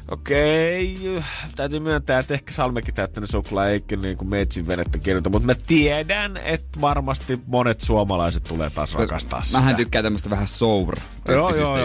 Okei, 0.07 0.97
okay. 1.09 1.23
täytyy 1.55 1.79
myöntää, 1.79 2.19
että 2.19 2.33
ehkä 2.33 2.53
salmekin 2.53 2.93
täyttäinen 2.93 3.27
suklaa 3.27 3.67
ei 3.67 3.81
kyllä 3.81 4.03
niin 4.03 4.17
kuin 4.17 4.29
metsin 4.29 4.67
venettä 4.67 4.99
kirjoita, 4.99 5.29
mutta 5.29 5.45
mä 5.45 5.55
tiedän, 5.67 6.37
että 6.37 6.81
varmasti 6.81 7.39
monet 7.47 7.81
suomalaiset 7.81 8.43
tulee 8.43 8.69
taas 8.69 8.93
rakastaa 8.93 9.43
sitä. 9.43 9.59
Mähän 9.59 9.75
tykkään 9.75 10.03
tämmöistä 10.03 10.29
vähän 10.29 10.47
sour 10.47 10.95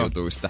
jutuista. 0.03 0.49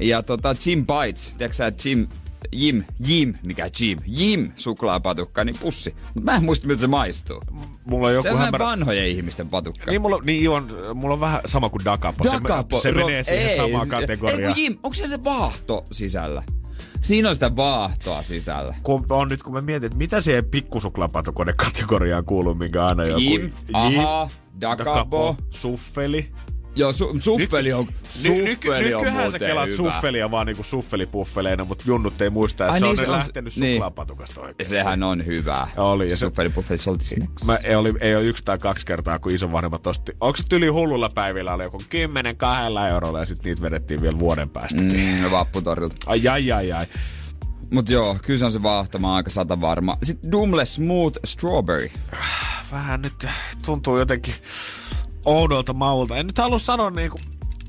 Ja 0.00 0.22
tota, 0.22 0.56
Jim 0.66 0.86
Bites, 0.86 1.34
tiedätkö 1.38 1.56
sä, 1.56 1.72
Jim, 1.84 2.08
Jim, 2.52 2.84
Jim, 3.06 3.34
mikä 3.42 3.70
Jim, 3.80 3.98
Jim 4.06 4.52
suklaapatukka, 4.56 5.44
niin 5.44 5.58
pussi. 5.60 5.94
Mutta 6.14 6.20
mä 6.20 6.36
en 6.36 6.44
muista, 6.44 6.66
miltä 6.66 6.80
se 6.80 6.86
maistuu. 6.86 7.42
Mulla 7.84 8.06
on 8.08 8.14
joku 8.14 8.22
se 8.22 8.30
on 8.30 8.38
hämärä... 8.38 8.66
vanhojen 8.66 9.08
ihmisten 9.08 9.48
patukka. 9.48 9.90
Niin, 9.90 10.00
mulla, 10.00 10.18
niin 10.24 10.50
on, 10.50 10.68
mulla 10.94 11.14
on 11.14 11.20
vähän 11.20 11.40
sama 11.46 11.68
kuin 11.68 11.84
Dakapo. 11.84 12.24
Dakapo. 12.24 12.78
Se, 12.78 12.82
se 12.82 12.92
menee 12.92 13.22
siihen 13.22 13.48
ei, 13.48 13.56
samaan 13.56 13.88
kategoriaan. 13.88 14.58
Ei, 14.58 14.64
Jim, 14.64 14.78
onko 14.82 14.94
se 14.94 15.08
se 15.08 15.24
vaahto 15.24 15.84
sisällä? 15.92 16.42
Siinä 17.02 17.28
on 17.28 17.34
sitä 17.34 17.56
vaahtoa 17.56 18.22
sisällä. 18.22 18.74
Kun 18.82 19.06
on 19.08 19.28
nyt, 19.28 19.42
kun 19.42 19.52
mä 19.52 19.60
mietin, 19.60 19.86
että 19.86 19.98
mitä 19.98 20.20
siihen 20.20 20.44
pikkusuklaapatokone 20.44 21.52
kategoriaan 21.52 22.24
kuuluu, 22.24 22.54
minkä 22.54 22.86
aina 22.86 23.04
joku... 23.04 23.20
Jim, 23.20 23.50
aha, 23.72 24.28
Dakapo, 24.60 25.36
Suffeli. 25.50 26.32
Joo, 26.76 26.92
su- 26.92 27.20
suffeli 27.22 27.72
on, 27.72 27.86
suffeli 28.08 28.38
ny, 28.38 28.44
ny, 28.44 28.94
on 28.94 29.04
Nykyään 29.04 29.32
sä 29.32 29.38
kelaat 29.38 29.66
hyvä. 29.68 29.76
suffelia 29.76 30.30
vaan 30.30 30.46
niinku 30.46 30.62
suffelipuffeleina, 30.62 31.64
mutta 31.64 31.84
junnut 31.86 32.20
ei 32.22 32.30
muista, 32.30 32.64
että 32.64 32.72
Ai 32.72 32.80
se 32.80 32.86
niin, 32.86 32.90
on 32.90 32.96
se 32.96 33.04
on- 33.06 33.10
lähtenyt 33.12 33.56
niin. 33.56 33.74
suklaapatukasta 33.74 34.40
oikeesti. 34.40 34.74
Sehän 34.74 35.02
on 35.02 35.26
hyvä. 35.26 35.68
Oli, 35.76 36.10
ja 36.10 36.16
Suffelipuffeli 36.16 36.78
salty 36.78 37.04
snacks. 37.04 37.44
Mä, 37.44 37.56
ei, 37.56 37.74
oli, 37.74 37.94
ei 38.00 38.16
ole 38.16 38.24
yksi 38.24 38.44
tai 38.44 38.58
kaksi 38.58 38.86
kertaa, 38.86 39.18
kun 39.18 39.32
isovanhemmat 39.32 39.86
osti. 39.86 40.12
Onko 40.20 40.36
se 40.36 40.44
tyli 40.48 40.68
hullulla 40.68 41.08
päivillä 41.08 41.54
oli 41.54 41.62
joku 41.62 41.82
10 41.88 42.36
kahdella 42.36 42.88
eurolla 42.88 43.20
ja 43.20 43.26
sitten 43.26 43.44
niitä 43.44 43.62
vedettiin 43.62 44.02
vielä 44.02 44.18
vuoden 44.18 44.50
päästäkin. 44.50 45.16
Mm, 45.20 45.30
vapputorilta. 45.30 45.96
Ai 46.06 46.28
ai 46.28 46.52
ai 46.52 46.72
ai. 46.72 46.86
Mut 47.72 47.88
joo, 47.88 48.16
kyllä 48.22 48.38
se 48.38 48.44
on 48.44 48.52
se 48.52 48.62
vaahto, 48.62 48.98
mä 48.98 49.06
oon 49.06 49.16
aika 49.16 49.30
sata 49.30 49.60
varma. 49.60 49.98
Sitten 50.02 50.32
Dumle 50.32 50.64
Smooth 50.64 51.18
Strawberry. 51.24 51.90
Vähän 52.72 53.02
nyt 53.02 53.26
tuntuu 53.66 53.98
jotenkin 53.98 54.34
oudolta 55.24 55.72
maulta. 55.72 56.16
En 56.16 56.26
nyt 56.26 56.38
halua 56.38 56.58
sanoa 56.58 56.90
niinku, 56.90 57.18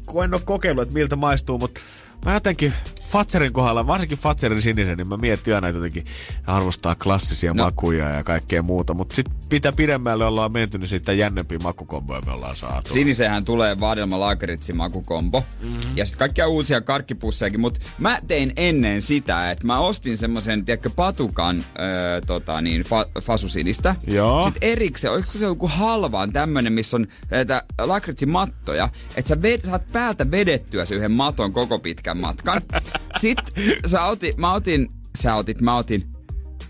kun 0.06 0.24
en 0.24 0.34
ole 0.34 0.42
kokeillut, 0.46 0.82
että 0.82 0.94
miltä 0.94 1.16
maistuu, 1.16 1.58
mutta 1.58 1.82
mä 2.26 2.34
jotenkin 2.34 2.74
Fatserin 3.12 3.54
kohdalla, 3.54 3.88
varsinkin 3.88 4.18
Fatserin 4.18 4.62
sinisen, 4.62 4.98
niin 4.98 5.08
mä 5.08 5.18
mietin 5.18 5.56
aina 5.56 5.70
jotenkin 5.70 6.06
arvostaa 6.48 6.96
klassisia 6.96 7.54
no. 7.54 7.64
makuja 7.64 8.10
ja 8.10 8.24
kaikkea 8.24 8.62
muuta. 8.62 8.94
Mutta 8.94 9.16
sitten 9.16 9.36
mitä 9.52 9.72
pidemmälle 9.72 10.26
ollaan 10.26 10.52
menty, 10.52 10.78
niin 10.78 10.88
sitä 10.88 11.14
jännempiä 11.14 11.60
makukomboja 11.64 12.22
me 12.26 12.32
ollaan 12.32 12.56
saatu. 12.56 12.94
Siniseenhän 12.94 13.46
tulee 13.46 13.80
vaadelma 13.80 14.20
laakeritsi 14.20 14.74
makukombo. 14.74 15.44
Mm-hmm. 15.62 15.98
Ja 15.98 16.06
sitten 16.06 16.20
kaikkia 16.20 16.48
uusia 16.48 16.82
karkkipussejakin. 16.82 17.60
Mutta 17.60 17.80
mä 17.98 18.20
tein 18.28 18.54
ennen 18.56 19.02
sitä, 19.02 19.52
että 19.52 19.68
mä 19.68 19.80
ostin 19.80 20.18
semmoisen, 20.18 20.66
tiedätkö, 20.66 20.90
patukan 20.96 21.64
öö, 21.80 22.22
tota 22.22 22.62
niin, 22.62 22.82
fa- 22.82 23.22
fasusinistä. 23.22 23.96
Joo. 24.08 24.42
Sitten 24.42 24.70
erikseen, 24.70 25.14
oliko 25.14 25.28
se 25.32 25.46
joku 25.46 25.68
halvaan 25.68 26.34
tämmönen, 26.34 26.74
missä 26.74 26.98
on 26.98 27.08
näitä 27.30 27.64
lakritsimattoja, 27.78 28.90
että 29.16 29.30
sä 29.30 29.42
ved, 29.42 29.68
saat 29.68 29.92
päältä 29.92 30.32
vedettyä 30.32 30.86
se 30.86 30.96
yhden 30.96 31.12
maton 31.12 31.54
koko 31.54 31.80
pitkän 31.80 32.18
matkan. 32.18 32.62
Sitten 33.20 33.64
sä 33.86 34.04
otin, 34.04 34.34
mä 34.38 34.54
otin, 34.54 34.92
sä 35.18 35.36
otit, 35.36 35.62
mä 35.62 35.78
otin, 35.78 36.04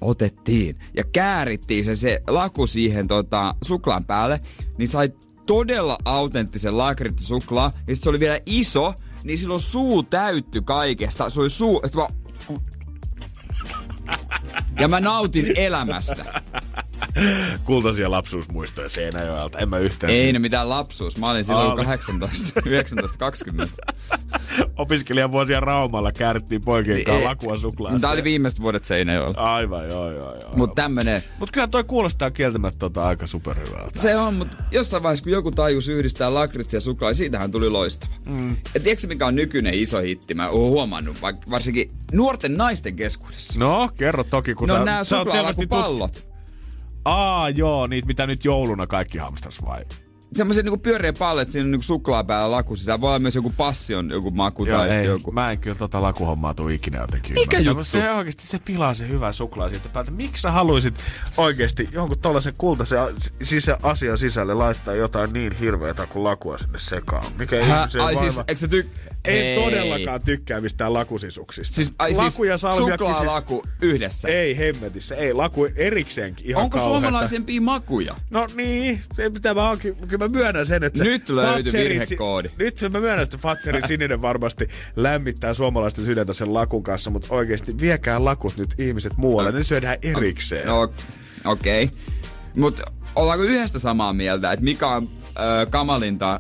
otettiin 0.02 0.80
ja 0.94 1.04
käärittiin 1.04 1.86
se, 1.86 1.96
se 1.96 2.22
laku 2.28 2.68
siihen 2.68 3.08
tota, 3.08 3.56
suklaan 3.62 4.06
päälle, 4.06 4.42
niin 4.78 4.88
sai 4.88 5.12
todella 5.46 5.98
autenttisen 6.06 6.78
lakritsisuklaa. 6.78 7.72
Ja 7.88 7.96
sit 7.96 8.04
se 8.04 8.10
oli 8.10 8.20
vielä 8.20 8.40
iso, 8.46 8.94
niin 9.24 9.38
silloin 9.38 9.60
suu 9.60 10.04
täytty 10.04 10.62
kaikesta. 10.62 11.30
Se 11.30 11.42
oli 11.42 11.50
suu, 11.50 11.82
että 11.86 11.98
mä... 11.98 12.08
Ja 14.80 14.88
mä 14.88 15.00
nautin 15.00 15.46
elämästä. 15.56 16.42
Kultaisia 17.66 18.12
lapsuusmuistoja 18.12 18.90
Seinäjoelta. 18.90 19.60
En 19.60 19.70
mä 19.70 19.78
yhtään 19.78 20.14
Ei 20.14 20.20
siinä- 20.22 20.32
ne 20.34 20.40
mitään 20.40 20.70
lapsuus. 20.70 21.18
Mä 21.18 21.32
olin 21.32 21.44
silloin 21.44 21.72
Oli. 21.72 21.86
18, 21.86 22.62
19, 22.66 23.18
20. 23.18 23.74
Opiskelijavuosia 24.78 25.60
Raumalla 25.60 26.12
käärittiin 26.12 26.62
poikien 26.62 27.04
kanssa 27.04 27.28
lakua 27.30 27.58
suklaassa. 27.58 28.00
Tää 28.00 28.12
oli 28.12 28.24
viimeiset 28.24 28.62
vuodet 28.62 28.86
Seinäjoella. 28.86 29.38
Aivan, 29.38 29.90
joo, 29.90 30.12
joo, 30.12 30.36
joo. 30.42 30.52
Mut 30.56 30.76
tämmönen, 30.76 31.24
Mut 31.40 31.52
kyllä 31.52 31.68
toi 31.68 31.84
kuulostaa 31.84 32.32
kieltämättä 32.32 32.80
tota 32.80 33.04
aika 33.04 33.28
superhyvältä. 33.28 34.00
se 34.00 34.16
on, 34.16 34.34
mutta 34.34 34.56
jossain 34.72 35.04
vaiheessa 35.04 35.24
kun 35.24 35.32
joku 35.32 35.52
tajus 35.52 35.88
yhdistää 35.90 36.34
lakritsia 36.34 36.78
ja 36.78 36.82
suklaa, 36.82 37.10
niin 37.12 37.18
siitähän 37.18 37.52
tuli 37.52 37.70
loistava. 37.70 38.12
Mm. 38.26 38.58
Ja 38.74 38.80
tiedätkö 38.80 39.08
mikä 39.08 39.26
on 39.28 39.36
nykyinen 39.36 39.74
iso 39.74 40.00
hitti? 40.00 40.34
Mä 40.34 40.50
oon 40.50 40.70
huomannut, 40.70 41.22
vaikka 41.22 41.52
varsinkin 41.52 41.92
nuorten 42.12 42.58
naisten 42.58 42.96
keskuudessa. 42.96 43.60
No, 43.60 43.90
kerro 43.98 44.24
toki, 44.24 44.54
kun 44.54 44.68
No 44.68 44.78
sä, 44.78 44.84
nää 44.86 45.04
sä 45.04 45.18
oot 45.20 45.32
selvästi 45.32 45.62
tut- 45.62 45.64
suklaalakupallot. 45.64 46.31
Aa, 47.06 47.50
joo, 47.50 47.88
niitä 47.88 48.08
mitä 48.08 48.28
nyt 48.28 48.46
jouluna 48.46 48.88
kaikki 48.88 49.18
hamstras 49.18 49.66
vai? 49.66 49.86
Semmoiset 50.36 50.66
niinku 50.66 50.78
pyöreä 50.78 51.14
pallet, 51.14 51.52
siinä 51.52 51.66
on 51.66 51.72
niinku 51.72 51.84
suklaa 51.84 52.24
päällä 52.24 52.52
laku 52.52 52.76
sisään. 52.76 53.02
Voi 53.02 53.08
olla 53.10 53.20
myös 53.20 53.36
joku 53.36 53.54
passion 53.58 54.10
joku 54.10 54.32
maku 54.32 54.66
Joo, 54.66 54.78
tai 54.78 54.90
ei, 54.90 55.06
joku. 55.06 55.32
mä 55.32 55.52
en 55.52 55.60
kyllä 55.60 55.78
tota 55.78 56.02
lakuhommaa 56.02 56.54
tuu 56.54 56.70
ikinä 56.70 57.02
jotenkin. 57.02 57.34
Mikä 57.34 57.58
ymmärtää. 57.58 57.72
juttu? 57.72 57.84
Se 57.84 58.12
oikeasti 58.12 58.48
se 58.48 58.60
pilaa 58.60 58.94
se 58.94 59.08
hyvä 59.08 59.32
suklaa 59.32 59.70
siitä 59.70 59.90
päältä. 59.90 60.12
Miksi 60.12 60.42
sä 60.42 60.52
haluaisit 60.52 60.96
oikeasti 61.38 61.90
jonkun 61.92 62.20
tollasen 62.20 62.54
kultaisen 62.58 63.00
sisä, 63.44 63.78
asian 63.84 64.18
sisälle 64.18 64.54
laittaa 64.54 64.94
jotain 64.94 65.34
niin 65.34 65.54
hirveätä 65.58 66.06
kuin 66.06 66.24
lakua 66.24 66.58
sinne 66.58 66.80
sekaan? 66.80 67.26
Mikä 67.38 67.66
Hä? 67.66 67.80
ihmisen 67.80 68.02
Ai 68.02 68.16
siis, 68.16 68.38
eikö 68.38 68.56
sä 68.56 68.68
tyk... 68.68 68.88
En 69.26 69.36
Ei. 69.46 69.56
todellakaan 69.56 70.22
tykkää 70.22 70.62
mistään 70.62 70.94
lakusisuksista. 70.94 71.76
Siis, 71.76 71.92
ai 72.00 72.14
laku 72.14 72.30
siis 72.30 72.50
ja 72.50 72.58
salmiakki 72.58 73.06
siis- 73.06 73.18
suklaalaku 73.18 73.64
yhdessä. 73.82 74.28
Ei 74.28 74.58
hemmetissä, 74.58 75.16
ei. 75.16 75.34
Laku 75.34 75.68
erikseenkin 75.76 76.46
ihan 76.46 76.64
Onko 76.64 76.78
kauheata. 76.78 77.02
suomalaisempia 77.02 77.62
makuja? 77.62 78.16
No 78.30 78.48
niin, 78.56 79.02
se 79.16 79.32
mä 79.56 79.70
onkin, 79.70 79.96
kyllä 79.96 80.21
mä 80.22 80.28
myönnän 80.28 80.66
sen, 80.66 80.84
että 80.84 81.04
Nyt 81.04 81.24
Fatserin 81.28 82.00
virhekoodi. 82.00 82.50
Si- 82.50 82.56
nyt 82.60 82.94
mä 82.94 83.00
myönnän, 83.00 83.24
että 83.24 83.38
Fatserin 83.38 83.88
sininen 83.88 84.22
varmasti 84.22 84.68
lämmittää 84.96 85.54
suomalaisten 85.54 86.06
sydäntä 86.06 86.34
sen 86.34 86.54
lakun 86.54 86.84
kanssa, 86.84 87.10
mutta 87.10 87.28
oikeasti 87.30 87.78
viekää 87.82 88.26
lakut 88.26 88.58
nyt 88.58 88.74
ihmiset 88.78 89.18
muualle, 89.18 89.52
ne 89.52 89.64
syödään 89.64 89.98
erikseen. 90.02 90.68
No, 90.68 90.94
okei. 91.46 91.84
Okay. 91.84 91.98
Mutta 92.56 92.84
ollaanko 93.16 93.44
yhdestä 93.44 93.80
samaa 93.80 94.14
mieltä, 94.14 94.52
että 94.52 94.66
mikä 94.66 94.88
on 94.88 95.10
ö, 95.24 95.66
kamalinta 95.70 96.40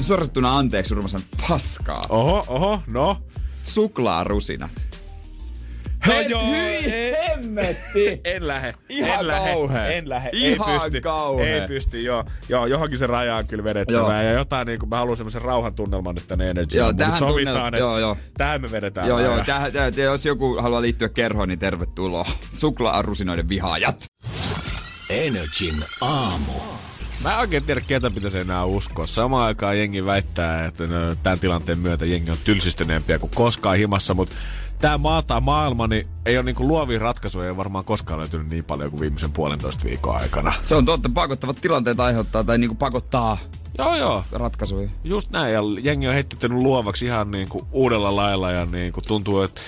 suorattuna 0.00 0.58
anteeksi 0.58 0.94
Urmasan 0.94 1.22
paskaa? 1.48 2.06
Oho, 2.08 2.44
oho, 2.48 2.82
no. 2.86 3.22
Suklaarusinat. 3.64 4.89
No 6.06 6.12
Hei, 6.14 6.30
joo, 6.30 6.46
hyi 6.46 6.58
ei. 6.58 7.14
hemmetti! 7.28 8.20
En 8.34 8.46
lähe. 8.48 8.74
Ihan 8.88 9.20
en 9.20 9.26
lähe, 9.26 9.52
kauhea. 9.52 9.86
En 9.86 10.08
lähe. 10.08 10.30
Ihan 10.32 10.70
ei 10.72 10.78
pysty. 10.80 11.00
kauhea. 11.00 11.54
Ei 11.62 11.66
pysty, 11.66 12.02
joo. 12.02 12.24
Joo, 12.48 12.66
johonkin 12.66 12.98
se 12.98 13.06
raja 13.06 13.36
on 13.36 13.46
kyllä 13.46 13.64
vedettävä. 13.64 13.98
Joo. 13.98 14.12
Ja 14.12 14.32
jotain 14.32 14.66
niin 14.66 14.78
kuin 14.78 14.88
mä 14.90 14.96
haluan 14.96 15.16
semmoisen 15.16 15.42
rauhan 15.42 15.74
tunnelman 15.74 16.14
nyt 16.14 16.26
tänne 16.28 16.50
Energy. 16.50 16.78
Joo, 16.78 16.92
tähän 16.92 17.18
sovitaan, 17.18 17.56
tunnel- 17.56 17.66
että 17.66 17.78
joo, 17.78 17.98
joo. 17.98 18.16
tähän 18.38 18.60
me 18.60 18.70
vedetään 18.70 19.08
Joo, 19.08 19.18
joo, 19.20 19.44
täh, 19.46 19.72
täh, 19.72 19.92
jos 20.04 20.26
joku 20.26 20.56
haluaa 20.62 20.82
liittyä 20.82 21.08
kerhoon, 21.08 21.48
niin 21.48 21.58
tervetuloa. 21.58 22.26
Suklaarusinoiden 22.56 23.48
vihaajat. 23.48 24.04
Energin 25.10 25.74
aamu. 26.00 26.52
Mä 27.24 27.32
en 27.32 27.38
oikein 27.38 27.64
tiedä, 27.64 27.80
ketä 27.80 28.10
pitäisi 28.10 28.38
enää 28.38 28.64
uskoa. 28.64 29.06
Samaan 29.06 29.46
aikaan 29.46 29.78
jengi 29.78 30.04
väittää, 30.04 30.64
että 30.66 30.86
no, 30.86 31.14
tämän 31.22 31.38
tilanteen 31.38 31.78
myötä 31.78 32.06
jengi 32.06 32.30
on 32.30 32.36
tylsistyneempiä 32.44 33.18
kuin 33.18 33.32
koskaan 33.34 33.76
himassa, 33.76 34.14
mutta 34.14 34.34
tämä 34.80 34.98
maa 34.98 35.22
tai 35.22 35.40
maailma 35.40 35.86
niin 35.86 36.08
ei 36.26 36.38
ole 36.38 36.44
niinku 36.44 36.68
luovia 36.68 36.98
ratkaisuja, 36.98 37.46
ei 37.46 37.56
varmaan 37.56 37.84
koskaan 37.84 38.20
löytynyt 38.20 38.48
niin 38.48 38.64
paljon 38.64 38.90
kuin 38.90 39.00
viimeisen 39.00 39.32
puolentoista 39.32 39.84
viikon 39.84 40.16
aikana. 40.16 40.52
Se 40.62 40.74
on 40.74 40.84
totta, 40.84 41.10
pakottavat 41.14 41.56
tilanteet 41.60 42.00
aiheuttaa 42.00 42.44
tai 42.44 42.58
niinku 42.58 42.74
pakottaa 42.74 43.38
Joo, 43.78 43.96
joo. 43.96 44.24
ratkaisuja. 44.32 44.88
Just 45.04 45.30
näin, 45.30 45.54
ja 45.54 45.60
jengi 45.82 46.08
on 46.08 46.14
heittänyt 46.14 46.58
luovaksi 46.58 47.04
ihan 47.04 47.30
niinku 47.30 47.66
uudella 47.72 48.16
lailla, 48.16 48.50
ja 48.50 48.66
niinku 48.66 49.00
tuntuu, 49.00 49.42
että 49.42 49.60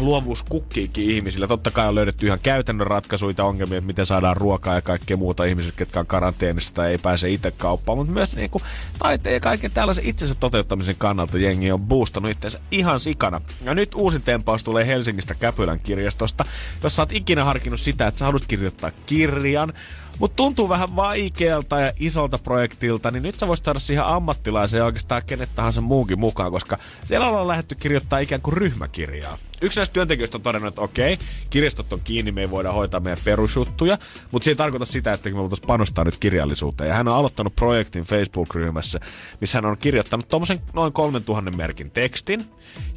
luovuus 0.00 0.42
kukkiikin 0.42 1.10
ihmisillä. 1.10 1.46
Totta 1.46 1.70
kai 1.70 1.88
on 1.88 1.94
löydetty 1.94 2.26
ihan 2.26 2.38
käytännön 2.42 2.86
ratkaisuja 2.86 3.44
ongelmia, 3.44 3.78
että 3.78 3.86
miten 3.86 4.06
saadaan 4.06 4.36
ruokaa 4.36 4.74
ja 4.74 4.82
kaikkea 4.82 5.16
muuta 5.16 5.44
ihmiset, 5.44 5.74
ketkä 5.74 6.00
on 6.00 6.06
karanteenissa 6.06 6.74
tai 6.74 6.90
ei 6.90 6.98
pääse 6.98 7.30
itse 7.30 7.50
kauppaan, 7.50 7.98
mutta 7.98 8.12
myös 8.12 8.36
niinku 8.36 8.60
taiteen 8.98 9.34
ja 9.34 9.40
kaiken 9.40 9.70
tällaisen 9.70 10.06
itsensä 10.06 10.34
toteuttamisen 10.34 10.96
kannalta 10.98 11.38
jengi 11.38 11.72
on 11.72 11.80
boostannut 11.80 12.32
itsensä 12.32 12.60
ihan 12.70 13.00
sikana. 13.00 13.40
Ja 13.64 13.74
nyt 13.74 13.94
uusin 13.94 14.22
tempaus 14.22 14.64
tulee 14.64 14.86
Helsingistä 14.86 15.34
Käpylän 15.34 15.80
kirjastosta, 15.80 16.44
jos 16.82 16.96
sä 16.96 17.02
oot 17.02 17.12
ikinä 17.12 17.44
harkinnut 17.44 17.80
sitä, 17.80 18.06
että 18.06 18.18
sä 18.18 18.24
haluat 18.24 18.46
kirjoittaa 18.48 18.90
kirjan, 19.06 19.72
mutta 20.18 20.36
tuntuu 20.36 20.68
vähän 20.68 20.96
vaikealta 20.96 21.80
ja 21.80 21.92
isolta 21.98 22.38
projektilta, 22.38 23.10
niin 23.10 23.22
nyt 23.22 23.38
sä 23.38 23.46
voisit 23.46 23.64
saada 23.64 23.78
siihen 23.78 24.04
ammattilaisen 24.04 24.78
ja 24.78 24.84
oikeastaan 24.84 25.22
kenet 25.26 25.48
tahansa 25.54 25.80
muunkin 25.80 26.18
mukaan, 26.18 26.52
koska 26.52 26.78
siellä 27.04 27.28
ollaan 27.28 27.48
lähdetty 27.48 27.74
kirjoittaa 27.74 28.18
ikään 28.18 28.42
kuin 28.42 28.56
ryhmäkirjaa. 28.56 29.38
Yksi 29.62 29.78
näistä 29.78 29.92
työntekijöistä 29.92 30.36
on 30.36 30.42
todennut, 30.42 30.68
että 30.68 30.80
okei, 30.80 31.18
kirjastot 31.50 31.92
on 31.92 32.00
kiinni, 32.00 32.32
me 32.32 32.40
ei 32.40 32.50
voida 32.50 32.72
hoitaa 32.72 33.00
meidän 33.00 33.18
perusjuttuja, 33.24 33.98
mutta 34.30 34.44
se 34.44 34.50
ei 34.50 34.54
tarkoita 34.54 34.86
sitä, 34.86 35.12
että 35.12 35.30
me 35.30 35.36
voitaisiin 35.36 35.66
panostaa 35.66 36.04
nyt 36.04 36.16
kirjallisuuteen. 36.16 36.88
Ja 36.88 36.94
hän 36.94 37.08
on 37.08 37.14
aloittanut 37.14 37.56
projektin 37.56 38.04
Facebook-ryhmässä, 38.04 39.00
missä 39.40 39.58
hän 39.58 39.66
on 39.66 39.78
kirjoittanut 39.78 40.28
tuommoisen 40.28 40.60
noin 40.72 40.92
3000 40.92 41.50
merkin 41.50 41.90
tekstin, 41.90 42.44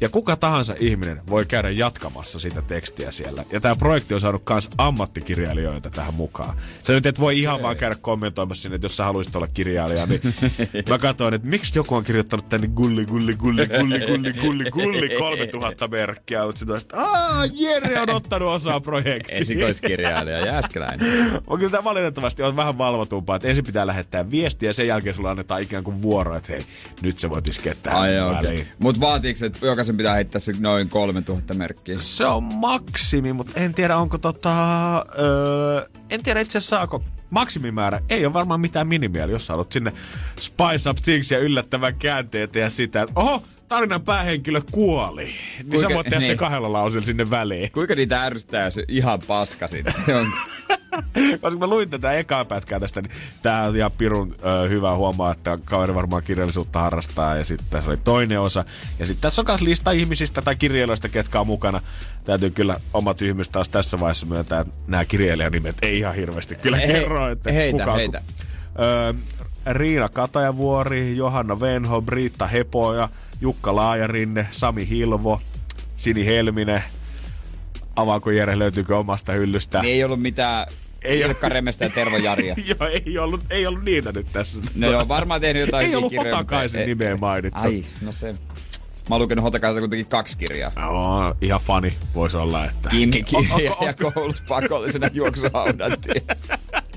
ja 0.00 0.08
kuka 0.08 0.36
tahansa 0.36 0.74
ihminen 0.78 1.20
voi 1.30 1.46
käydä 1.46 1.70
jatkamassa 1.70 2.38
sitä 2.38 2.62
tekstiä 2.62 3.10
siellä. 3.10 3.44
Ja 3.52 3.60
tämä 3.60 3.76
projekti 3.76 4.14
on 4.14 4.20
saanut 4.20 4.42
myös 4.50 4.70
ammattikirjailijoita 4.78 5.90
tähän 5.90 6.14
mukaan. 6.14 6.56
Sä 6.82 6.92
nyt 6.92 7.06
et 7.06 7.20
voi 7.20 7.38
ihan 7.38 7.62
vaan 7.62 7.76
käydä 7.76 7.96
kommentoimassa 8.00 8.62
sinne, 8.62 8.74
että 8.74 8.84
jos 8.84 8.96
sä 8.96 9.04
haluaisit 9.04 9.36
olla 9.36 9.46
kirjailija, 9.46 10.06
niin 10.06 10.20
mä 10.88 10.98
katsoin, 10.98 11.34
että 11.34 11.48
miksi 11.48 11.78
joku 11.78 11.94
on 11.94 12.04
kirjoittanut 12.04 12.48
tänne 12.48 12.68
gulli, 12.68 13.06
gulli, 13.06 13.36
gulli, 13.36 13.66
gulli, 13.66 14.00
gulli, 14.00 14.32
gulli, 14.32 14.70
gulli, 14.70 15.08
3000 15.18 15.88
merkkiä. 15.88 16.44
Mutta 16.52 16.78
sitten 16.78 16.96
että 16.96 16.96
aah, 16.96 17.50
Jere 17.52 18.00
on 18.00 18.10
ottanut 18.10 18.48
osaa 18.48 18.80
projektiin. 18.80 19.38
Esikoiskirjailija 19.38 20.46
Jääskeläinen. 20.46 21.06
On 21.46 21.58
kyllä 21.58 21.70
tämä 21.70 21.84
valitettavasti 21.84 22.42
on 22.42 22.56
vähän 22.56 22.78
valvotumpaa, 22.78 23.36
että 23.36 23.48
ensin 23.48 23.64
pitää 23.64 23.86
lähettää 23.86 24.30
viestiä 24.30 24.68
ja 24.68 24.72
sen 24.72 24.86
jälkeen 24.86 25.14
sulle 25.14 25.30
annetaan 25.30 25.62
ikään 25.62 25.84
kuin 25.84 26.02
vuoro, 26.02 26.36
että 26.36 26.52
hei, 26.52 26.64
nyt 27.02 27.18
sä 27.18 27.30
voit 27.30 27.48
iskeä 27.48 27.74
tähän 27.82 28.00
Ai. 28.00 28.20
Okay. 28.20 28.64
Mut 28.78 29.00
vaatiiko 29.00 29.38
se, 29.38 29.46
että 29.46 29.66
jokaisen 29.66 29.96
pitää 29.96 30.14
heittää 30.14 30.38
se 30.38 30.52
noin 30.58 30.88
3000 30.88 31.54
merkkiä? 31.54 31.98
Se 31.98 32.26
on 32.26 32.42
maksimi, 32.42 33.32
mutta 33.32 33.60
en 33.60 33.74
tiedä 33.74 33.96
onko 33.96 34.18
tota... 34.18 34.96
Öö, 35.18 35.88
en 36.10 36.22
tiedä 36.22 36.40
itse 36.40 36.58
asiassa 36.58 36.76
saako 36.76 37.02
maksimimäärä. 37.30 38.00
Ei 38.08 38.26
ole 38.26 38.32
varmaan 38.32 38.60
mitään 38.60 38.88
minimiä, 38.88 39.26
jos 39.26 39.46
sä 39.46 39.52
haluat 39.52 39.72
sinne 39.72 39.92
spice 40.40 40.90
up 40.90 40.96
things 40.96 41.30
ja 41.30 41.38
yllättävän 41.38 41.94
käänteet 41.94 42.54
ja 42.54 42.70
sitä, 42.70 43.02
että 43.02 43.20
oho, 43.20 43.42
tarinan 43.72 44.02
päähenkilö 44.02 44.60
kuoli. 44.72 45.24
Niin 45.24 45.70
Kuinka- 45.70 45.88
sä 45.88 45.94
voit 45.94 46.04
tehdä 46.04 46.20
se 46.20 46.26
niin. 46.26 46.38
kahdella 46.38 46.72
lausella 46.72 47.06
sinne 47.06 47.30
väliin. 47.30 47.72
Kuinka 47.72 47.94
niitä 47.94 48.22
ärsyttää, 48.22 48.64
jos 48.64 48.80
ihan 48.88 49.20
paska 49.26 49.68
sit 49.68 49.86
se 50.06 50.14
on? 50.14 50.26
Koska 51.40 51.58
mä 51.58 51.66
luin 51.66 51.90
tätä 51.90 52.12
ekaa 52.12 52.44
pätkää 52.44 52.80
tästä, 52.80 53.00
niin 53.02 53.10
tää 53.42 53.62
on 53.64 53.76
ihan 53.76 53.92
pirun 53.98 54.36
ö, 54.64 54.68
hyvä 54.68 54.94
huomaa, 54.96 55.32
että 55.32 55.58
kaveri 55.64 55.94
varmaan 55.94 56.22
kirjallisuutta 56.22 56.78
harrastaa. 56.80 57.36
Ja 57.36 57.44
sitten 57.44 57.66
tässä 57.70 57.90
oli 57.90 57.98
toinen 58.04 58.40
osa. 58.40 58.64
Ja 58.98 59.06
sitten 59.06 59.22
tässä 59.22 59.42
on 59.42 59.46
myös 59.48 59.60
lista 59.60 59.90
ihmisistä 59.90 60.42
tai 60.42 60.56
kirjailijoista, 60.56 61.08
ketkä 61.08 61.40
on 61.40 61.46
mukana. 61.46 61.80
Täytyy 62.24 62.50
kyllä 62.50 62.76
oma 62.94 63.14
tyhmyys 63.14 63.48
taas 63.48 63.68
tässä 63.68 64.00
vaiheessa 64.00 64.26
myöntää, 64.26 64.60
että 64.60 64.74
nämä 64.86 65.04
kirjailijanimet 65.04 65.76
ei 65.82 65.98
ihan 65.98 66.14
hirveästi 66.14 66.54
kyllä 66.54 66.76
He- 66.76 66.86
kerro, 66.86 67.28
että 67.28 67.52
heitä, 67.52 67.78
kuka 67.78 67.92
on- 67.92 67.98
heitä. 67.98 68.22
Ö, 68.78 69.14
Riina 69.72 70.08
Katajavuori, 70.08 71.16
Johanna 71.16 71.60
Venho, 71.60 72.02
Britta 72.02 72.46
Hepoja, 72.46 73.08
Jukka 73.42 73.76
Laajarinne, 73.76 74.46
Sami 74.50 74.88
Hilvo, 74.88 75.40
Sini 75.96 76.26
Helminen. 76.26 76.82
Avaako 77.96 78.30
Jere, 78.30 78.58
löytyykö 78.58 78.98
omasta 78.98 79.32
hyllystä? 79.32 79.82
niin 79.82 79.94
ei 79.94 80.04
ollut 80.04 80.20
mitään 80.20 80.66
Ei 81.02 81.20
Ilkka 81.20 81.48
Remestä 81.48 81.84
ja 81.84 81.90
Tervo 81.90 82.16
Jaria. 82.16 82.54
Joo, 82.80 82.88
ei 83.06 83.18
ollut, 83.18 83.44
ei 83.50 83.66
ollut 83.66 83.84
niitä 83.84 84.12
nyt 84.12 84.32
tässä. 84.32 84.58
Ne 84.74 84.96
on 84.96 85.08
varmaan 85.08 85.40
tehnyt 85.40 85.60
jotain 85.66 85.86
Ei 85.86 85.96
ollut 85.96 86.12
Hotakaisen 86.16 86.80
ei- 86.80 86.86
nimeä 86.86 87.16
mainittu. 87.16 87.60
Ai, 87.60 87.84
no 88.02 88.12
se. 88.12 88.32
Mä 89.08 89.14
oon 89.14 89.22
lukenut 89.22 89.42
Hotakaisen 89.42 89.80
kuitenkin 89.82 90.06
kaksi 90.06 90.38
kirjaa. 90.38 90.72
No, 90.76 91.34
ihan 91.40 91.60
fani 91.60 91.94
voisi 92.14 92.36
olla, 92.36 92.64
että... 92.64 92.90
Kimi-kirja 92.90 93.54
O- 93.54 93.76
o- 93.80 93.86
ja 93.86 93.94
koulussa 94.12 94.44
pakollisena 94.48 95.08
juoksuhaudattiin. 95.12 96.22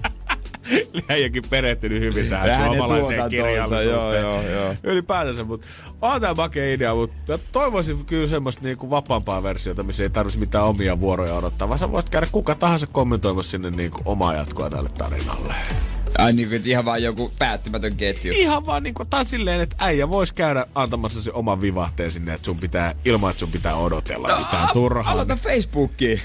Äijäkin 1.09 1.43
perehtynyt 1.49 2.01
hyvin 2.01 2.29
tähän 2.29 2.49
Hänen 2.49 2.65
suomalaiseen 2.67 3.29
kirjallisuuteen. 3.29 3.89
joo, 3.89 4.13
joo, 4.13 4.41
joo. 4.41 4.75
Ylipäätänsä, 4.83 5.43
mutta 5.43 5.67
on 6.01 6.21
tämä 6.21 6.33
makea 6.33 6.73
idea, 6.73 6.95
mutta 6.95 7.37
toivoisin 7.51 8.05
kyllä 8.05 8.27
semmoista 8.27 8.63
niinku 8.63 8.89
vapaampaa 8.89 9.43
versiota, 9.43 9.83
missä 9.83 10.03
ei 10.03 10.09
tarvitsisi 10.09 10.39
mitään 10.39 10.65
omia 10.65 10.99
vuoroja 10.99 11.33
odottaa, 11.35 11.69
vaan 11.69 11.79
sä 11.79 11.91
voisit 11.91 12.09
käydä 12.09 12.27
kuka 12.31 12.55
tahansa 12.55 12.87
kommentoimassa 12.87 13.51
sinne 13.51 13.71
niinku 13.71 14.01
omaa 14.05 14.33
jatkoa 14.33 14.69
tälle 14.69 14.89
tarinalle. 14.97 15.53
Ai 16.17 16.33
niin 16.33 16.49
kuin, 16.49 16.61
ihan 16.65 16.85
vaan 16.85 17.03
joku 17.03 17.31
päättymätön 17.39 17.95
ketju. 17.95 18.33
Ihan 18.35 18.65
vaan 18.65 18.83
niinku, 18.83 19.05
tai 19.05 19.25
silleen, 19.25 19.61
että 19.61 19.75
äijä 19.79 20.09
voisi 20.09 20.33
käydä 20.33 20.65
antamassa 20.75 21.21
se 21.23 21.31
oman 21.31 21.61
vivahteen 21.61 22.11
sinne, 22.11 22.33
että 22.33 22.45
sun 22.45 22.57
pitää, 22.57 22.95
ilman 23.05 23.31
että 23.31 23.39
sun 23.39 23.51
pitää 23.51 23.75
odotella 23.75 24.27
no, 24.27 24.37
mitään 24.37 24.69
turhaa. 24.73 25.13
Aloita 25.13 25.35
Facebookiin. 25.35 26.21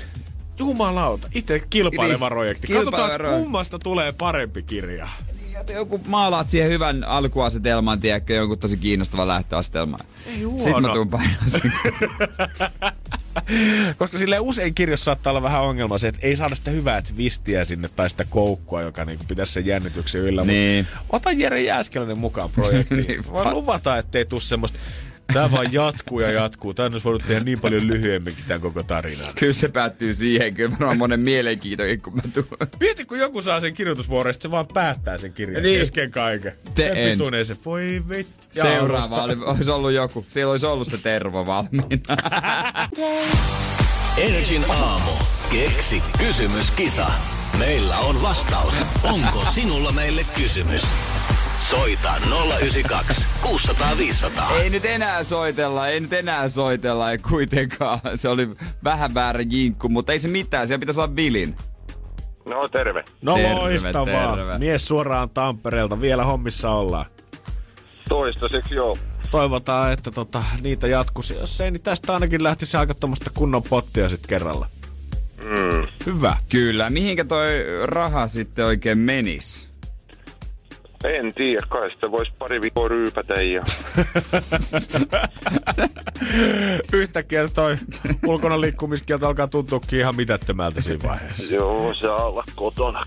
Jumalauta, 0.60 1.28
itse 1.34 1.62
kilpaileva 1.70 2.24
Niin, 2.26 2.32
projekti. 2.32 2.66
kilpaileva 2.66 2.90
Katsotaan, 2.96 3.18
projekti. 3.20 3.42
kummasta 3.42 3.78
tulee 3.78 4.12
parempi 4.12 4.62
kirja. 4.62 5.08
Ja 5.68 5.74
joku 5.76 6.00
maalaat 6.06 6.48
siihen 6.48 6.70
hyvän 6.70 7.04
alkuasetelman, 7.04 8.00
tiedätkö, 8.00 8.34
jonkun 8.34 8.58
tosi 8.58 8.76
kiinnostavan 8.76 9.28
lähtöasetelman. 9.28 10.00
Ei 10.26 10.32
Sitten 10.34 10.82
mä 10.82 10.88
huono. 10.88 10.94
tuun. 10.94 11.10
Koska 13.98 14.18
sille 14.18 14.38
usein 14.38 14.74
kirjassa 14.74 15.04
saattaa 15.04 15.30
olla 15.30 15.42
vähän 15.42 15.62
ongelma 15.62 15.98
se, 15.98 16.08
että 16.08 16.20
ei 16.26 16.36
saada 16.36 16.54
sitä 16.54 16.70
hyvää 16.70 17.02
twistiä 17.02 17.64
sinne 17.64 17.88
tai 17.88 18.10
sitä 18.10 18.24
koukkua, 18.24 18.82
joka 18.82 19.04
niinku 19.04 19.24
pitäisi 19.28 19.52
sen 19.52 19.66
jännityksen 19.66 20.20
yllä. 20.20 20.44
Niin. 20.44 20.86
Ota 21.10 21.30
Jere 21.32 21.62
Jääskeläinen 21.62 22.18
mukaan 22.18 22.50
projektiin. 22.50 23.00
Niin, 23.06 23.26
Voi 23.30 23.52
luvata, 23.52 23.98
ettei 23.98 24.24
tuu 24.24 24.40
semmoista 24.40 24.78
Tämä 25.32 25.50
vaan 25.50 25.72
jatkuu 25.72 26.20
ja 26.20 26.30
jatkuu. 26.30 26.74
Tämä 26.74 26.86
olisi 26.92 27.04
voinut 27.04 27.22
tehdä 27.26 27.44
niin 27.44 27.60
paljon 27.60 27.86
lyhyemminkin 27.86 28.44
tämän 28.48 28.60
koko 28.60 28.82
tarinan. 28.82 29.26
Kyllä 29.34 29.52
se 29.52 29.68
päättyy 29.68 30.14
siihen, 30.14 30.54
kyllä 30.54 30.70
varmaan 30.70 30.98
monen 30.98 31.20
mielenkiintoinen, 31.20 32.00
kun 32.00 32.14
mä 32.16 32.22
tuun. 32.34 32.46
Mieti, 32.80 33.04
kun 33.04 33.18
joku 33.18 33.42
saa 33.42 33.60
sen 33.60 33.74
kirjoitusvuoron, 33.74 34.34
se 34.38 34.50
vaan 34.50 34.66
päättää 34.74 35.18
sen 35.18 35.32
kirjan 35.32 35.62
Niin. 35.62 35.78
kesken 35.78 36.10
kaiken. 36.10 36.52
Te 36.74 36.82
Sen 36.88 36.96
en. 36.96 37.10
pituinen 37.18 37.44
se, 37.44 37.56
voi 37.64 38.02
vittu. 38.08 38.46
Seuraava 38.52 39.22
oli, 39.24 39.36
olisi 39.44 39.70
ollut 39.70 39.92
joku. 39.92 40.26
Siellä 40.28 40.50
olisi 40.50 40.66
ollut 40.66 40.88
se 40.88 40.98
tervo 40.98 41.46
valmiina. 41.46 41.86
Energin 44.16 44.64
aamu. 44.70 45.10
Keksi 45.52 46.02
kysymyskisa. 46.18 47.06
Meillä 47.58 47.98
on 47.98 48.22
vastaus. 48.22 48.74
Onko 49.02 49.44
sinulla 49.54 49.92
meille 49.92 50.26
kysymys? 50.36 50.82
Soita 51.70 52.14
092 52.60 53.26
600 53.42 53.96
500. 53.98 54.56
ei 54.56 54.70
nyt 54.70 54.84
enää 54.84 55.24
soitella, 55.24 55.88
ei 55.88 56.00
nyt 56.00 56.12
enää 56.12 56.48
soitella, 56.48 57.10
ei 57.10 57.18
kuitenkaan. 57.18 58.00
Se 58.16 58.28
oli 58.28 58.48
vähän 58.84 59.14
väärä 59.14 59.40
jinkku, 59.50 59.88
mutta 59.88 60.12
ei 60.12 60.18
se 60.18 60.28
mitään, 60.28 60.66
siellä 60.66 60.80
pitäisi 60.80 61.00
olla 61.00 61.16
Vilin. 61.16 61.56
No 62.48 62.68
terve. 62.68 63.04
No 63.22 63.34
Terve, 63.36 63.54
loistavaa. 63.54 64.36
terve. 64.36 64.58
Mies 64.58 64.88
suoraan 64.88 65.30
Tampereelta. 65.30 66.00
Vielä 66.00 66.24
hommissa 66.24 66.70
ollaan. 66.70 67.06
Toistaiseksi 68.08 68.74
joo. 68.74 68.96
Toivotaan, 69.30 69.92
että 69.92 70.10
tota, 70.10 70.42
niitä 70.60 70.86
jatkuisi. 70.86 71.34
Jos 71.34 71.60
ei, 71.60 71.70
niin 71.70 71.82
tästä 71.82 72.14
ainakin 72.14 72.42
lähtisi 72.42 72.76
aika 72.76 72.94
tuommoista 72.94 73.30
kunnon 73.34 73.62
pottia 73.62 74.08
sitten 74.08 74.28
kerralla. 74.28 74.66
Mm. 75.44 75.86
Hyvä. 76.06 76.36
Kyllä, 76.48 76.90
mihinkä 76.90 77.24
toi 77.24 77.48
raha 77.84 78.28
sitten 78.28 78.64
oikein 78.64 78.98
menis? 78.98 79.69
En 81.04 81.34
tiedä, 81.34 81.66
kai 81.68 81.90
sitä 81.90 82.10
voisi 82.10 82.32
pari 82.38 82.60
viikkoa 82.60 82.88
ryypätä 82.88 83.34
ja... 83.34 83.62
Yhtäkkiä 86.92 87.48
toi 87.48 87.76
ulkona 88.26 88.60
liikkumiskielto 88.60 89.26
alkaa 89.26 89.46
tuntuukin 89.46 90.00
ihan 90.00 90.16
mitättömältä 90.16 90.80
siinä 90.80 91.08
vaiheessa. 91.08 91.54
Joo, 91.54 91.94
saa 91.94 92.26
olla 92.26 92.44
kotona 92.54 93.04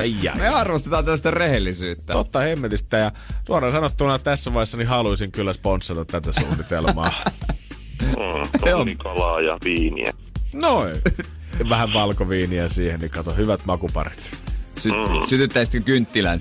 ai, 0.00 0.14
Me 0.38 0.48
arvostetaan 0.48 1.04
tästä 1.04 1.30
rehellisyyttä. 1.30 2.12
Totta 2.12 2.38
hemmetistä 2.38 2.96
ja 2.96 3.12
suoraan 3.46 3.72
sanottuna 3.72 4.18
tässä 4.18 4.54
vaiheessa 4.54 4.76
niin 4.76 4.88
haluaisin 4.88 5.32
kyllä 5.32 5.52
sponsata 5.52 6.04
tätä 6.04 6.32
suunnitelmaa. 6.32 7.12
Mm, 8.02 8.60
tonnikalaa 8.70 9.40
ja 9.40 9.58
viiniä. 9.64 10.12
Noin. 10.54 10.96
Vähän 11.68 11.92
valkoviiniä 11.92 12.68
siihen, 12.68 13.00
niin 13.00 13.10
kato, 13.10 13.34
hyvät 13.34 13.60
makuparit. 13.64 14.36
Sy- 14.78 14.90
sytyttäisitkö 15.28 15.80
kynttilän? 15.80 16.40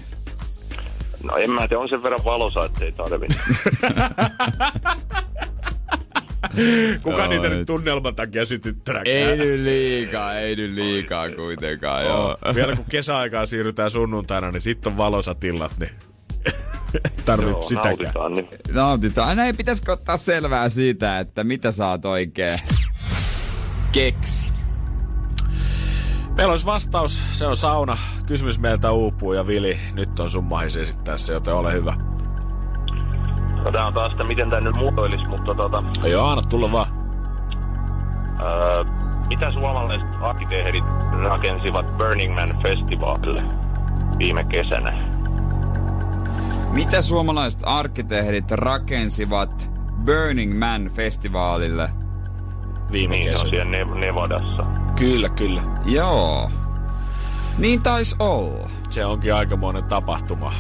No 1.24 1.38
en 1.38 1.51
mä 1.51 1.67
tiedä, 1.67 1.82
on 1.82 1.89
sen 1.89 2.03
verran 2.03 2.24
valosa, 2.26 2.65
ettei 2.65 2.91
tarvi. 2.91 3.28
Kuka 7.03 7.17
Joo, 7.17 7.28
niitä 7.28 7.49
nyt 7.49 7.67
tunnelman 7.67 8.15
takia 8.15 8.45
sytyttää? 8.45 9.01
Ei 9.05 9.38
nyt 9.38 9.59
liikaa, 9.59 10.34
ei 10.36 10.55
nyt 10.55 10.72
liikaa 10.72 11.30
kuitenkaan, 11.30 12.05
joo. 12.05 12.38
Vielä 12.55 12.76
kun 12.76 12.86
kesäaikaan 12.89 13.47
siirrytään 13.47 13.91
sunnuntaina, 13.91 14.51
niin 14.51 14.61
sitten 14.61 14.91
on 14.91 14.97
valosat 14.97 15.43
illat, 15.43 15.72
niin 15.80 15.91
tarvitse 17.26 17.51
Joo, 17.51 17.61
sitäkään. 17.61 17.95
nautitaan. 17.97 18.34
Niin. 18.34 18.47
Nautitaan. 18.72 19.30
Aina 19.30 19.45
ei 19.45 19.53
pitäisikö 19.53 19.91
ottaa 19.91 20.17
selvää 20.17 20.69
siitä, 20.69 21.19
että 21.19 21.43
mitä 21.43 21.72
sä 21.72 21.88
oot 21.88 22.05
oikein 22.05 22.59
keksi. 23.91 24.51
Meillä 26.36 26.52
olisi 26.52 26.66
vastaus, 26.66 27.24
se 27.32 27.48
on 27.48 27.56
sauna. 27.56 27.98
Kysymys 28.26 28.60
meiltä 28.60 28.92
uupuu 28.92 29.34
ja 29.34 29.48
Vili, 29.48 29.80
nyt 29.94 30.20
on 30.20 30.30
sun 30.30 30.46
mahis 30.46 30.78
esittää 30.78 31.18
se, 31.18 31.34
joten 31.34 31.54
ole 31.54 31.74
hyvä. 31.74 31.96
No, 33.64 33.72
tää 33.72 33.88
on 33.88 33.94
taas 33.94 34.12
sitä, 34.12 34.24
miten 34.24 34.50
tää 34.50 34.62
nyt 34.62 34.76
muotoilisi, 34.76 35.28
mutta 35.28 35.56
tota... 35.56 35.84
Joo, 36.04 36.28
anna 36.28 36.42
tulla 36.42 36.72
vaan. 36.72 36.88
Öö, 38.40 38.84
mitä 39.28 39.52
suomalaiset 39.52 40.08
arkkitehdit 40.22 40.84
rakensivat 41.24 41.98
Burning 41.98 42.36
Man 42.36 42.62
Festivalille 42.62 43.44
viime 44.18 44.44
kesänä? 44.44 45.04
Mitä 46.72 47.02
suomalaiset 47.02 47.62
arkkitehdit 47.64 48.52
rakensivat 48.52 49.72
Burning 50.06 50.60
Man-festivaalille? 50.60 51.90
Viime 52.92 53.16
Niin, 53.16 53.24
se 53.26 53.30
kesä. 53.32 53.44
on 53.44 53.50
siellä 53.50 53.66
ne- 53.72 54.00
Nevadassa. 54.00 54.64
Kyllä, 54.96 55.30
kyllä. 55.30 55.62
Joo. 55.86 56.52
Niin 57.58 57.82
tais 57.84 58.16
olla. 58.20 58.70
Se 58.89 59.06
onkin 59.06 59.34
aikamoinen 59.36 59.84
tapahtuma. 59.84 60.54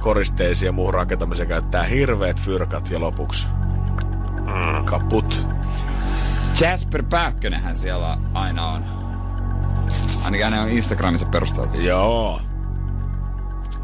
Koristeisiin 0.00 0.66
ja 0.66 0.72
muuhun 0.72 0.94
rakentamiseen 0.94 1.48
käyttää 1.48 1.84
hirveät 1.84 2.40
fyrkat 2.40 2.90
ja 2.90 3.00
lopuksi 3.00 3.46
Mm. 4.40 4.84
kaput. 4.84 5.46
Jasper 6.60 7.02
Pääkkönenhän 7.02 7.76
siellä 7.76 8.18
aina 8.34 8.66
on. 8.66 8.84
Ainakin 10.24 10.44
hänen 10.44 10.60
on 10.60 10.68
Instagramissa 10.70 11.26
perusteltu. 11.26 11.76
Joo. 11.80 12.40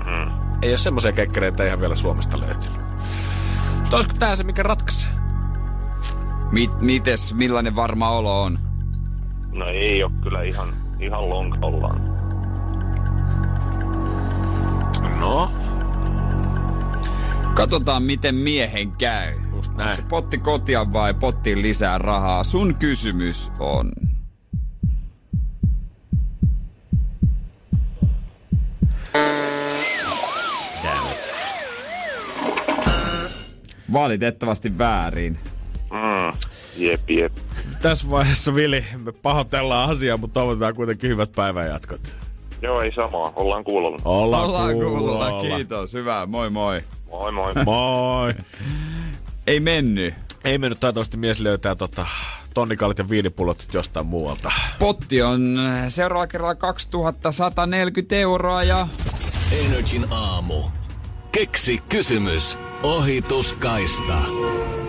Mm. 0.07 0.31
Ei 0.62 0.71
ole 0.71 0.79
semmoisia 0.79 1.12
kekkereitä 1.12 1.64
ihan 1.66 1.81
vielä 1.81 1.95
Suomesta 1.97 2.41
löytynyt. 2.41 2.81
Mutta 3.81 3.97
olisiko 3.97 4.14
tää 4.19 4.37
se, 4.37 4.45
mikä 4.45 4.62
ratkaisee? 4.62 5.08
Mit, 6.53 6.80
mites, 6.80 7.34
millainen 7.34 7.76
varma 7.76 8.11
olo 8.11 8.42
on? 8.42 8.59
No 9.53 9.66
ei 9.66 10.03
ole 10.03 10.12
kyllä 10.22 10.42
ihan, 10.42 10.68
ihan 11.01 11.28
lonkallaan. 11.28 12.01
No, 15.20 15.51
Katsotaan, 17.55 18.03
miten 18.03 18.34
miehen 18.34 18.92
käy. 18.92 19.34
Just 19.57 19.74
näin. 19.74 19.90
Onko 19.90 20.03
se 20.03 20.09
potti 20.09 20.38
kotia 20.38 20.92
vai 20.92 21.14
pottiin 21.14 21.62
lisää 21.62 21.99
rahaa? 21.99 22.44
Sun 22.44 22.74
kysymys 22.74 23.53
on... 23.59 23.92
Valitettavasti 33.92 34.78
väärin. 34.78 35.38
Jep, 36.79 37.11
jep. 37.11 37.33
tässä 37.83 38.11
vaiheessa 38.11 38.55
Vili, 38.55 38.85
me 39.05 39.12
pahoitellaan 39.12 39.91
asiaa, 39.91 40.16
mutta 40.16 40.35
toivotetaan 40.35 40.74
kuitenkin 40.74 41.11
hyvät 41.11 41.33
päivänjatkot. 41.33 42.14
Joo, 42.62 42.81
ei 42.81 42.93
samaa. 42.95 43.33
Ollaan 43.37 43.64
kuulolla. 43.64 43.99
Ollaan, 44.05 44.45
Ollaan 44.45 44.72
kuulolla, 44.72 45.29
kuulolla. 45.31 45.57
kiitos. 45.57 45.93
Hyvä, 45.93 46.26
moi 46.26 46.51
moi. 46.51 46.83
Moi 47.11 47.33
moi. 47.33 47.53
Moi. 47.64 48.35
Ei 49.47 49.61
mennyt. 49.61 50.14
Ei 50.45 50.59
mennyt 50.59 50.81
taitoisesti 50.81 51.16
mies 51.16 51.41
löytää 51.41 51.74
tota, 51.74 52.07
tonnikallit 52.55 52.99
ja 52.99 53.09
viinipullot 53.09 53.66
jostain 53.72 54.07
muualta. 54.07 54.53
Potti 54.79 55.22
on 55.22 55.59
äh, 55.59 55.85
seuraavalla 55.89 56.26
kerralla 56.26 56.55
2140 56.55 58.16
euroa 58.16 58.62
ja 58.62 58.89
Energin 59.64 60.07
aamu. 60.11 60.62
Keksi 61.33 61.83
kysymys. 61.89 62.59
Ohituskaista. 62.83 64.18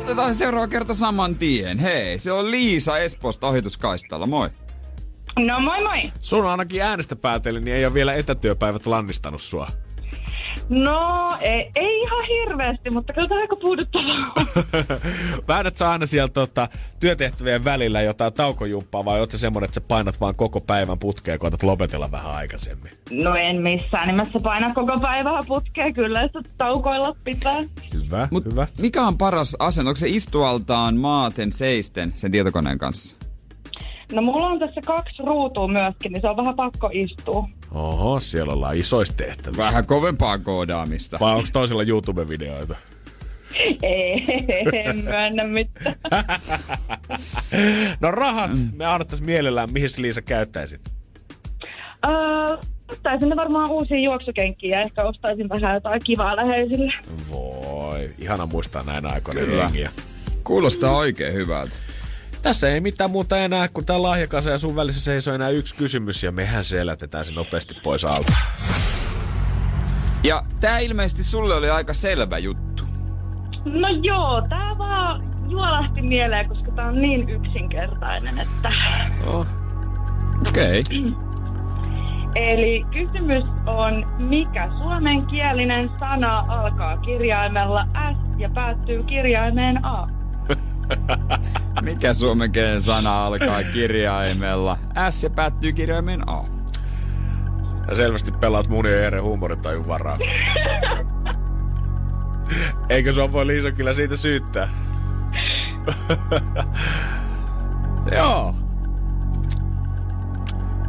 Otetaan 0.10 0.36
seuraava 0.36 0.68
kerta 0.68 0.94
saman 0.94 1.36
tien. 1.36 1.80
Hei, 1.80 2.20
se 2.20 2.32
on 2.32 2.52
Liisa 2.52 2.98
Espoosta 2.98 3.48
ohituskaistalla. 3.48 4.26
Moi. 4.26 4.50
No 5.40 5.60
moi 5.60 5.84
moi. 5.84 6.12
Sun 6.20 6.46
ainakin 6.46 6.82
äänestä 6.82 7.16
päätellen, 7.16 7.64
niin 7.66 7.76
ei 7.76 7.86
ole 7.86 7.94
vielä 7.94 8.14
etätyöpäivät 8.14 8.86
lannistanut 8.86 9.42
sua. 9.42 9.68
No 10.70 11.30
ei, 11.42 11.72
ei 11.76 12.02
ihan 12.02 12.26
hirveästi, 12.28 12.90
mutta 12.90 13.14
kyllä 13.14 13.28
tämä 13.28 13.42
aika 13.42 13.56
puuduttavaa. 13.56 14.34
Väännät 15.48 15.78
sä 15.78 15.92
aina 15.92 16.06
sieltä 16.06 16.34
tota, 16.34 16.68
työtehtävien 17.00 17.64
välillä 17.64 18.02
jotain 18.02 18.34
taukojumppaa 18.34 19.06
vai 19.06 19.20
oot 19.20 19.32
sä 19.32 19.38
semmonen, 19.38 19.66
että 19.66 19.76
sä 19.76 19.82
painat 19.82 20.22
vaan 20.22 20.36
koko 20.36 20.62
päivän 20.62 21.00
putkeen 21.00 21.36
ja 21.36 21.40
koetat 21.40 21.64
lopetella 21.64 22.12
vähän 22.12 22.32
aikaisemmin? 22.32 22.92
No 23.12 23.36
en 23.36 23.62
missään 23.62 24.08
nimessä 24.08 24.40
paina 24.44 24.74
koko 24.74 25.00
päivää 25.00 25.42
putkea, 25.48 25.94
kyllä 25.94 26.28
sitä 26.28 26.42
taukoilla 26.58 27.16
pitää. 27.24 27.64
Hyvä, 27.94 28.28
Mut 28.32 28.46
hyvä. 28.46 28.68
mikä 28.82 29.02
on 29.08 29.18
paras 29.18 29.56
asento? 29.60 29.90
Onko 29.90 29.98
se 29.98 30.10
istualtaan 30.10 30.96
maaten 30.98 31.52
seisten 31.52 32.14
sen 32.16 32.32
tietokoneen 32.32 32.78
kanssa? 32.78 33.16
No 34.14 34.22
mulla 34.22 34.48
on 34.48 34.60
tässä 34.60 34.82
kaksi 34.86 35.24
ruutua 35.26 35.68
myöskin, 35.68 36.12
niin 36.14 36.22
se 36.22 36.30
on 36.30 36.38
vähän 36.38 36.56
pakko 36.56 36.90
istua. 36.94 37.50
Oho, 37.74 38.20
siellä 38.20 38.54
ollaan 38.54 38.78
isoista 38.78 39.18
tehtävissä. 39.18 39.64
Vähän 39.64 39.86
kovempaa 39.86 40.38
koodaamista. 40.38 41.18
Vai 41.20 41.36
onko 41.36 41.50
toisella 41.54 41.84
YouTube-videoita? 41.84 42.76
Ei, 43.84 44.26
en 44.74 44.98
myönnä 44.98 45.44
mitään. 45.44 45.96
No 48.02 48.12
rahat, 48.12 48.52
me 48.74 48.86
annettais 48.86 49.22
mielellään, 49.22 49.74
mihin 49.74 49.90
sä, 49.90 50.02
Liisa 50.02 50.22
käyttäisit? 50.22 50.82
Öö, 52.08 52.58
ostaisin 52.92 53.30
ne 53.30 53.36
varmaan 53.36 53.70
uusia 53.70 54.00
juoksukenkiä 54.00 54.78
ja 54.78 54.82
ehkä 54.86 55.04
ostaisin 55.04 55.50
vähän 55.50 55.74
jotain 55.74 56.02
kivaa 56.06 56.36
läheisille. 56.36 56.94
Voi, 57.32 58.10
ihana 58.18 58.46
muistaa 58.46 58.84
näin 58.84 59.06
aikoina 59.06 59.42
Kyllä. 59.42 59.64
jengiä. 59.64 59.92
Kuulostaa 60.44 60.98
oikein 60.98 61.34
hyvältä. 61.34 61.74
Tässä 62.42 62.70
ei 62.70 62.82
mitään 62.82 63.12
muuta 63.12 63.38
enää, 63.38 63.68
kun 63.68 63.86
tää 63.86 64.02
lahjakasa 64.02 64.50
ja 64.50 64.58
sun 64.58 64.76
välissä 64.76 65.02
seisoo 65.04 65.34
enää 65.34 65.50
yksi 65.50 65.76
kysymys 65.76 66.24
ja 66.24 66.32
mehän 66.32 66.64
selätetään 66.64 67.26
se 67.26 67.34
nopeasti 67.34 67.76
pois 67.84 68.06
alta. 68.06 68.34
Ja 70.24 70.44
tää 70.60 70.80
ilmeisesti 70.80 71.24
sulle 71.24 71.56
oli 71.56 71.70
aika 71.70 71.94
selvä 71.94 72.38
juttu. 72.38 72.84
No 73.66 73.88
joo, 74.02 74.42
tää 74.50 74.78
vaan 74.78 75.24
juolahti 75.50 76.02
mieleen, 76.02 76.50
koska 76.50 76.72
tää 76.72 76.88
on 76.88 77.02
niin 77.02 77.30
yksinkertainen, 77.30 78.40
että... 78.40 78.72
Oh. 79.26 79.48
Okei. 80.50 80.80
Okay. 80.80 81.14
Eli 82.36 82.86
kysymys 82.92 83.44
on, 83.66 84.06
mikä 84.18 84.70
suomenkielinen 84.82 85.90
sana 86.00 86.46
alkaa 86.48 86.98
kirjaimella 86.98 87.84
S 87.84 88.32
ja 88.38 88.50
päättyy 88.50 89.04
kirjaimeen 89.04 89.86
A? 89.86 90.19
Mikä 91.82 92.14
suomenkielinen 92.14 92.82
sana 92.82 93.26
alkaa 93.26 93.64
kirjaimella 93.74 94.78
S 95.10 95.24
ja 95.24 95.30
päättyy 95.30 95.74
kirjaimeen 95.74 96.30
A? 96.30 96.44
Ja 97.88 97.96
selvästi 97.96 98.32
pelaat 98.32 98.68
mun 98.68 98.86
ja 98.86 98.96
Eeren 98.96 99.24
huumorintajun 99.24 99.88
varaa. 99.88 100.18
Eikö 102.90 103.14
sua 103.14 103.32
voi 103.32 103.48
Liisa 103.48 103.72
kyllä 103.72 103.94
siitä 103.94 104.16
syyttää? 104.16 104.68
Joo. 108.18 108.56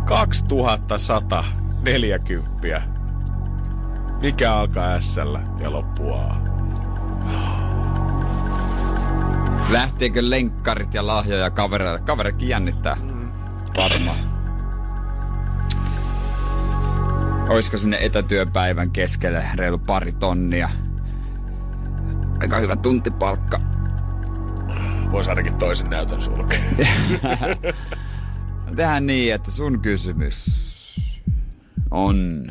2140. 0.05 2.82
Mikä 4.22 4.55
alkaa 4.55 5.01
s 5.01 5.16
ja 5.61 5.72
loppuu 5.72 6.14
A? 6.14 6.36
Lähteekö 9.70 10.20
lenkkarit 10.22 10.94
ja 10.94 11.06
lahjoja 11.06 11.50
kavereille? 11.50 12.00
Kaverikin 12.00 12.48
jännittää. 12.48 12.96
Varmaan. 13.76 14.18
Olisiko 17.48 17.78
sinne 17.78 17.98
etätyöpäivän 18.00 18.90
keskelle 18.90 19.44
reilu 19.54 19.78
pari 19.78 20.12
tonnia? 20.12 20.70
Aika 22.40 22.58
hyvä 22.58 22.76
tuntipalkka. 22.76 23.60
Vois 25.12 25.28
ainakin 25.28 25.54
toisen 25.54 25.90
näytön 25.90 26.20
sulkea. 26.20 26.58
Tehdään 28.76 29.06
niin, 29.06 29.34
että 29.34 29.50
sun 29.50 29.80
kysymys 29.80 30.46
on... 31.90 32.46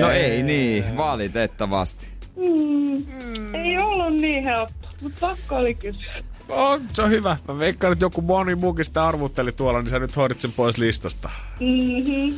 No 0.00 0.10
ei 0.10 0.42
niin, 0.42 0.96
valitettavasti. 0.96 2.08
Mm, 2.36 3.54
ei 3.54 3.78
ollut 3.78 4.20
niin 4.20 4.44
helppo, 4.44 4.88
mutta 5.00 5.18
pakko 5.20 5.56
oli 5.56 5.74
kysyä. 5.74 6.14
On, 6.48 6.82
se 6.92 7.02
on 7.02 7.10
hyvä. 7.10 7.36
Mä 7.48 7.58
veikkaan, 7.58 7.92
että 7.92 8.04
joku 8.04 8.20
moni 8.22 8.54
muukin 8.54 8.84
sitä 8.84 9.06
arvutteli 9.06 9.52
tuolla, 9.52 9.82
niin 9.82 9.90
sä 9.90 9.98
nyt 9.98 10.16
hoidit 10.16 10.40
sen 10.40 10.52
pois 10.52 10.78
listasta. 10.78 11.30
Mm-hmm. 11.60 12.34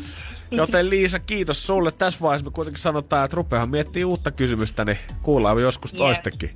Joten 0.50 0.90
Liisa, 0.90 1.18
kiitos 1.18 1.66
sulle. 1.66 1.92
Tässä 1.92 2.20
vaiheessa 2.20 2.44
me 2.44 2.50
kuitenkin 2.50 2.82
sanotaan, 2.82 3.24
että 3.24 3.36
rupeahan 3.36 3.70
miettiä 3.70 4.06
uutta 4.06 4.30
kysymystä, 4.30 4.84
niin 4.84 4.98
kuullaan 5.22 5.62
joskus 5.62 5.92
Yes. 5.92 5.98
toistekin. 5.98 6.54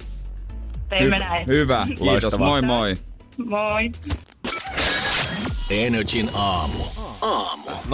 Teimme 0.89 1.19
näin. 1.19 1.47
Hyvä, 1.47 1.85
kiitos, 1.87 2.07
Loistavaa. 2.07 2.49
moi 2.49 2.63
moi. 2.63 2.97
Moi. 3.47 3.91
Energin 5.71 6.31
aamu. 6.35 6.85
050501711, 7.91 7.93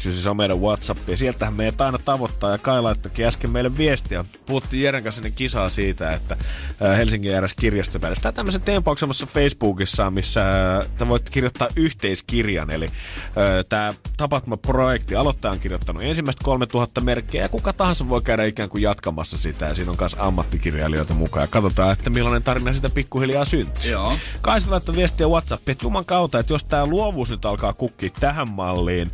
siis 0.00 0.26
on 0.26 0.36
meidän 0.36 0.60
WhatsApp, 0.60 1.08
ja 1.08 1.16
sieltähän 1.16 1.54
meidät 1.54 1.80
aina 1.80 1.98
tavoittaa, 1.98 2.50
ja 2.50 2.58
Kai 2.58 2.82
laittokin 2.82 3.26
äsken 3.26 3.50
meille 3.50 3.76
viestiä. 3.76 4.24
Puhuttiin 4.46 4.82
Jeren 4.82 5.02
kanssa 5.02 5.20
ennen 5.20 5.32
kisaa 5.32 5.68
siitä, 5.68 6.12
että 6.12 6.36
Helsingin 6.96 7.34
eräs 7.34 7.54
kirjastopäivä. 7.54 8.14
Tämä 8.22 8.32
tämmöisen 8.32 8.60
teempauksemassa 8.60 9.26
Facebookissa, 9.26 10.10
missä 10.10 10.42
te 10.98 11.08
voitte 11.08 11.30
kirjoittaa 11.30 11.68
yhteiskirjan, 11.76 12.70
eli 12.70 12.90
tämä 13.68 13.94
tapahtuma-projekti, 14.16 15.16
aloittaja 15.16 15.52
on 15.52 15.58
kirjoittanut 15.58 16.02
ensimmäistä 16.02 16.44
3000 16.44 17.00
merkkiä, 17.00 17.42
ja 17.42 17.48
kuka 17.48 17.72
tahansa 17.72 18.08
voi 18.08 18.22
käydä 18.22 18.44
ikään 18.44 18.68
kuin 18.68 18.82
jatkamassa 18.82 19.38
sitä, 19.38 19.66
ja 19.66 19.74
siinä 19.74 19.90
on 19.90 19.96
myös 20.00 20.16
ammattikirjailijoita 20.18 21.14
mukaan, 21.14 21.44
ja 21.44 21.48
katsotaan, 21.48 21.92
että 21.92 22.10
millainen 22.10 22.42
tarina 22.42 22.72
sitä 22.72 22.90
pikkuhiljaa 22.90 23.44
syntyy. 23.44 23.90
Joo. 23.90 24.12
Kaisa 24.40 24.70
laittoi 24.70 24.96
viestiä 24.96 25.28
WhatsAppiin, 25.28 25.72
että 25.72 25.84
juman 25.84 26.04
kautta, 26.04 26.38
että 26.38 26.52
jos 26.52 26.64
tämä 26.64 26.86
luovuus 26.86 27.30
nyt 27.30 27.44
alkaa 27.44 27.53
kukkia 27.76 28.10
tähän 28.20 28.48
malliin, 28.48 29.10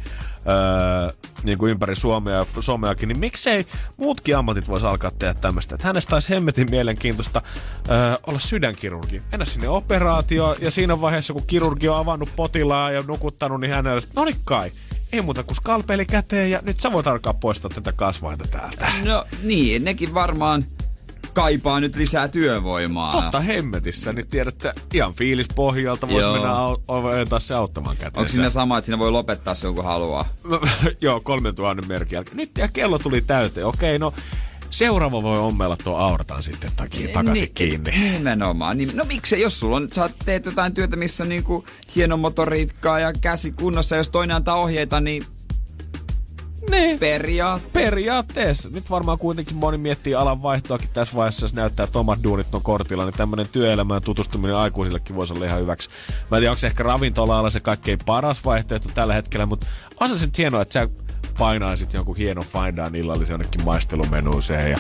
öö, 0.49 1.12
niin 1.43 1.59
kuin 1.59 1.70
ympäri 1.70 1.97
Suomea, 1.97 2.47
Suomeakin, 2.61 3.09
niin 3.09 3.18
miksei 3.18 3.66
muutkin 3.97 4.36
ammatit 4.36 4.68
voisi 4.68 4.86
alkaa 4.86 5.11
tehdä 5.11 5.34
tämmöistä. 5.34 5.74
Että 5.74 5.86
hänestä 5.86 6.16
olisi 6.16 6.30
hemmetin 6.30 6.70
mielenkiintoista 6.70 7.43
öö, 7.91 8.16
olla 8.26 8.38
sydänkirurgi. 8.38 9.22
Mennä 9.32 9.45
sinne 9.45 9.68
operaatio 9.68 10.57
ja 10.61 10.70
siinä 10.70 11.01
vaiheessa, 11.01 11.32
kun 11.32 11.47
kirurgi 11.47 11.88
on 11.88 11.97
avannut 11.97 12.32
potilaan 12.36 12.95
ja 12.95 13.03
nukuttanut, 13.07 13.61
niin 13.61 13.74
hänellä 13.74 14.01
no 14.16 14.24
niin 14.24 14.36
kai, 14.45 14.72
ei 15.12 15.20
muuta 15.20 15.43
kuin 15.43 15.57
skalpeli 15.57 16.07
käteen 16.07 16.51
ja 16.51 16.61
nyt 16.62 16.80
sä 16.80 16.93
voit 16.93 17.07
alkaa 17.07 17.34
poistaa 17.34 17.70
tätä 17.74 17.93
kasvainta 17.93 18.45
täältä. 18.51 18.93
No 19.05 19.24
niin, 19.43 19.84
nekin 19.84 20.14
varmaan 20.14 20.64
kaipaa 21.35 21.81
nyt 21.81 21.97
lisää 21.97 22.28
työvoimaa. 22.28 23.12
Totta 23.12 23.41
hemmetissä, 23.41 24.12
niin 24.12 24.28
tiedät 24.28 24.61
sä, 24.61 24.74
ihan 24.95 25.14
fiilispohjalta 25.14 26.09
voisi 26.09 26.28
Joo. 26.28 26.33
mennä 26.35 26.49
au- 26.51 26.81
ojentaa 26.87 27.41
se 27.41 27.55
auttamaan 27.55 27.97
käteen. 27.97 28.20
Onko 28.20 28.28
siinä 28.28 28.51
sama, 28.51 28.78
että 28.78 28.87
siinä 28.87 28.99
voi 28.99 29.11
lopettaa 29.11 29.55
sen 29.55 29.74
kun 29.74 29.85
haluaa? 29.85 30.28
Joo, 31.01 31.20
3000 31.20 31.87
merkin 31.89 32.16
jälkeen. 32.16 32.37
Nyt 32.37 32.51
ja 32.59 32.68
kello 32.68 32.99
tuli 32.99 33.20
täyteen. 33.20 33.66
Okei, 33.66 33.99
no 33.99 34.12
seuraava 34.70 35.22
voi 35.22 35.39
ommella 35.39 35.76
tuo 35.76 35.97
auratan 35.97 36.43
sitten 36.43 36.70
takia 36.76 37.09
takaisin 37.09 37.45
Ni- 37.45 37.51
kiinni. 37.55 37.91
Nimenomaan. 37.91 38.76
Niin, 38.78 38.91
no 38.97 39.05
miksei, 39.05 39.41
jos 39.41 39.61
sulla 39.61 39.76
on, 39.76 39.89
sä 39.93 40.11
teet 40.24 40.47
jotain 40.47 40.74
työtä, 40.74 40.97
missä 40.97 41.22
on 41.24 41.28
niinku 41.28 41.64
hieno 41.97 42.16
motoriikkaa 42.16 43.01
ja 43.01 43.12
käsi 43.20 43.53
kunnossa, 43.53 43.97
jos 43.97 44.09
toinen 44.09 44.37
antaa 44.37 44.57
ohjeita, 44.57 45.01
niin 45.01 45.22
Niin. 46.71 46.99
periaat. 46.99 47.73
Periaatteessa. 47.73 48.69
Nyt 48.69 48.91
varmaan 48.91 49.19
kuitenkin 49.19 49.57
moni 49.57 49.79
miettii 49.79 50.15
alan 50.15 50.43
vaihtoakin 50.43 50.89
tässä 50.93 51.17
vaiheessa, 51.17 51.45
jos 51.45 51.55
näyttää, 51.55 51.85
että 51.85 51.99
omat 51.99 52.23
duunit 52.25 52.55
on 52.55 52.63
kortilla, 52.63 53.05
niin 53.05 53.15
tämmöinen 53.15 53.49
työelämään 53.49 54.03
tutustuminen 54.03 54.57
aikuisillekin 54.57 55.17
voisi 55.17 55.35
olla 55.35 55.45
ihan 55.45 55.61
hyväksi. 55.61 55.91
Mä 56.31 56.37
en 56.37 56.41
tiedä, 56.41 56.51
onko 56.51 56.59
se 56.59 56.67
ehkä 56.67 56.83
ravintola 56.83 57.51
se 57.51 57.61
kaikkein 57.61 57.99
paras 58.07 58.45
vaihtoehto 58.45 58.89
tällä 58.95 59.15
hetkellä, 59.15 59.47
mutta 59.47 59.67
on 60.01 60.19
se 60.19 60.27
nyt 60.27 60.39
hienoa, 60.39 60.63
että 60.63 60.73
sä 60.73 60.89
painaisit 61.39 61.93
jonkun 61.93 62.17
hienon 62.17 62.45
fine 62.45 62.85
dine 62.85 62.99
illallisen 62.99 63.35
jonnekin 63.35 63.65
maistelumenuuseen 63.65 64.71
ja 64.71 64.79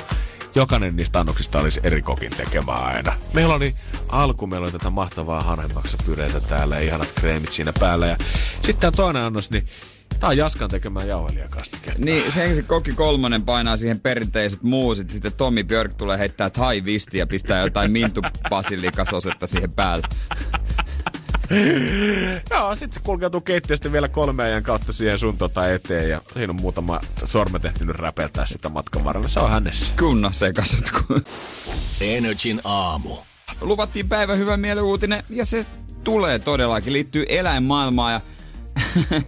jokainen 0.54 0.96
niistä 0.96 1.20
annoksista 1.20 1.60
olisi 1.60 1.80
eri 1.82 2.02
kokin 2.02 2.30
tekemää 2.36 2.74
aina. 2.74 3.12
Meillä 3.32 3.54
oli 3.54 3.74
alku, 4.08 4.46
meillä 4.46 4.64
oli 4.64 4.72
tätä 4.72 4.90
mahtavaa 4.90 5.42
hanhenmaksapyreitä 5.42 6.40
täällä 6.40 6.76
ja 6.76 6.82
ihanat 6.82 7.12
kreemit 7.14 7.52
siinä 7.52 7.72
päällä. 7.80 8.06
Ja 8.06 8.16
sitten 8.54 8.76
tämä 8.76 8.92
toinen 8.92 9.22
annos, 9.22 9.50
niin 9.50 9.66
tää 10.20 10.28
on 10.28 10.36
Jaskan 10.36 10.70
tekemään 10.70 11.08
jauhelijakastiketta. 11.08 11.98
Niin 12.04 12.32
sen 12.32 12.56
se 12.56 12.62
kokki 12.62 12.92
kolmonen 12.92 13.42
painaa 13.42 13.76
siihen 13.76 14.00
perinteiset 14.00 14.62
muusit, 14.62 15.10
sitten 15.10 15.32
Tommi 15.32 15.64
Björk 15.64 15.94
tulee 15.94 16.18
heittää 16.18 16.50
thai 16.50 16.84
visti 16.84 17.18
ja 17.18 17.26
pistää 17.26 17.62
jotain 17.64 17.90
mintu 18.00 18.22
basilikasosetta 18.50 19.46
siihen 19.46 19.72
päälle. 19.72 20.06
Joo, 22.50 22.76
sit 22.76 22.92
se 22.92 23.00
kulkeutuu 23.00 23.40
keittiöstä 23.40 23.92
vielä 23.92 24.08
kolme 24.08 24.42
ajan 24.42 24.62
kautta 24.62 24.92
siihen 24.92 25.18
sun 25.18 25.38
tota 25.38 25.68
eteen 25.68 26.10
ja 26.10 26.20
siinä 26.34 26.50
on 26.50 26.60
muutama 26.60 27.00
sormet 27.24 27.64
ehtinyt 27.64 27.96
räpeltää 27.96 28.46
sitä 28.46 28.68
matkan 28.68 29.04
varrella. 29.04 29.28
Se 29.28 29.40
on 29.40 29.50
hänessä. 29.50 29.94
Kunnon 29.98 30.34
sekasut. 30.34 30.90
kun- 30.90 31.24
Energin 32.00 32.60
aamu. 32.64 33.16
Luvattiin 33.60 34.08
päivän 34.08 34.38
hyvä 34.38 34.56
mielen 34.56 34.84
uutinen 34.84 35.24
ja 35.30 35.44
se 35.44 35.66
tulee 36.04 36.38
todellakin. 36.38 36.92
Liittyy 36.92 37.24
eläinmaailmaan 37.28 38.12
ja 38.12 38.20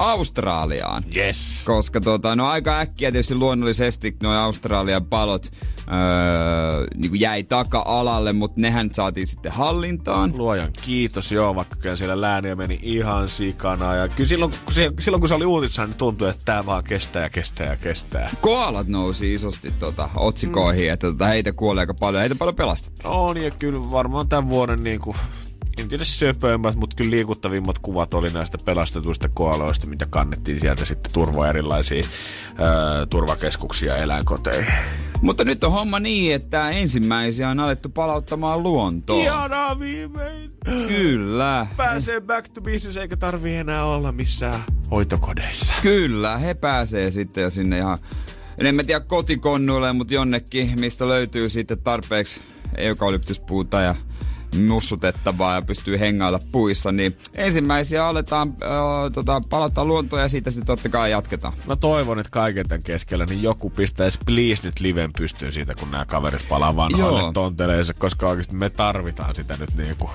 Australiaan. 0.00 1.04
Yes. 1.16 1.62
Koska 1.66 2.00
tota, 2.00 2.36
no 2.36 2.48
aika 2.48 2.78
äkkiä 2.78 3.12
tietysti 3.12 3.34
luonnollisesti 3.34 4.16
nuo 4.22 4.32
Australian 4.32 5.04
palot 5.04 5.46
öö, 5.46 6.86
niin 6.94 7.10
kuin 7.10 7.20
jäi 7.20 7.44
taka-alalle, 7.44 8.32
mutta 8.32 8.60
nehän 8.60 8.90
saatiin 8.94 9.26
sitten 9.26 9.52
hallintaan. 9.52 10.32
Luojan 10.36 10.72
kiitos, 10.72 11.32
joo, 11.32 11.54
vaikka 11.54 11.76
kyllä 11.76 11.96
siellä 11.96 12.20
lääniä 12.20 12.56
meni 12.56 12.78
ihan 12.82 13.28
sikana. 13.28 13.94
Ja 13.94 14.08
kyllä 14.08 14.28
silloin, 14.28 14.52
kun 14.64 14.74
se, 14.74 14.92
silloin 15.00 15.20
kun 15.20 15.28
se 15.28 15.34
oli 15.34 15.44
uutisissa, 15.44 15.86
niin 15.86 15.96
tuntui, 15.96 16.30
että 16.30 16.42
tämä 16.44 16.66
vaan 16.66 16.84
kestää 16.84 17.22
ja 17.22 17.30
kestää 17.30 17.66
ja 17.66 17.76
kestää. 17.76 18.30
Koalat 18.40 18.88
nousi 18.88 19.34
isosti 19.34 19.72
tota, 19.78 20.08
otsikoihin, 20.16 20.86
mm. 20.86 20.92
että 20.92 21.06
tota, 21.06 21.26
heitä 21.26 21.52
kuolee 21.52 21.82
aika 21.82 21.94
paljon, 21.94 22.20
heitä 22.20 22.34
paljon 22.34 22.56
pelastettiin. 22.56 23.06
On 23.06 23.36
ja 23.36 23.50
kyllä 23.50 23.90
varmaan 23.90 24.28
tämän 24.28 24.48
vuoden 24.48 24.84
niin 24.84 25.00
kuin, 25.00 25.16
en 25.80 25.88
tiedä 25.88 26.04
söpöimmät, 26.04 26.74
mutta 26.74 26.96
kyllä 26.96 27.10
liikuttavimmat 27.10 27.78
kuvat 27.78 28.14
oli 28.14 28.30
näistä 28.30 28.58
pelastetuista 28.64 29.28
koaloista, 29.28 29.86
mitä 29.86 30.06
kannettiin 30.10 30.60
sieltä 30.60 30.84
sitten 30.84 31.12
turvoa 31.12 31.48
erilaisiin 31.48 32.04
turvakeskuksia 33.10 33.96
ja 33.96 34.02
eläinkoteihin. 34.02 34.74
Mutta 35.22 35.44
nyt 35.44 35.64
on 35.64 35.72
homma 35.72 36.00
niin, 36.00 36.34
että 36.34 36.70
ensimmäisiä 36.70 37.48
on 37.48 37.60
alettu 37.60 37.88
palauttamaan 37.88 38.62
luontoon. 38.62 39.20
Ihanaa 39.20 39.78
viimein! 39.78 40.50
Kyllä. 40.88 41.66
Pääsee 41.76 42.20
back 42.20 42.48
to 42.48 42.60
business 42.60 42.96
eikä 42.96 43.16
tarvii 43.16 43.56
enää 43.56 43.84
olla 43.84 44.12
missään 44.12 44.60
hoitokodeissa. 44.90 45.74
Kyllä, 45.82 46.38
he 46.38 46.54
pääsee 46.54 47.10
sitten 47.10 47.42
jo 47.42 47.50
sinne 47.50 47.78
ihan, 47.78 47.98
en 48.58 48.74
mä 48.74 48.84
tiedä 48.84 49.00
kotikonnuille, 49.00 49.92
mutta 49.92 50.14
jonnekin, 50.14 50.80
mistä 50.80 51.08
löytyy 51.08 51.48
sitten 51.48 51.82
tarpeeksi 51.82 52.40
eukalyptuspuuta 52.76 53.80
ja 53.80 53.94
nussutettavaa 54.56 55.54
ja 55.54 55.62
pystyy 55.62 55.98
hengailla 55.98 56.40
puissa, 56.52 56.92
niin 56.92 57.16
ensimmäisiä 57.34 58.06
aletaan 58.06 58.48
äh, 58.48 59.12
tota, 59.12 59.40
palauttaa 59.50 59.84
luontoa 59.84 60.20
ja 60.20 60.28
siitä 60.28 60.50
sitten 60.50 60.66
totta 60.66 60.88
kai 60.88 61.10
jatketaan. 61.10 61.52
Mä 61.66 61.76
toivon, 61.76 62.18
että 62.18 62.30
kaiken 62.30 62.68
tämän 62.68 62.82
keskellä 62.82 63.26
niin 63.26 63.42
joku 63.42 63.70
pistäisi 63.70 64.18
please 64.26 64.62
nyt 64.62 64.80
liven 64.80 65.12
pystyyn 65.18 65.52
siitä, 65.52 65.74
kun 65.74 65.90
nämä 65.90 66.04
kaverit 66.04 66.48
palaa 66.48 66.76
vanhoille 66.76 67.32
tonteleissa, 67.32 67.94
koska 67.94 68.28
oikeasti 68.28 68.54
me 68.54 68.70
tarvitaan 68.70 69.34
sitä 69.34 69.56
nyt 69.56 69.74
niin 69.76 69.96
kuin, 69.98 70.12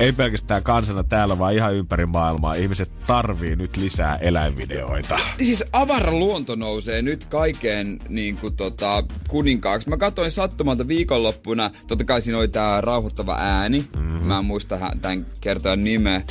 ei 0.00 0.12
pelkästään 0.12 0.62
kansana 0.62 1.04
täällä, 1.04 1.38
vaan 1.38 1.54
ihan 1.54 1.74
ympäri 1.74 2.06
maailmaa. 2.06 2.54
Ihmiset 2.54 2.90
tarvii 3.06 3.56
nyt 3.56 3.76
lisää 3.76 4.16
eläinvideoita. 4.16 5.18
Siis 5.38 5.64
avara 5.72 6.10
luonto 6.10 6.54
nousee 6.54 7.02
nyt 7.02 7.24
kaiken 7.24 7.98
niin 8.08 8.36
kuin, 8.36 8.56
tota, 8.56 9.02
kuninkaaksi. 9.28 9.88
Mä 9.88 9.96
katsoin 9.96 10.30
sattumalta 10.30 10.88
viikonloppuna, 10.88 11.70
totta 11.86 12.04
kai 12.04 12.20
siinä 12.20 12.38
oli 12.38 12.48
tää 12.48 12.80
rauhoittava 12.80 13.36
ääni. 13.40 13.88
Mm-hmm. 13.96 14.22
Mä 14.22 14.38
en 14.38 14.44
muista 14.44 14.78
tämän 15.02 15.26
kertojan 15.40 15.84
nimeä. 15.84 16.22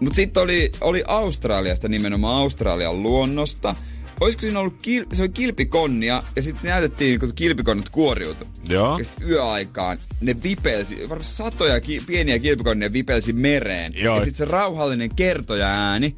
Mut 0.00 0.14
sitten 0.14 0.42
oli, 0.42 0.72
oli 0.80 1.04
Australiasta 1.06 1.88
nimenomaan 1.88 2.40
Australian 2.42 3.02
luonnosta. 3.02 3.74
Olisiko 4.20 4.40
siinä 4.40 4.60
ollut, 4.60 4.74
kil, 4.82 5.04
se 5.12 5.22
oli 5.22 5.28
kilpikonnia 5.28 6.22
ja 6.36 6.42
sitten 6.42 6.70
näytettiin, 6.70 7.20
kun 7.20 7.32
kilpikonnat 7.34 7.88
kuoriutu. 7.88 8.44
Joo. 8.68 8.98
Ja 8.98 9.04
sitten 9.04 9.28
yöaikaan 9.28 9.98
ne 10.20 10.42
vipelsi, 10.42 11.00
varmaan 11.00 11.24
satoja 11.24 11.80
ki, 11.80 12.02
pieniä 12.06 12.38
kilpikonnia 12.38 12.92
vipelsi 12.92 13.32
mereen. 13.32 13.92
Joo. 13.96 14.16
Ja 14.16 14.24
sitten 14.24 14.46
se 14.46 14.52
rauhallinen 14.52 15.16
kertoja 15.16 15.66
ääni. 15.66 16.16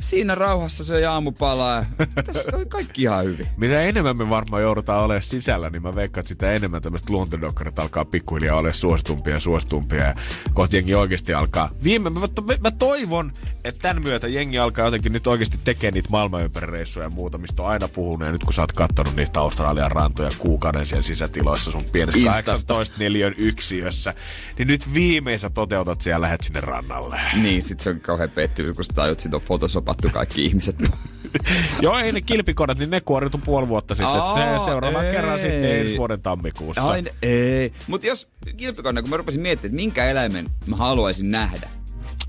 Siinä 0.00 0.34
rauhassa 0.34 0.84
se 0.84 1.06
aamupala 1.06 1.74
ja 1.74 1.84
tässä 2.24 2.48
oli 2.52 2.66
kaikki 2.66 3.02
ihan 3.02 3.24
hyvin. 3.24 3.48
Mitä 3.56 3.82
enemmän 3.82 4.16
me 4.16 4.30
varmaan 4.30 4.62
joudutaan 4.62 5.04
olemaan 5.04 5.22
sisällä, 5.22 5.70
niin 5.70 5.82
mä 5.82 5.94
veikkaan, 5.94 6.20
että 6.22 6.28
sitä 6.28 6.52
enemmän 6.52 6.82
tämmöistä 6.82 7.12
luontodokkarit 7.12 7.78
alkaa 7.78 8.04
pikkuhiljaa 8.04 8.58
olla 8.58 8.72
suositumpia 8.72 9.34
ja 9.34 9.40
suositumpia. 9.40 10.04
Ja 10.04 10.14
kohti 10.54 10.76
jengi 10.76 10.94
oikeasti 10.94 11.34
alkaa. 11.34 11.70
Viime, 11.84 12.10
mä, 12.10 12.20
mä, 12.20 12.54
mä 12.60 12.70
toivon, 12.70 13.32
että 13.64 13.80
tämän 13.82 14.02
myötä 14.02 14.28
jengi 14.28 14.58
alkaa 14.58 14.84
jotenkin 14.84 15.12
nyt 15.12 15.26
oikeasti 15.26 15.58
tekemään 15.64 15.94
niitä 15.94 16.08
maailmanympärireissuja 16.10 17.06
ja 17.06 17.10
muuta, 17.10 17.38
mistä 17.38 17.62
on 17.62 17.68
aina 17.68 17.88
puhunut. 17.88 18.26
Ja 18.26 18.32
nyt 18.32 18.44
kun 18.44 18.52
sä 18.52 18.62
oot 18.62 18.72
kattonut 18.72 19.16
niitä 19.16 19.40
Australian 19.40 19.90
rantoja 19.90 20.30
kuukauden 20.38 20.86
siellä 20.86 21.02
sisätiloissa 21.02 21.70
sun 21.70 21.84
pienessä 21.92 22.18
Instasta. 22.18 22.42
18 22.42 22.96
neliön 22.98 23.34
yksiössä, 23.38 24.14
niin 24.58 24.68
nyt 24.68 24.94
viimein 24.94 25.38
sä 25.38 25.50
toteutat 25.50 26.00
siellä 26.00 26.18
ja 26.18 26.20
lähet 26.20 26.40
sinne 26.40 26.60
rannalle. 26.60 27.20
Niin, 27.34 27.62
sit 27.62 27.80
se 27.80 27.90
on 27.90 28.00
kauhean 28.00 28.30
pettynyt, 28.30 28.76
kun 28.76 28.84
sä 28.84 28.92
tajut, 28.94 29.22
on 29.34 29.82
photosopattu 29.88 30.08
kaikki 30.18 30.44
ihmiset. 30.44 30.76
Joo, 31.82 31.98
ei 31.98 32.12
ne 32.12 32.20
kilpikonat, 32.20 32.78
niin 32.78 32.90
ne 32.90 33.00
kuoriutu 33.00 33.38
puoli 33.38 33.68
vuotta 33.68 33.94
sitten. 33.94 34.20
Aa, 34.20 34.58
se 34.58 34.64
seuraavan 34.64 35.06
ei. 35.06 35.12
kerran 35.12 35.38
sitten 35.38 35.80
ensi 35.80 35.96
vuoden 35.98 36.22
tammikuussa. 36.22 36.82
Aina, 36.82 37.10
ei. 37.22 37.72
Mutta 37.86 38.06
jos 38.06 38.28
kilpikonna, 38.56 39.02
kun 39.02 39.10
mä 39.10 39.16
rupesin 39.16 39.40
miettimään, 39.40 39.72
että 39.72 39.76
minkä 39.76 40.04
eläimen 40.04 40.46
mä 40.66 40.76
haluaisin 40.76 41.30
nähdä. 41.30 41.68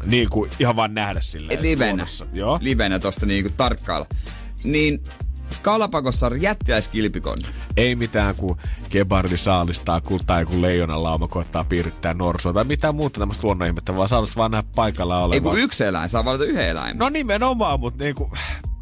Niin 0.06 0.30
kuin 0.30 0.52
ihan 0.60 0.76
vaan 0.76 0.94
nähdä 0.94 1.22
silleen 1.22 1.62
livenä. 1.62 2.06
Joo. 2.34 2.60
Livenä 2.62 3.00
tosta 3.00 3.26
niinku 3.26 3.52
tarkkailla. 3.58 4.08
Niin 4.64 5.04
Kalapakossa 5.62 6.28
on 6.28 6.42
jättiläiskilpikonna. 6.42 7.48
Ei 7.78 7.96
mitään, 7.96 8.36
kun 8.36 8.58
gebardi 8.90 9.38
saalistaa 9.38 10.02
kun, 10.02 10.20
tai 10.26 10.46
kun 10.46 10.62
leijonan 10.62 11.04
lauma 11.04 11.28
koittaa 11.28 11.64
piirittää 11.64 12.14
norsua 12.14 12.54
tai 12.54 12.64
mitään 12.64 12.96
muuta 12.96 13.20
tämmöistä 13.20 13.48
luonnonihmettä, 13.48 13.96
vaan 13.96 14.10
saalis 14.10 14.38
vaan 14.38 14.52
nähdä 14.52 14.70
paikalla 14.76 15.18
Ei 15.18 15.24
olevan. 15.24 15.44
kun 15.44 15.60
yksi 15.60 15.84
eläin, 15.84 16.10
saa 16.10 16.26
valita 16.26 16.44
yhden 16.44 16.68
eläimen. 16.70 16.98
No 16.98 17.10
nimenomaan, 17.10 17.80
mutta 17.80 18.04
niinku, 18.04 18.32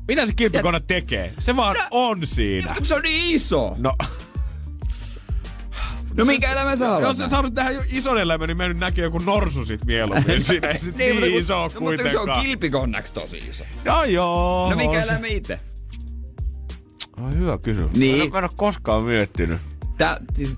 mitä 0.08 0.26
se 0.26 0.34
kilpikone 0.34 0.80
tekee? 0.88 1.34
Se 1.40 1.56
vaan 1.56 1.76
on 1.92 2.28
siinä. 2.28 2.74
Kun 2.76 2.86
se 2.86 2.96
on 2.96 3.02
niin 3.02 3.36
iso. 3.36 3.76
No, 3.78 3.94
No 6.18 6.26
minkä 6.26 6.52
eläimen 6.52 6.78
sä 6.78 6.86
haluat 6.88 7.02
jos 7.04 7.18
sä 7.18 7.28
haluat 7.30 7.54
jo 7.74 7.82
ison 7.92 8.18
eläimen, 8.18 8.48
niin 8.48 8.58
mä 8.58 8.68
nyt 8.68 8.78
näkee 8.78 9.04
joku 9.04 9.18
norsu 9.18 9.66
sit 9.66 9.86
mieluummin. 9.86 10.44
Siinä 10.44 10.68
ei 10.68 10.80
sit 10.80 10.96
niin, 10.98 11.16
mutta 11.16 11.30
kun- 11.30 11.40
iso 11.40 11.56
no, 11.58 11.64
mutta 11.64 11.80
kun 11.80 11.92
se 11.98 11.98
kuitenkaan. 12.04 12.40
on 12.40 12.46
kilpikonnaksi 12.46 13.14
tosi 13.14 13.38
iso. 13.50 13.64
No 13.86 14.04
joo. 14.04 14.70
No 14.70 14.76
minkä 14.76 15.02
eläimen 15.04 15.32
itse? 15.32 15.60
Ai 17.24 17.34
hyvä 17.34 17.58
kysymys. 17.58 17.92
Niin. 17.92 18.32
Mä 18.32 18.38
en, 18.38 18.44
ole 18.44 18.52
koskaan 18.56 19.04
miettinyt. 19.04 19.60
Tää, 19.98 20.18
siis, 20.36 20.58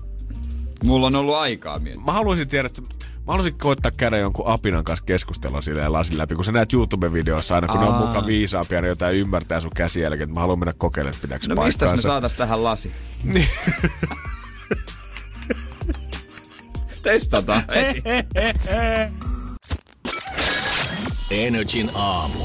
mulla 0.84 1.06
on 1.06 1.16
ollut 1.16 1.34
aikaa 1.34 1.78
miettiä. 1.78 2.04
Mä 2.04 2.12
haluaisin 2.12 2.48
tiedä, 2.48 2.66
että 2.66 2.82
Mä 3.30 3.32
haluaisin 3.32 3.58
koittaa 3.58 3.92
käydä 3.96 4.18
jonkun 4.18 4.46
apinan 4.46 4.84
kanssa 4.84 5.04
keskustella 5.04 5.62
silleen 5.62 5.92
lasin 5.92 6.18
läpi, 6.18 6.34
kun 6.34 6.44
sä 6.44 6.52
näet 6.52 6.72
YouTube-videoissa 6.72 7.54
aina, 7.54 7.68
kun 7.68 7.80
ne 7.80 7.86
on 7.86 7.94
Aa. 7.94 8.06
mukaan 8.06 8.26
viisaampia, 8.26 8.80
niin 8.80 8.88
jotain 8.88 9.16
ymmärtää 9.16 9.60
sun 9.60 9.70
käsijälkeen. 9.76 10.34
Mä 10.34 10.40
haluan 10.40 10.58
mennä 10.58 10.72
kokeilemaan, 10.78 11.14
että 11.14 11.22
pitääkö 11.22 11.54
No 11.54 11.64
mistä 11.64 11.90
me 11.90 11.96
saatais 11.96 12.34
tähän 12.34 12.64
lasi? 12.64 12.92
Niin. 13.24 13.48
Testataan. 17.02 17.62
Hei. 17.74 18.02
Energin 21.30 21.90
aamu. 21.94 22.44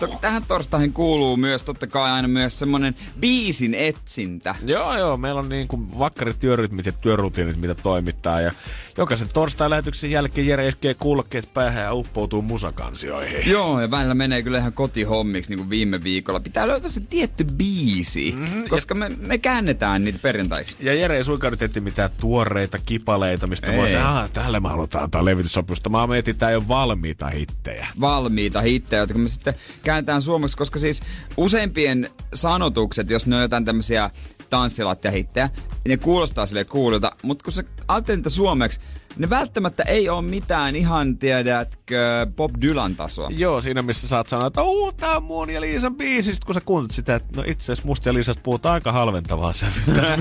Toki 0.00 0.16
tähän 0.20 0.42
torstaihin 0.48 0.92
kuuluu 0.92 1.36
myös 1.36 1.62
totta 1.62 1.86
kai 1.86 2.10
aina 2.10 2.28
myös 2.28 2.58
semmonen 2.58 2.94
biisin 3.20 3.74
etsintä. 3.74 4.54
Joo, 4.66 4.98
joo. 4.98 5.16
Meillä 5.16 5.40
on 5.40 5.48
niin 5.48 5.68
kuin 5.68 5.98
vakkarit 5.98 6.38
työrytmit 6.38 6.86
ja 6.86 6.92
työrutiinit, 6.92 7.56
mitä 7.56 7.74
toimittaa. 7.74 8.40
Ja 8.40 8.52
jokaisen 8.96 9.28
torstai-lähetyksen 9.34 10.10
jälkeen 10.10 10.46
Jere 10.46 10.68
iskee 10.68 10.94
kulkeet 10.94 11.54
päähän 11.54 11.84
ja 11.84 11.94
uppoutuu 11.94 12.42
musakansioihin. 12.42 13.50
Joo, 13.50 13.80
ja 13.80 13.90
välillä 13.90 14.14
menee 14.14 14.42
kyllä 14.42 14.58
ihan 14.58 14.72
kotihommiksi, 14.72 15.50
niin 15.50 15.58
kuin 15.58 15.70
viime 15.70 16.02
viikolla. 16.02 16.40
Pitää 16.40 16.68
löytää 16.68 16.90
se 16.90 17.00
tietty 17.00 17.44
biisi, 17.44 18.34
mm-hmm, 18.36 18.68
koska 18.68 18.94
me, 18.94 19.08
me 19.08 19.38
käännetään 19.38 20.04
niitä 20.04 20.18
perjantaisin. 20.22 20.76
Ja 20.80 20.94
Jere 20.94 21.16
ei 21.16 21.24
suinkaan 21.24 21.50
nyt 21.50 21.62
etti 21.62 21.80
mitään 21.80 22.10
tuoreita 22.20 22.78
kipaleita, 22.86 23.46
mistä 23.46 23.72
Ei. 23.72 23.78
voi 23.78 23.90
sanoa, 23.90 24.24
että 24.24 24.40
tälle 24.42 24.60
me 24.60 24.68
halutaan 24.68 25.04
antaa 25.04 25.24
levytyssopimusta. 25.24 25.90
Mä 25.90 26.06
me 26.06 26.18
etsitään 26.18 26.52
jo 26.52 26.68
valmiita 26.68 27.30
hittejä. 27.30 27.86
valmiita 28.00 28.60
hittejä, 28.60 29.00
jotka 29.00 29.18
me 29.18 29.28
sitten 29.28 29.45
kääntään 29.82 30.22
suomeksi, 30.22 30.56
koska 30.56 30.78
siis 30.78 31.00
useimpien 31.36 32.10
sanotukset, 32.34 33.10
jos 33.10 33.26
ne 33.26 33.36
on 33.36 33.42
jotain 33.42 33.64
tämmöisiä 33.64 34.10
tanssilattiahittejä, 34.50 35.50
niin 35.56 35.90
ne 35.90 35.96
kuulostaa 35.96 36.46
sille 36.46 36.64
kuulilta, 36.64 37.12
mutta 37.22 37.44
kun 37.44 37.52
sä 37.52 37.64
ajattelet 37.88 38.18
niitä 38.18 38.30
suomeksi, 38.30 38.80
ne 39.16 39.30
välttämättä 39.30 39.82
ei 39.82 40.08
ole 40.08 40.22
mitään 40.22 40.76
ihan, 40.76 41.18
tiedätkö, 41.18 42.26
Bob 42.36 42.50
Dylan 42.60 42.96
tasoa. 42.96 43.28
Joo, 43.32 43.60
siinä 43.60 43.82
missä 43.82 44.08
saat 44.08 44.28
sanoa, 44.28 44.46
että 44.46 44.62
uu, 44.62 44.92
tää 44.92 45.16
on 45.16 45.22
mun 45.22 45.50
ja 45.50 45.60
Liisan 45.60 45.94
biisi, 45.94 46.34
Sit 46.34 46.44
kun 46.44 46.54
sä 46.54 46.60
kuuntelet 46.60 46.90
sitä, 46.90 47.14
että 47.14 47.36
no 47.36 47.42
itse 47.46 47.64
asiassa 47.64 47.86
musta 47.86 48.08
ja 48.08 48.14
Liisasta 48.14 48.42
puhutaan 48.42 48.72
aika 48.72 48.92
halventavaa 48.92 49.52
sävyä. 49.52 50.18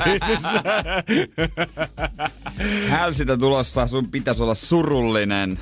Hälsitä 2.89 3.37
tulossa, 3.37 3.87
sun 3.87 4.11
pitäisi 4.11 4.43
olla 4.43 4.53
surullinen. 4.53 5.59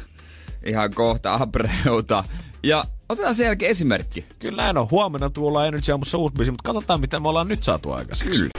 Ihan 0.65 0.93
kohta 0.93 1.33
abreuta. 1.33 2.23
Ja 2.63 2.83
otetaan 3.09 3.35
sen 3.35 3.45
jälkeen 3.45 3.71
esimerkki. 3.71 4.25
Kyllä 4.39 4.63
näin 4.63 4.77
on. 4.77 4.87
Huomenna 4.91 5.29
tuolla 5.29 5.65
Energy 5.65 5.91
Aamussa 5.91 6.17
uusi 6.17 6.35
biisi, 6.35 6.51
mutta 6.51 6.73
katsotaan 6.73 6.99
mitä 6.99 7.19
me 7.19 7.29
ollaan 7.29 7.47
nyt 7.47 7.63
saatu 7.63 7.91
aikaiseksi. 7.91 8.39
Kyllä. 8.39 8.51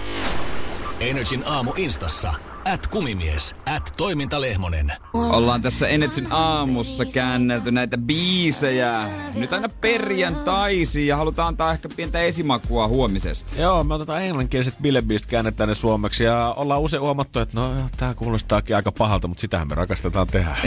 Energin 1.00 1.42
aamu 1.46 1.72
Instassa. 1.76 2.34
At 2.64 2.86
kumimies. 2.86 3.56
At 3.66 3.94
toimintalehmonen. 3.96 4.92
Ollaan 5.12 5.62
tässä 5.62 5.88
Enetsin 5.88 6.26
aamussa 6.30 7.04
käännelty 7.04 7.70
näitä 7.70 7.98
biisejä. 7.98 9.08
Nyt 9.34 9.52
aina 9.52 9.68
perjantaisiin 9.68 11.06
ja 11.06 11.16
halutaan 11.16 11.48
antaa 11.48 11.72
ehkä 11.72 11.88
pientä 11.96 12.20
esimakua 12.20 12.88
huomisesta. 12.88 13.56
Joo, 13.56 13.84
me 13.84 13.94
otetaan 13.94 14.22
englanninkieliset 14.22 14.74
bilebiisit, 14.82 15.28
käännetään 15.28 15.68
ne 15.68 15.74
suomeksi 15.74 16.24
ja 16.24 16.54
ollaan 16.56 16.80
usein 16.80 17.00
huomattu, 17.00 17.40
että 17.40 17.60
no 17.60 17.74
tää 17.96 18.14
kuulostaakin 18.14 18.76
aika 18.76 18.92
pahalta, 18.92 19.28
mutta 19.28 19.40
sitähän 19.40 19.68
me 19.68 19.74
rakastetaan 19.74 20.26
tehdä. 20.26 20.56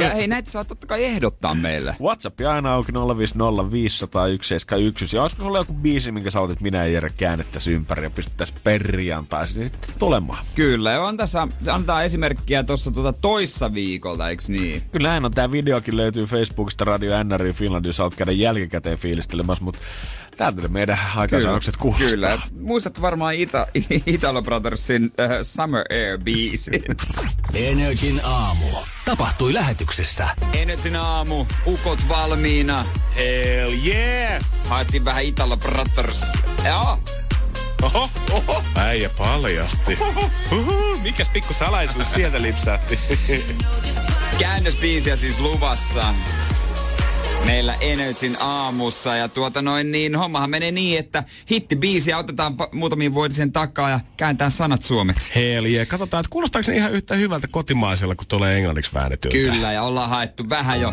Ja 0.00 0.10
hei, 0.10 0.28
näitä 0.28 0.50
saa 0.50 0.64
totta 0.64 0.86
kai 0.86 1.04
ehdottaa 1.04 1.54
meille. 1.54 1.96
WhatsApp 2.00 2.40
aina 2.40 2.74
auki 2.74 2.92
050501711. 2.92 2.96
Ja 5.12 5.22
olisiko 5.22 5.42
sulla 5.42 5.58
joku 5.58 5.72
biisi, 5.72 6.12
minkä 6.12 6.30
sä 6.30 6.40
olet, 6.40 6.50
että 6.50 6.62
minä 6.62 6.78
ja 6.78 6.92
Jere 6.92 7.10
käännettäisiin 7.16 7.76
ympäri 7.76 8.04
ja 8.04 8.10
pystyttäisiin 8.10 8.58
perjantaisin 8.64 9.60
niin 9.60 9.70
sitten 9.70 9.94
tulemaan? 9.98 10.44
Kyllä, 10.54 10.90
ja 10.90 11.02
on 11.02 11.16
tässä, 11.16 11.48
se 11.62 11.70
antaa 11.70 12.02
esimerkkiä 12.02 12.62
tuossa 12.62 12.90
tuota 12.90 13.12
toissa 13.12 13.74
viikolta, 13.74 14.28
eiks 14.28 14.48
niin? 14.48 14.82
Kyllä 14.92 15.08
näin 15.08 15.24
on. 15.24 15.32
Tämä 15.32 15.52
videokin 15.52 15.96
löytyy 15.96 16.26
Facebookista 16.26 16.84
Radio 16.84 17.22
NRI 17.24 17.52
Finland, 17.52 17.84
jos 17.84 18.00
olet 18.00 18.14
käydä 18.14 18.32
jälkikäteen 18.32 18.98
fiilistelemässä, 18.98 19.64
mutta 19.64 19.80
täältä 20.36 20.62
ne 20.62 20.68
meidän 20.68 20.98
aikaansaannokset 21.16 21.76
kuulostaa. 21.76 22.08
Kyllä. 22.08 22.38
Muistat 22.60 23.00
varmaan 23.00 23.34
Ita- 23.34 23.66
Italo 24.06 24.42
Brothersin 24.42 25.04
uh, 25.04 25.10
Summer 25.42 25.84
Air 25.90 26.18
biisin. 26.18 26.82
Energin 27.54 28.20
aamu. 28.24 28.66
Tapahtui 29.04 29.54
lähetyksessä. 29.54 30.28
Enetsin 30.52 30.96
aamu, 30.96 31.46
ukot 31.66 32.08
valmiina. 32.08 32.84
Hell 33.16 33.72
yeah! 33.86 34.42
Haettiin 34.68 35.04
vähän 35.04 35.24
Italo 35.24 35.56
Brothers. 35.56 36.32
Joo, 36.66 36.98
Oho, 37.82 38.10
oho. 38.30 38.62
Äijä 38.74 39.10
paljasti. 39.18 39.98
Mikäs 41.02 41.28
pikku 41.28 41.54
salaisuus 41.54 42.06
sieltä 42.14 42.42
lipsahti? 42.42 42.98
käännösbiisiä 44.38 45.16
siis 45.16 45.38
luvassa. 45.38 46.14
meillä 47.46 47.74
Energyn 47.80 48.36
aamussa. 48.40 49.16
Ja 49.16 49.28
tuota 49.28 49.62
noin 49.62 49.92
niin, 49.92 50.16
hommahan 50.16 50.50
menee 50.50 50.70
niin, 50.70 50.98
että 50.98 51.24
hittibiisiä 51.50 52.18
otetaan 52.18 52.56
muutamiin 52.72 53.14
vuotisen 53.14 53.52
takaa 53.52 53.90
ja 53.90 54.00
kääntää 54.16 54.50
sanat 54.50 54.82
suomeksi. 54.82 55.32
Hell 55.34 55.66
yeah. 55.66 55.88
Katsotaan, 55.88 56.20
että 56.20 56.30
kuulostaako 56.30 56.62
se 56.62 56.76
ihan 56.76 56.92
yhtä 56.92 57.14
hyvältä 57.14 57.48
kotimaisella, 57.50 58.14
kun 58.14 58.26
tulee 58.26 58.56
englanniksi 58.56 58.94
väännetyltä. 58.94 59.50
Kyllä, 59.50 59.72
ja 59.72 59.82
ollaan 59.82 60.08
haettu 60.08 60.48
vähän 60.48 60.80
jo 60.80 60.92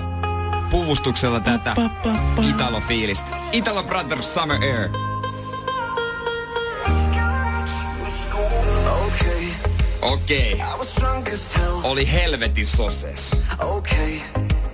puvustuksella 0.71 1.39
tätä 1.39 1.75
Italo-fiilistä. 2.49 3.35
Italo 3.51 3.83
Brothers 3.83 4.33
Summer 4.33 4.63
Air. 4.63 5.08
Okei. 10.09 10.53
Okay. 10.53 11.37
Oli 11.83 12.11
helvetin 12.11 12.67
soses. 12.67 13.31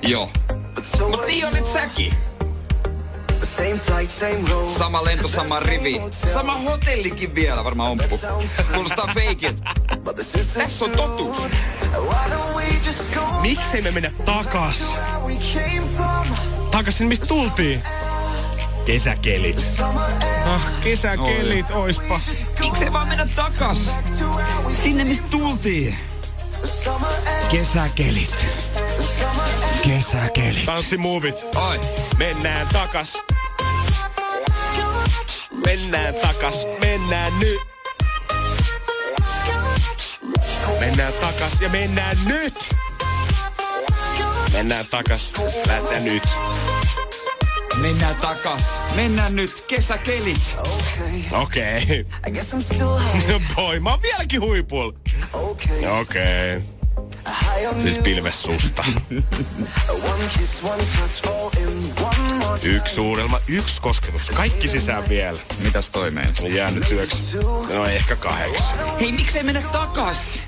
Joo. 0.01 0.29
Mut 0.99 1.27
niin 1.27 1.45
olit 1.45 1.67
säkin. 1.67 2.13
Sama 4.77 5.03
lento, 5.03 5.27
sama 5.27 5.59
rivi. 5.59 6.01
Sama 6.33 6.57
hotellikin 6.57 7.35
vielä, 7.35 7.63
varmaan 7.63 7.91
omppu. 7.91 8.19
Kuulostaa 8.73 9.09
feikit. 9.13 9.61
Tässä 10.53 10.85
on 10.85 10.91
totuus. 10.91 11.37
Miksei 13.41 13.81
me 13.81 13.91
mennä 13.91 14.11
takas? 14.25 14.97
Takas 16.71 16.97
sinne, 16.97 17.09
mistä 17.09 17.25
tultiin. 17.25 17.83
Kesäkelit. 18.85 19.81
Ah, 20.45 20.71
kesäkelit, 20.81 21.71
oispa. 21.71 22.21
Miksei 22.59 22.93
vaan 22.93 23.07
mennä 23.07 23.27
takas? 23.35 23.95
Sinne 24.73 25.05
mistä 25.05 25.27
tultiin. 25.31 25.97
Kesäkelit. 27.51 28.45
Kesäkelit. 29.83 30.65
Tanssimuovit. 30.65 31.35
Oi. 31.55 31.79
Mennään 32.17 32.67
takas. 32.67 33.17
Mennään 35.65 36.13
takas. 36.13 36.67
Mennään 36.79 37.39
nyt. 37.39 37.59
Mennään 40.79 41.13
takas 41.13 41.61
ja 41.61 41.69
mennään 41.69 42.17
nyt. 42.25 42.75
Mennään 44.53 44.85
takas. 44.85 45.31
Lähdetään 45.67 46.05
nyt. 46.05 46.23
Mennään 47.81 48.15
takas. 48.15 48.81
Mennään 48.95 49.35
nyt. 49.35 49.65
Kesäkelit. 49.67 50.57
Okei. 51.31 52.05
Okay. 52.23 53.39
Boy, 53.55 53.79
mä 53.79 53.89
oon 53.89 54.01
vieläkin 54.01 54.41
huipulla. 54.41 54.93
Okei. 55.33 55.85
Okay. 56.01 56.75
Siis 57.81 57.97
pilves 57.97 58.41
susta. 58.41 58.85
Yksi 62.63 62.95
suurelma, 62.95 63.39
yksi 63.47 63.81
kosketus. 63.81 64.29
Kaikki 64.29 64.67
sisään 64.67 65.09
vielä. 65.09 65.39
Mitäs 65.63 65.89
toi 65.89 66.11
meinas? 66.11 66.43
Jäänyt 66.43 66.91
yöksi. 66.91 67.23
No 67.73 67.85
ehkä 67.85 68.15
kahdeksan. 68.15 68.99
Hei, 68.99 69.11
miksei 69.11 69.43
mennä 69.43 69.61
takas? 69.61 70.39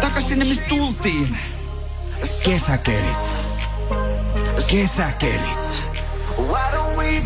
Takas 0.00 0.28
sinne, 0.28 0.44
mistä 0.44 0.64
tultiin. 0.68 1.38
Kesäkelit. 2.44 3.36
Kesäkelit. 4.66 5.87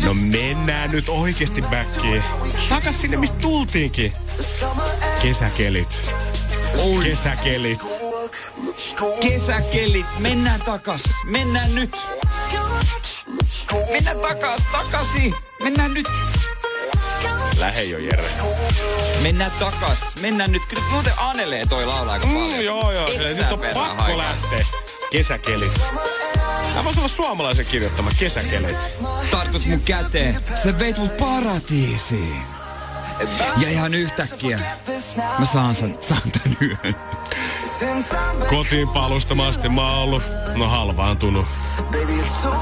No 0.05 0.13
mennään 0.13 0.91
nyt 0.91 1.09
oikeesti 1.09 1.61
backiin. 1.61 2.23
Takas 2.69 3.01
sinne, 3.01 3.17
mistä 3.17 3.37
tultiinkin. 3.41 4.13
Kesäkelit. 5.21 6.11
Kesäkelit. 7.03 7.79
Kesäkelit. 9.21 10.05
Mennään 10.19 10.61
takas. 10.61 11.03
Mennään 11.25 11.75
nyt. 11.75 11.95
Mennään 13.91 14.19
takas, 14.19 14.67
takasi. 14.71 15.33
Mennään 15.63 15.93
nyt. 15.93 16.07
Lähe 17.57 17.83
jo, 17.83 17.97
Jere. 17.97 18.29
Mennään 19.21 19.51
takas. 19.51 19.99
Mennään 20.21 20.51
nyt. 20.51 20.65
Kyllä 20.65 20.83
muuten 20.91 21.13
anelee 21.17 21.65
toi 21.65 21.85
laulaa 21.85 22.13
aika 22.13 22.27
paljon. 22.27 22.53
Mm, 22.53 22.61
joo, 22.61 22.91
joo. 22.91 23.09
Nyt 23.09 23.51
on 23.51 23.59
pakko 23.59 24.01
haikea. 24.01 24.17
lähteä. 24.17 24.65
Kesäkelit. 25.11 25.81
Tämä 26.73 26.83
voisi 26.83 26.99
olla 26.99 27.07
suomalaisen 27.07 27.65
kirjoittama 27.65 28.11
kesäkelit. 28.19 28.77
Tartut 29.31 29.65
mun 29.65 29.81
käteen. 29.81 30.39
Se 30.63 30.79
veit 30.79 30.97
mut 30.97 31.17
paratiisiin. 31.17 32.43
Ja 33.57 33.69
ihan 33.69 33.93
yhtäkkiä 33.93 34.59
mä 35.39 35.45
saan, 35.45 35.75
sen, 35.75 35.97
saan 36.01 36.31
tän 36.31 36.57
yön. 36.61 36.95
Kotiin 38.49 38.87
palusta 38.87 39.35
mä 39.35 39.47
asti 39.47 39.69
mä 39.69 39.81
oon 39.81 39.99
ollut, 39.99 40.23
no 40.55 40.67
halvaantunut. 40.67 41.45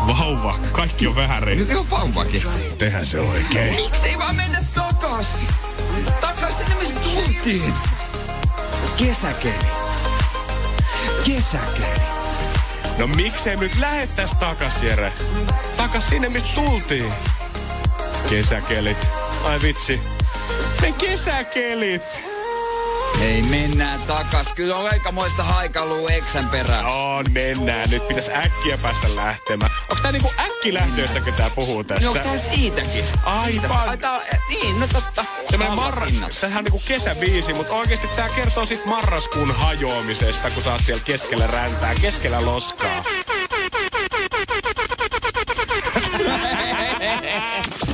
Vauva, 0.08 0.60
kaikki 0.72 1.08
on 1.08 1.16
väärin. 1.16 1.58
Nyt 1.58 1.78
on 1.78 1.90
vauvakin. 1.90 2.44
Tehdään 2.78 3.06
se 3.06 3.20
oikein. 3.20 3.76
Miksei 3.76 4.18
vaan 4.18 4.36
mennä 4.36 4.64
takas? 4.76 5.28
Takas 6.22 6.58
sinne, 6.58 6.76
mistä 6.76 7.00
tultiin. 7.00 7.74
Kesäkelit. 8.98 9.66
Kesäkelit. 11.26 12.21
No 12.98 13.08
miksei 13.08 13.56
nyt 13.56 13.78
lähettäis 13.80 14.32
takas, 14.40 14.84
Jere? 14.84 15.14
Takas 15.78 16.10
sinne, 16.10 16.30
mistä 16.30 16.50
tultiin. 16.56 17.14
Kesäkelit. 18.30 19.08
Ai 19.44 19.62
vitsi. 19.62 20.02
Ne 20.82 20.92
kesäkelit. 20.92 22.31
Hei, 23.22 23.42
mennään 23.42 24.02
takas. 24.02 24.54
Kyllä 24.54 24.76
on 24.76 24.90
aikamoista 24.92 25.44
haikaluu 25.44 26.08
eksän 26.08 26.50
perään. 26.50 26.86
On, 26.86 27.26
mennään. 27.32 27.90
Nyt 27.90 28.08
pitäis 28.08 28.30
äkkiä 28.30 28.78
päästä 28.78 29.16
lähtemään. 29.16 29.72
Onks 29.90 30.02
tää 30.02 30.12
niinku 30.12 30.32
äkkilähtöistä, 30.40 31.22
kun 31.22 31.34
tää 31.34 31.50
puhuu 31.50 31.84
tässä? 31.84 32.06
No 32.06 32.12
onks 32.12 32.24
tää 32.24 32.38
siitäkin? 32.38 33.06
Aivan. 33.24 33.52
Siitä, 33.52 33.74
ai, 33.74 33.98
tää 33.98 34.12
on, 34.12 34.22
niin, 34.50 34.80
no 34.80 34.88
totta. 34.88 35.26
Semmoinen 35.50 35.76
marra... 35.76 36.08
Tämähän 36.42 36.60
on 36.60 36.64
niinku 36.64 36.82
kesäbiisi, 36.88 37.54
mutta 37.54 37.74
oikeasti 37.74 38.08
tää 38.08 38.30
kertoo 38.30 38.66
sit 38.66 38.86
marraskuun 38.86 39.52
hajoamisesta, 39.52 40.50
kun 40.50 40.64
sä 40.64 40.72
oot 40.72 40.82
siellä 40.86 41.04
keskellä 41.06 41.48
räntää, 41.48 41.96
keskellä 42.02 42.46
loskaa. 42.46 43.04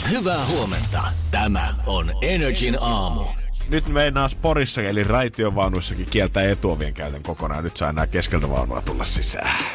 Hyvää 0.09 0.45
huomenta. 0.45 1.03
Tämä 1.32 1.75
on 1.86 2.13
Energin 2.21 2.78
aamu. 2.82 3.47
Nyt 3.70 3.88
meinaa 3.88 4.30
Sporissa, 4.30 4.82
eli 4.82 5.03
raitiovaunuissakin 5.03 6.05
kieltää 6.05 6.43
etuovien 6.43 6.93
käytön 6.93 7.24
kokonaan. 7.24 7.63
Nyt 7.63 7.78
saa 7.78 7.89
enää 7.89 8.07
keskeltä 8.07 8.49
vaunua 8.49 8.82
tulla 8.82 9.05
sisään. 9.05 9.65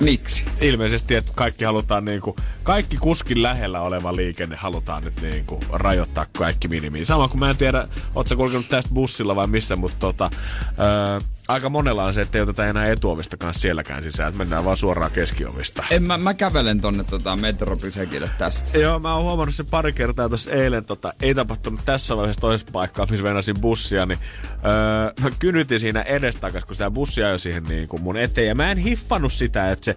Miksi? 0.00 0.44
Ilmeisesti, 0.60 1.14
että 1.14 1.32
kaikki 1.34 1.64
halutaan 1.64 2.04
niinku, 2.04 2.36
kaikki 2.62 2.96
kuskin 2.96 3.42
lähellä 3.42 3.80
oleva 3.80 4.16
liikenne 4.16 4.56
halutaan 4.56 5.04
nyt 5.04 5.20
niinku 5.22 5.60
rajoittaa 5.72 6.26
kaikki 6.38 6.68
minimiin. 6.68 7.06
Sama 7.06 7.28
kuin 7.28 7.40
mä 7.40 7.50
en 7.50 7.56
tiedä, 7.56 7.88
oot 8.14 8.28
sä 8.28 8.36
kulkenut 8.36 8.68
tästä 8.68 8.94
bussilla 8.94 9.36
vai 9.36 9.46
missä, 9.46 9.76
mutta 9.76 9.96
tota, 9.98 10.30
ää, 10.78 11.20
aika 11.48 11.68
monella 11.68 12.04
on 12.04 12.14
se, 12.14 12.20
että 12.20 12.38
ei 12.38 12.42
oteta 12.42 12.66
enää 12.66 12.86
etuovista 12.86 13.36
kanssa 13.36 13.60
sielläkään 13.60 14.02
sisään, 14.02 14.28
että 14.28 14.38
mennään 14.38 14.64
vaan 14.64 14.76
suoraan 14.76 15.10
keskiovista. 15.10 15.84
En 15.90 16.02
mä, 16.02 16.18
mä 16.18 16.34
kävelen 16.34 16.80
tonne 16.80 17.04
tota 17.04 17.36
metropysäkille 17.36 18.30
tästä. 18.38 18.78
Joo, 18.78 18.98
mä 18.98 19.14
oon 19.14 19.22
huomannut 19.22 19.54
sen 19.54 19.66
pari 19.66 19.92
kertaa 19.92 20.28
tuossa 20.28 20.50
eilen, 20.50 20.84
tota, 20.84 21.12
ei 21.22 21.34
tapahtunut 21.34 21.80
tässä 21.84 22.16
vaiheessa 22.16 22.40
toisessa 22.40 22.72
paikkaa, 22.72 23.06
missä 23.10 23.24
venasin 23.24 23.60
bussia, 23.60 24.06
niin 24.06 24.18
öö, 24.44 25.12
mä 25.20 25.36
kynytin 25.38 25.80
siinä 25.80 26.02
edestakas, 26.02 26.64
kun 26.64 26.74
sitä 26.74 26.90
bussia 26.90 27.26
ajoi 27.26 27.38
siihen 27.38 27.62
niin 27.62 27.88
kuin 27.88 28.02
mun 28.02 28.16
eteen, 28.16 28.48
ja 28.48 28.54
mä 28.54 28.70
en 28.70 28.78
hiffannut 28.78 29.32
sitä, 29.32 29.70
että 29.70 29.84
se 29.84 29.96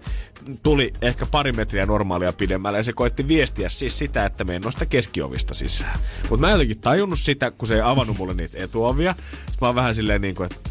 tuli 0.62 0.92
ehkä 1.02 1.26
pari 1.26 1.52
metriä 1.52 1.86
normaalia 1.86 2.32
pidemmälle, 2.32 2.78
ja 2.78 2.84
se 2.84 2.92
koitti 2.92 3.28
viestiä 3.28 3.68
siis 3.68 3.98
sitä, 3.98 4.24
että 4.24 4.44
me 4.44 4.56
en 4.56 4.62
nosta 4.62 4.86
keskiovista 4.86 5.54
sisään. 5.54 5.98
Mutta 6.30 6.40
mä 6.40 6.46
en 6.46 6.52
jotenkin 6.52 6.80
tajunnut 6.80 7.18
sitä, 7.18 7.50
kun 7.50 7.68
se 7.68 7.74
ei 7.74 7.80
avannut 7.80 8.18
mulle 8.18 8.34
niitä 8.34 8.58
etuovia. 8.58 9.14
Sitten 9.30 9.58
mä 9.60 9.66
oon 9.66 9.74
vähän 9.74 9.94
silleen 9.94 10.20
niin 10.20 10.34
kuin, 10.34 10.46
että 10.46 10.70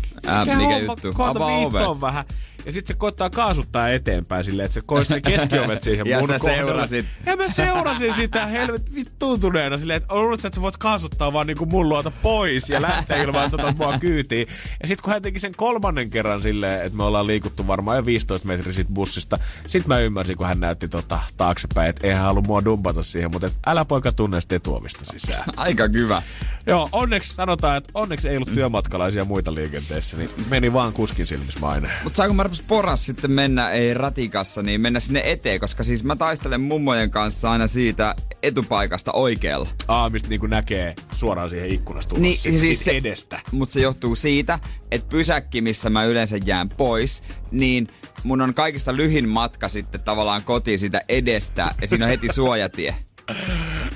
Mikä 0.58 0.78
juttu? 0.78 1.24
Avaa 1.24 1.58
ovet. 1.58 2.02
vähän. 2.02 2.26
Ja 2.66 2.72
sitten 2.72 2.96
se 2.96 2.98
koittaa 3.00 3.30
kaasuttaa 3.30 3.90
eteenpäin 3.90 4.44
silleen, 4.44 4.66
että 4.66 4.74
se 4.74 4.82
koisi 4.86 5.14
ne 5.14 5.22
keskiovet 5.22 5.84
siihen 5.84 6.08
Ja 6.10 6.20
mun 6.20 6.28
sä 6.28 6.40
kohdalle. 6.40 6.58
seurasit. 6.64 7.06
Ja 7.26 7.36
mä 7.36 7.48
seurasin 7.48 8.14
sitä 8.14 8.46
helvet 8.46 8.96
vittuuntuneena 8.96 9.78
silleen, 9.78 9.98
että 9.98 10.14
on 10.14 10.22
luullut, 10.22 10.46
että 10.46 10.56
sä 10.56 10.62
voit 10.62 10.78
kaasuttaa 10.78 11.34
vaan 11.34 11.48
niinku 11.48 11.66
mun 11.66 11.90
luota 11.90 12.12
pois 12.12 12.70
ja 12.70 12.82
lähteä 12.82 13.24
ilman, 13.24 13.46
että 13.46 13.58
sä 13.58 13.74
mua 13.78 14.00
kyytiin. 14.00 14.48
Ja 14.82 14.88
sitten 14.88 15.04
kun 15.04 15.14
hän 15.14 15.22
teki 15.22 15.40
sen 15.40 15.56
kolmannen 15.56 16.10
kerran 16.10 16.42
silleen, 16.42 16.82
että 16.82 16.98
me 16.98 17.04
ollaan 17.04 17.28
liikuttu 17.28 17.68
varmaan 17.68 17.98
jo 17.98 18.06
15 18.06 18.48
metriä 18.48 18.74
siitä 18.74 18.92
bussista, 18.94 19.40
sit 19.68 19.88
mä 19.88 20.00
ymmärsin, 20.00 20.38
kun 20.38 20.48
hän 20.48 20.60
näytti 20.60 20.88
tota 20.88 21.20
taaksepäin, 21.38 21.90
että 21.90 22.08
eihän 22.08 22.24
halua 22.24 22.42
mua 22.42 22.66
dumpata 22.66 23.04
siihen, 23.04 23.32
mutta 23.32 23.48
et 23.48 23.54
älä 23.66 23.86
poika 23.86 24.12
tunne 24.12 24.42
sitä 24.42 24.56
etuovista 24.56 25.06
sisään. 25.06 25.44
Aika 25.58 25.84
hyvä. 25.94 26.22
Joo, 26.68 26.90
onneksi 26.92 27.36
sanotaan, 27.36 27.78
että 27.78 27.90
onneksi 27.94 28.30
ei 28.30 28.36
ollut 28.38 28.54
työmatkalaisia 28.54 29.26
muita 29.26 29.56
liikenteessä, 29.56 30.09
niin 30.18 30.30
meni 30.50 30.74
vaan 30.74 30.94
kuskin 30.94 31.28
silmissä 31.28 31.60
maine. 31.60 31.90
Mutta 32.04 32.18
saanko 32.18 32.34
mä 32.34 32.46
poras 32.68 33.06
sitten 33.06 33.32
mennä, 33.32 33.70
ei 33.70 33.94
ratikassa, 33.94 34.62
niin 34.62 34.82
mennä 34.82 35.00
sinne 35.00 35.22
eteen, 35.26 35.60
koska 35.60 35.84
siis 35.84 36.04
mä 36.04 36.16
taistelen 36.16 36.62
mummojen 36.62 37.12
kanssa 37.12 37.52
aina 37.52 37.68
siitä 37.68 38.16
etupaikasta 38.44 39.12
oikealla. 39.12 39.70
Aa, 39.88 40.10
mistä 40.10 40.30
niinku 40.30 40.48
näkee 40.48 40.96
suoraan 41.14 41.50
siihen 41.50 41.70
ikkunasta 41.70 42.16
Niin, 42.16 42.22
niin, 42.24 42.38
siis, 42.38 42.62
siis 42.62 42.86
se- 42.86 42.92
edestä. 42.98 43.40
Mutta 43.52 43.74
se 43.74 43.80
johtuu 43.82 44.16
siitä, 44.16 44.60
että 44.92 45.10
pysäkki, 45.10 45.62
missä 45.62 45.90
mä 45.90 46.04
yleensä 46.04 46.38
jään 46.46 46.70
pois, 46.70 47.24
niin 47.52 47.88
mun 48.24 48.42
on 48.42 48.54
kaikista 48.54 48.96
lyhin 48.96 49.30
matka 49.30 49.70
sitten 49.70 50.02
tavallaan 50.02 50.44
kotiin 50.44 50.80
siitä 50.80 51.02
edestä 51.10 51.72
ja 51.82 51.88
siinä 51.88 52.06
on 52.06 52.10
heti 52.12 52.28
suojatie. 52.36 52.96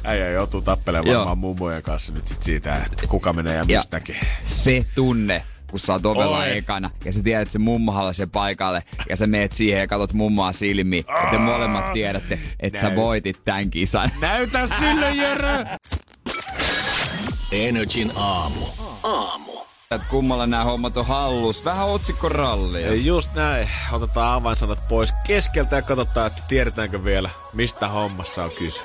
Äijä 0.04 0.30
joutuu 0.30 0.62
tappelemaan 0.62 1.16
varmaan 1.18 1.38
mummojen 1.38 1.84
kanssa 1.84 2.14
nyt 2.14 2.28
sit 2.28 2.44
siitä, 2.44 2.76
että 2.92 3.08
kuka 3.08 3.34
menee 3.34 3.56
ja 3.56 3.66
Ja 3.68 3.78
mistäkin. 3.80 4.16
se 4.46 4.86
tunne, 4.96 5.44
kun 5.74 5.80
sä 5.80 5.94
oot 5.94 6.06
ovella 6.06 6.38
Oi. 6.38 6.58
ekana 6.58 6.90
ja 7.06 7.14
sä 7.14 7.24
tiedät, 7.24 7.42
että 7.42 7.54
se 7.54 7.60
mummo 7.60 7.92
haluaa 7.92 8.14
sen 8.14 8.30
paikalle 8.30 8.84
ja 9.10 9.16
sä 9.16 9.28
meet 9.28 9.54
siihen 9.54 9.80
ja 9.80 9.88
katot 9.88 10.14
mummoa 10.14 10.52
silmiin 10.52 11.06
ja 11.24 11.32
te 11.32 11.38
molemmat 11.38 11.94
tiedätte, 11.94 12.40
että 12.60 12.80
sä 12.80 12.88
Näin. 12.88 12.96
voitit 12.96 13.44
tämän 13.46 13.70
kisan. 13.70 14.12
Näytä 14.22 14.68
sille, 14.68 15.12
Jere! 15.16 15.66
Energin 17.52 18.12
aamu. 18.16 18.66
Aamu. 19.04 19.52
Että 19.92 20.08
kummalla 20.10 20.48
nämä 20.48 20.64
hommat 20.64 20.98
on 20.98 21.06
hallus. 21.06 21.66
Vähän 21.66 21.88
otsikkorallia. 21.88 22.94
Just 22.96 23.34
näin. 23.36 23.70
Otetaan 23.92 24.34
avainsanat 24.34 24.88
pois 24.88 25.14
keskeltä 25.28 25.76
ja 25.76 25.82
katsotaan, 25.82 26.28
että 26.28 26.42
tiedetäänkö 26.48 27.04
vielä, 27.04 27.30
mistä 27.54 27.88
hommassa 27.88 28.44
on 28.44 28.52
kyse. 28.60 28.82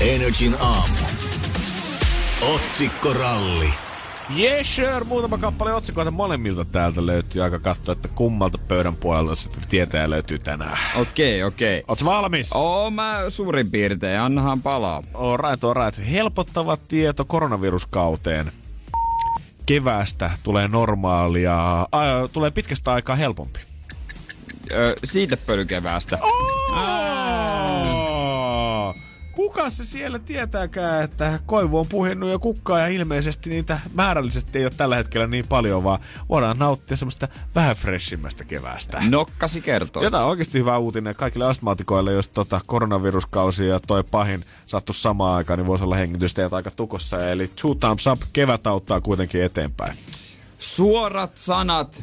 Energin 0.00 0.56
aamu. 0.60 0.94
Otsikkoralli. 2.54 3.74
Sure. 4.62 5.04
Muutama 5.04 5.38
kappale 5.38 5.74
otsikoita 5.74 6.10
molemmilta 6.10 6.64
täältä 6.64 7.06
löytyy. 7.06 7.42
Aika 7.42 7.58
katsoa, 7.58 7.92
että 7.92 8.08
kummalta 8.08 8.58
pöydän 8.58 8.96
puolelta 8.96 9.34
sitten 9.34 9.62
tietää 9.68 10.10
löytyy 10.10 10.38
tänään. 10.38 10.78
Okei, 10.96 11.42
okei. 11.42 11.82
Ootko 11.88 12.04
valmis? 12.04 12.52
Oo, 12.52 12.90
mä 12.90 13.16
suurin 13.28 13.70
piirtein. 13.70 14.20
Annahan 14.20 14.62
palaa. 14.62 15.02
Alright, 15.14 15.64
alright. 15.64 16.10
Helpottava 16.10 16.76
tieto 16.76 17.24
koronaviruskauteen. 17.24 18.52
Keväästä 19.66 20.30
tulee 20.42 20.68
normaalia, 20.68 21.80
äh, 21.80 22.30
tulee 22.32 22.50
pitkästä 22.50 22.92
aikaa 22.92 23.16
helpompi. 23.16 23.60
Ö, 24.72 24.94
siitä 25.04 25.36
pölykeväästä. 25.36 26.18
Oh! 26.22 27.23
Kuka 29.36 29.70
se 29.70 29.84
siellä 29.84 30.18
tietääkään, 30.18 31.04
että 31.04 31.38
koivu 31.46 31.78
on 31.78 31.86
puhinnut 31.86 32.30
jo 32.30 32.38
kukkaa 32.38 32.78
ja 32.78 32.86
ilmeisesti 32.86 33.50
niitä 33.50 33.80
määrällisesti 33.94 34.58
ei 34.58 34.64
ole 34.64 34.72
tällä 34.76 34.96
hetkellä 34.96 35.26
niin 35.26 35.46
paljon, 35.48 35.84
vaan 35.84 36.00
voidaan 36.28 36.58
nauttia 36.58 36.96
semmoista 36.96 37.28
vähän 37.54 37.76
freshimmästä 37.76 38.44
keväästä. 38.44 39.02
Nokkasi 39.08 39.60
kertoo. 39.60 40.02
Ja 40.02 40.10
tämä 40.10 40.22
on 40.22 40.30
oikeasti 40.30 40.58
hyvä 40.58 40.78
uutinen 40.78 41.14
kaikille 41.14 41.46
astmaatikoille, 41.46 42.12
jos 42.12 42.28
tota 42.28 42.60
koronaviruskausi 42.66 43.66
ja 43.66 43.80
toi 43.80 44.04
pahin 44.04 44.44
sattu 44.66 44.92
samaan 44.92 45.36
aikaan, 45.36 45.58
niin 45.58 45.66
voisi 45.66 45.84
olla 45.84 45.96
hengitysteet 45.96 46.52
aika 46.52 46.70
tukossa. 46.70 47.30
Eli 47.30 47.48
two 47.48 47.74
thumbs 47.74 48.06
up, 48.06 48.20
kevät 48.32 48.66
auttaa 48.66 49.00
kuitenkin 49.00 49.42
eteenpäin. 49.42 49.96
Suorat 50.58 51.36
sanat. 51.36 52.02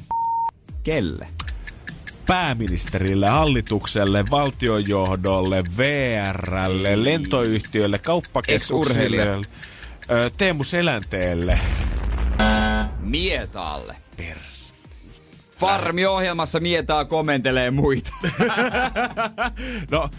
Kelle? 0.84 1.28
Pääministerille, 2.26 3.28
hallitukselle, 3.28 4.24
valtionjohdolle, 4.32 5.64
VRlle, 5.78 7.04
lentoyhtiölle, 7.04 8.00
kauppakeskuksille, 8.00 9.26
Teemu 10.38 10.64
Selänteelle. 10.64 11.60
Mietaalle. 13.00 13.96
Pers. 14.18 14.74
Farmi-ohjelmassa 15.60 16.60
Mietaa 16.60 17.06
komentelee 17.06 17.72
muita. 17.72 18.12
No, 19.92 20.10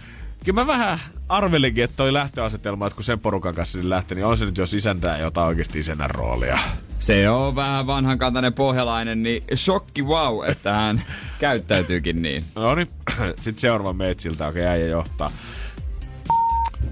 kyllä 0.45 0.61
mä 0.61 0.66
vähän 0.66 0.99
arvelinkin, 1.28 1.84
että 1.84 1.97
toi 1.97 2.12
lähtöasetelma, 2.12 2.86
että 2.86 2.95
kun 2.95 3.05
sen 3.05 3.20
porukan 3.20 3.55
kanssa 3.55 3.78
niin 3.78 3.90
lähtee, 3.90 4.14
niin 4.14 4.24
on 4.24 4.38
se 4.38 4.45
nyt 4.45 4.59
jo 4.59 4.64
isäntää 4.76 5.18
jota 5.18 5.45
oikeasti 5.45 5.78
isännän 5.78 6.11
roolia. 6.11 6.59
Se 6.99 7.30
on 7.30 7.57
vähän 7.57 7.86
vanhankantainen 7.86 8.53
pohjalainen, 8.53 9.22
niin 9.22 9.45
shokki 9.55 10.03
wow, 10.03 10.49
että 10.49 10.72
hän 10.72 11.03
käyttäytyykin 11.38 12.22
niin. 12.22 12.45
No 12.55 12.74
niin, 12.74 12.88
sitten 13.40 13.61
seuraava 13.61 13.93
meitsiltä, 13.93 14.47
okei 14.47 14.66
äijä 14.66 14.86
johtaa. 14.86 15.30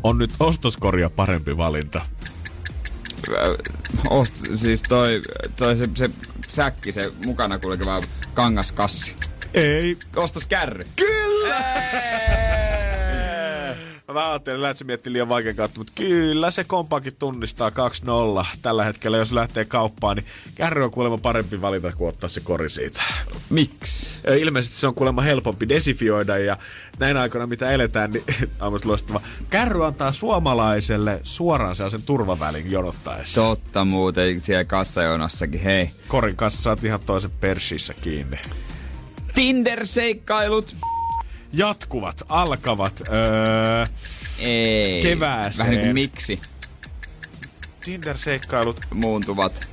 On 0.02 0.18
nyt 0.18 0.30
ostoskorja 0.40 1.10
parempi 1.10 1.56
valinta. 1.56 2.00
Ost, 4.10 4.34
siis 4.54 4.82
toi, 4.82 5.22
toi 5.56 5.76
se, 5.76 5.84
se 5.94 6.10
säkki, 6.48 6.92
se 6.92 7.12
mukana 7.26 7.58
kulkeva 7.58 8.00
kangaskassi. 8.34 9.16
Ei. 9.54 9.96
Ostos 10.16 10.46
kärry. 10.46 10.80
Kyllä! 10.96 12.69
Mä 14.12 14.30
ajattelin, 14.30 14.64
että 14.64 14.78
se 14.78 14.84
mietti 14.84 15.12
liian 15.12 15.28
vaikean 15.28 15.56
kautta, 15.56 15.80
mutta 15.80 15.92
kyllä 15.96 16.50
se 16.50 16.64
kompakin 16.64 17.16
tunnistaa 17.16 17.70
2-0. 17.70 17.72
Tällä 18.62 18.84
hetkellä, 18.84 19.16
jos 19.16 19.32
lähtee 19.32 19.64
kauppaan, 19.64 20.16
niin 20.16 20.26
kärry 20.54 20.84
on 20.84 20.90
kuulemma 20.90 21.18
parempi 21.18 21.60
valita 21.60 21.92
kuin 21.92 22.08
ottaa 22.08 22.28
se 22.28 22.40
kori 22.40 22.70
siitä. 22.70 23.02
Miksi? 23.50 24.10
Ilmeisesti 24.38 24.76
se 24.76 24.86
on 24.86 24.94
kuulemma 24.94 25.22
helpompi 25.22 25.68
desifioida 25.68 26.38
ja 26.38 26.56
näin 26.98 27.16
aikoina 27.16 27.46
mitä 27.46 27.70
eletään, 27.70 28.10
niin 28.10 28.24
on 28.60 28.72
myös 28.72 28.84
loistava. 28.84 29.20
Kärry 29.50 29.86
antaa 29.86 30.12
suomalaiselle 30.12 31.20
suoraan 31.22 31.76
sen 31.76 32.02
turvavälin 32.06 32.70
jonottaessa. 32.70 33.40
Totta 33.40 33.84
muuten 33.84 34.40
siellä 34.40 34.64
kassajonossakin, 34.64 35.60
hei. 35.60 35.90
Korin 36.08 36.36
kanssa 36.36 36.62
saat 36.62 36.84
ihan 36.84 37.00
toisen 37.06 37.30
persissä 37.30 37.94
kiinni. 37.94 38.38
Tinder-seikkailut. 39.34 40.76
Jatkuvat, 41.52 42.22
alkavat. 42.28 43.02
Öö, 43.10 43.84
Ei. 44.38 45.02
Kevääseen. 45.02 45.58
Vähän 45.58 45.70
niin 45.70 45.80
kuin 45.82 45.94
miksi 45.94 46.40
Tinder-seikkailut. 47.84 48.80
muuntuvat. 48.94 49.68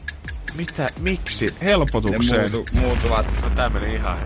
Mitä, 0.55 0.87
miksi? 0.99 1.45
Ne 1.45 1.67
Helpotukseen. 1.67 2.51
muutu, 2.51 2.65
muuntuvat 2.73 3.25
No 3.41 3.49
tää 3.49 3.69
meni 3.69 3.95
ihan... 3.95 4.17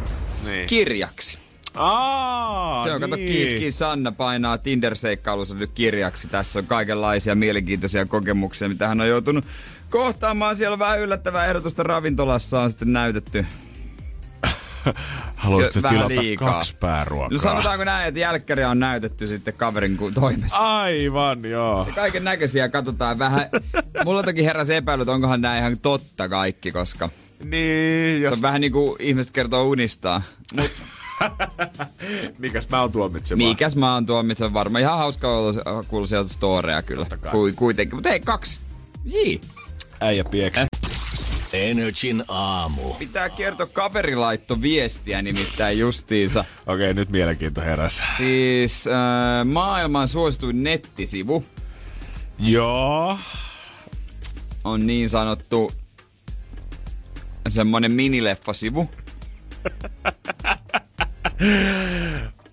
Niin. 0.45 0.67
kirjaksi. 0.67 1.39
Aa, 1.75 2.83
Se 2.83 2.91
on, 2.91 3.01
kato, 3.01 3.15
niin. 3.15 3.27
Kiis 3.27 3.49
Kiis 3.59 3.79
Sanna 3.79 4.11
painaa 4.11 4.57
Tinder-seikkailussa 4.57 5.55
nyt 5.55 5.71
kirjaksi. 5.73 6.27
Tässä 6.27 6.59
on 6.59 6.65
kaikenlaisia 6.67 7.35
mielenkiintoisia 7.35 8.05
kokemuksia, 8.05 8.69
mitä 8.69 8.87
hän 8.87 9.01
on 9.01 9.07
joutunut 9.07 9.45
kohtaamaan. 9.89 10.57
Siellä 10.57 10.73
on 10.73 10.79
vähän 10.79 10.99
yllättävää 10.99 11.45
ehdotusta 11.45 11.83
ravintolassa 11.83 12.61
on 12.61 12.69
sitten 12.71 12.93
näytetty. 12.93 13.45
Haluaisitko 15.35 15.89
tilata 15.89 16.07
liikaa. 16.07 16.53
kaksi 16.53 16.75
pääruokaa? 16.75 17.29
No 17.31 17.37
sanotaanko 17.39 17.83
näin, 17.83 18.07
että 18.07 18.19
jälkkäriä 18.19 18.69
on 18.69 18.79
näytetty 18.79 19.27
sitten 19.27 19.53
kaverin 19.53 19.97
toimesta. 20.13 20.57
Aivan, 20.57 21.45
joo. 21.45 21.87
Kaiken 21.95 22.23
näköisiä 22.23 22.69
katsotaan 22.69 23.19
vähän. 23.19 23.49
Mulla 24.05 24.23
toki 24.23 24.45
heräsi 24.45 24.75
epäily, 24.75 25.01
että 25.01 25.11
onkohan 25.11 25.41
nämä 25.41 25.57
ihan 25.57 25.77
totta 25.79 26.29
kaikki, 26.29 26.71
koska 26.71 27.09
Niin, 27.43 28.17
se 28.21 28.23
jos... 28.23 28.33
on 28.33 28.41
vähän 28.41 28.61
niin 28.61 28.71
kuin 28.73 28.95
ihmiset 28.99 29.31
kertoo 29.31 29.63
unistaa. 29.65 30.21
Mut 30.55 30.71
Mikäs 32.39 32.69
mä 32.69 32.81
oon 32.81 32.91
tuomitsemaan? 32.91 33.49
mikäs 33.49 33.75
mä 33.75 33.93
oon 33.93 34.05
tuomitsen 34.05 34.53
varmaan. 34.53 34.81
Ihan 34.81 34.97
hauska 34.97 35.27
kuulla 35.87 36.07
sieltä 36.07 36.29
storeja 36.29 36.81
kyllä. 36.81 37.05
Kuitenkin. 37.55 37.95
Mutta 37.95 38.09
hei, 38.09 38.19
kaksi. 38.19 38.59
Jii. 39.05 39.41
Äijä 40.01 40.23
pieksi. 40.23 40.61
Energin 41.53 42.23
aamu. 42.27 42.93
Pitää 42.93 43.29
kertoa 43.29 43.67
kaverilaitto 43.67 44.61
viestiä 44.61 45.21
nimittäin 45.21 45.79
justiinsa. 45.79 46.45
Okei, 46.67 46.93
nyt 46.93 47.09
mielenkiinto 47.09 47.61
heräs. 47.61 48.03
Siis 48.17 48.87
äh, 48.87 48.93
maailman 49.45 50.07
suosituin 50.07 50.63
nettisivu 50.63 51.45
Joo. 52.39 53.17
on 54.63 54.87
niin 54.87 55.09
sanottu 55.09 55.71
semmonen 57.49 57.91
minileffasivu. 57.91 58.89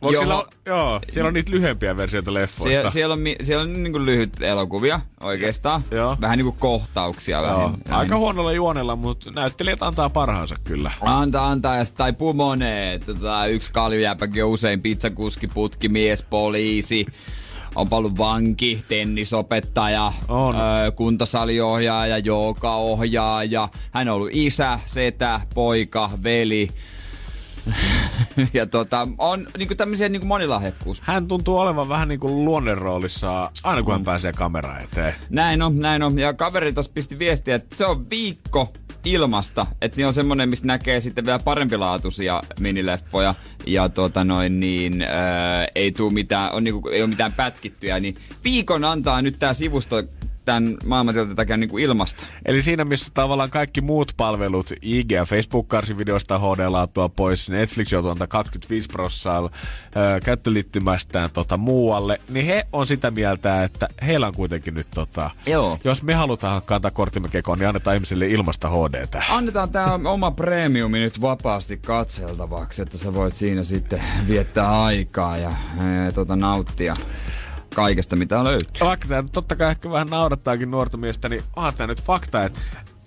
Onko 0.01 0.13
Joo. 0.13 0.21
siellä, 0.21 0.37
on, 0.37 0.45
joo, 0.67 1.01
siellä 1.09 1.29
on 1.29 1.35
niitä 1.35 1.53
lyhyempiä 1.53 1.97
versioita 1.97 2.35
leffoista. 2.35 2.83
Sie, 2.83 2.91
siellä 2.91 3.13
on, 3.13 3.21
siellä 3.43 3.63
on 3.63 3.83
niin 3.83 4.07
lyhyt 4.07 4.43
elokuvia 4.43 5.01
oikeastaan. 5.21 5.85
Joo. 5.91 6.17
Vähän 6.21 6.39
niin 6.39 6.45
kuin 6.45 6.57
kohtauksia. 6.59 7.41
Joo, 7.41 7.59
Vähän. 7.59 7.75
aika 7.91 8.17
huonolla 8.17 8.53
juonella, 8.53 8.97
mutta 8.97 9.31
näyttelijät 9.31 9.83
antaa 9.83 10.11
parhaansa 10.11 10.57
kyllä. 10.65 10.91
Antaa, 11.01 11.51
antaa, 11.51 11.77
ja 11.77 11.85
tai 11.97 12.13
pumoneet. 12.13 13.07
Tota, 13.07 13.47
yksi 13.47 13.73
kaljujääpäkin 13.73 14.45
on 14.45 14.51
usein 14.51 14.81
pizzakuski, 14.83 15.47
putkimies, 15.47 16.23
poliisi. 16.23 17.07
On 17.75 17.89
ollut 17.91 18.19
vanki, 18.19 18.85
tennisopettaja, 18.89 20.13
On. 20.29 20.55
Öö, 20.55 20.91
kuntosaliohjaaja, 20.91 22.19
joogaohjaaja. 22.19 23.69
Hän 23.93 24.09
on 24.09 24.15
ollut 24.15 24.31
isä, 24.33 24.81
setä, 24.87 25.41
poika, 25.55 26.11
veli. 26.23 26.69
ja 28.55 28.67
tota, 28.67 29.09
on 29.19 29.47
niinku 29.59 29.75
tämmöisiä 29.75 30.09
niinku 30.09 30.27
monilahjakkuus. 30.27 31.01
Hän 31.01 31.29
tuntuu 31.29 31.59
olevan 31.59 31.89
vähän 31.89 32.09
niin 32.09 32.21
kuin 32.21 32.45
luonneroolissa 32.45 33.51
aina 33.65 33.83
kun 33.83 33.93
hän 33.93 34.05
pääsee 34.05 34.33
kamera 34.33 34.79
eteen. 34.79 35.15
Näin 35.31 35.63
on, 35.63 35.79
näin 35.79 36.03
on. 36.03 36.19
Ja 36.19 36.35
kaveri 36.35 36.73
tossa 36.73 36.93
pisti 36.95 37.19
viestiä, 37.19 37.55
että 37.55 37.77
se 37.77 37.87
on 37.87 38.11
viikko 38.11 38.73
ilmasta. 39.05 39.67
Että 39.81 39.97
siinä 39.97 40.09
on 40.09 40.15
semmonen, 40.15 40.49
mistä 40.49 40.67
näkee 40.67 41.01
sitten 41.01 41.27
vielä 41.27 41.39
parempilaatuisia 41.39 42.43
minileffoja. 42.61 43.35
Ja 43.67 43.89
tota 43.89 44.25
noin 44.25 44.61
niin, 44.61 45.03
ää, 45.03 45.67
ei 45.75 45.93
tuu 45.93 46.11
mitään, 46.11 46.53
on 46.53 46.65
niinku, 46.65 46.89
ei 46.89 47.03
ole 47.03 47.11
mitään 47.11 47.33
pätkittyjä. 47.33 48.01
Niin 48.01 48.17
viikon 48.45 48.85
antaa 48.85 49.23
nyt 49.23 49.39
tää 49.39 49.55
sivusto 49.55 50.03
tämän 50.49 50.77
maailmantilanteen 50.87 51.37
takia 51.37 51.57
niin 51.57 51.71
kuin 51.71 51.85
ilmasta. 51.85 52.25
Eli 52.45 52.63
siinä, 52.63 52.85
missä 52.85 53.11
tavallaan 53.15 53.51
kaikki 53.51 53.81
muut 53.81 54.13
palvelut, 54.17 54.73
IG 54.83 55.11
ja 55.11 55.25
Facebook 55.25 55.69
karsi 55.69 55.99
videosta 55.99 56.39
HD-laatua 56.39 57.09
pois, 57.09 57.51
Netflix 57.51 57.93
joutuu 57.93 58.11
antaa 58.11 58.27
25 58.27 58.89
prosenttia 58.89 59.09
käyttöliittymästään 60.25 61.31
tota, 61.33 61.57
muualle, 61.57 62.21
niin 62.29 62.47
he 62.47 62.67
on 62.73 62.87
sitä 62.87 63.11
mieltä, 63.11 63.65
että 63.65 63.89
heillä 64.07 64.27
on 64.27 64.35
kuitenkin 64.35 64.75
nyt 64.75 64.87
tota, 64.95 65.31
Joo. 65.47 65.79
jos 65.85 66.03
me 66.03 66.15
halutaan 66.15 66.63
kantaa 66.67 66.91
korttimme 66.91 67.29
kekoon, 67.29 67.59
niin 67.59 67.69
annetaan 67.69 67.97
ihmisille 67.97 68.27
ilmasta 68.27 68.69
HDtä. 68.71 69.23
Annetaan 69.31 69.71
tämä 69.71 70.11
oma 70.11 70.31
premiumi 70.31 70.99
nyt 70.99 71.21
vapaasti 71.21 71.77
katseltavaksi, 71.77 72.83
että 72.83 72.99
sä 72.99 73.15
voit 73.15 73.35
siinä 73.35 73.63
sitten 73.63 74.03
viettää 74.29 74.83
aikaa 74.83 75.37
ja 75.37 75.51
ee, 75.51 76.13
tota, 76.13 76.37
nauttia 76.37 76.97
kaikesta, 77.81 78.17
mitä 78.17 78.45
löytyy. 78.45 78.87
Vaikka 78.87 79.09
tämä 79.09 79.25
totta 79.33 79.57
kai 79.57 79.71
ehkä 79.71 79.91
vähän 79.91 80.07
naurattaakin 80.07 80.71
nuorta 80.71 80.97
miestä, 80.97 81.29
niin 81.29 81.43
onhan 81.57 81.75
tämä 81.75 81.87
nyt 81.87 82.03
fakta, 82.03 82.45
että 82.45 82.61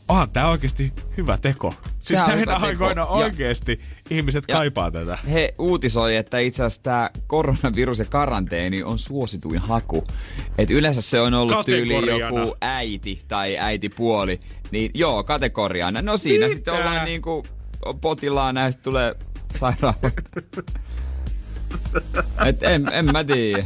onhan 0.07 0.29
tämä 0.29 0.47
oikeasti 0.47 0.93
hyvä 1.17 1.37
teko. 1.37 1.73
Siis 1.99 2.19
Tää 2.19 2.25
on 2.25 2.35
näinä 2.35 2.55
aikoina 2.55 3.01
Ja- 3.01 3.05
oikeasti 3.05 3.81
ihmiset 4.09 4.43
Ja- 4.47 4.55
kaipaa 4.55 4.91
tätä. 4.91 5.17
He 5.31 5.53
uutisoi, 5.59 6.15
että 6.15 6.39
itse 6.39 6.63
asiassa 6.63 6.83
tämä 6.83 7.09
koronavirus 7.27 7.99
ja 7.99 8.05
karanteeni 8.05 8.83
on 8.83 8.99
suosituin 8.99 9.59
haku. 9.59 10.03
Et 10.57 10.71
yleensä 10.71 11.01
se 11.01 11.21
on 11.21 11.33
ollut 11.33 11.65
tyyli 11.65 12.19
joku 12.19 12.55
äiti 12.61 13.21
tai 13.27 13.57
äitipuoli. 13.57 14.39
Niin 14.71 14.91
joo, 14.93 15.23
kategoriana. 15.23 16.01
No 16.01 16.17
siinä 16.17 16.49
sitten 16.49 16.73
ollaan 16.73 17.05
niinku 17.05 17.43
potilaan 18.01 18.55
näistä 18.55 18.81
tulee 18.81 19.15
sairaala. 19.59 19.95
Et 22.45 22.63
en, 22.63 22.89
en 22.93 23.05
mä 23.05 23.23
tiedä. 23.23 23.65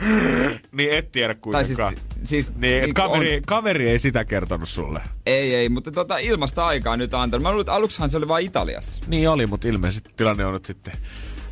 Niin 0.76 0.92
et 0.92 1.12
tiedä 1.12 1.34
Tai 1.52 1.64
siis, 1.64 1.76
kuitenkaan. 1.78 2.08
siis 2.24 2.52
Niin, 2.56 2.76
et 2.76 2.82
niinku 2.82 3.00
kaveri, 3.02 3.36
on- 3.36 3.42
kaveri 3.46 3.88
ei 3.90 3.98
sitä 3.98 4.24
kertonut 4.24 4.68
sulle. 4.68 5.00
Ei, 5.26 5.54
ei, 5.54 5.68
mutta 5.68 5.90
tota, 5.92 6.18
ilmasta 6.18 6.66
aikaa 6.66 6.96
nyt 6.96 7.14
antanut. 7.14 7.42
Mä 7.42 7.48
luulen, 7.50 7.60
että 7.62 7.72
aluksihan 7.74 8.08
se 8.10 8.16
oli 8.16 8.28
vain 8.28 8.46
Italiassa. 8.46 9.04
Niin 9.06 9.28
oli, 9.30 9.46
mutta 9.46 9.68
ilmeisesti 9.68 10.10
tilanne 10.16 10.44
on 10.46 10.52
nyt 10.52 10.64
sitten 10.64 10.94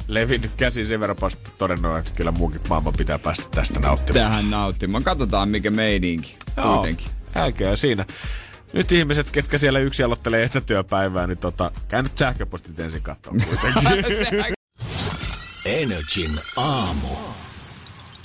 levinnyt 0.09 0.51
käsi 0.57 0.85
sen 0.85 1.01
verran 1.01 1.17
vasta 1.21 1.51
todennut, 1.59 1.99
että 1.99 2.11
kyllä 2.17 2.31
muukin 2.31 2.61
maailman 2.69 2.93
pitää 2.97 3.19
päästä 3.19 3.45
tästä 3.51 3.81
nauttimaan. 3.81 4.25
Tähän 4.31 4.51
nauttimaan. 4.51 5.05
Katsotaan 5.05 5.49
mikä 5.49 5.71
meininki. 5.71 6.37
Joo, 6.57 6.75
Kuitenkin. 6.77 7.07
älkää 7.35 7.77
siinä. 7.77 8.05
Nyt 8.73 8.93
ihmiset, 8.93 9.31
ketkä 9.31 9.59
siellä 9.59 9.79
yksi 9.79 10.03
aloittelee 10.03 10.43
etätyöpäivää, 10.43 11.27
niin 11.27 11.39
tota, 11.39 11.71
käy 11.89 12.03
nyt 12.03 12.19
sähköpostit 12.19 12.81
ensin 12.81 13.03
katsomaan 13.03 13.49
kuitenkin. 13.49 14.45
Energin 15.67 16.31
aamu. 16.57 17.09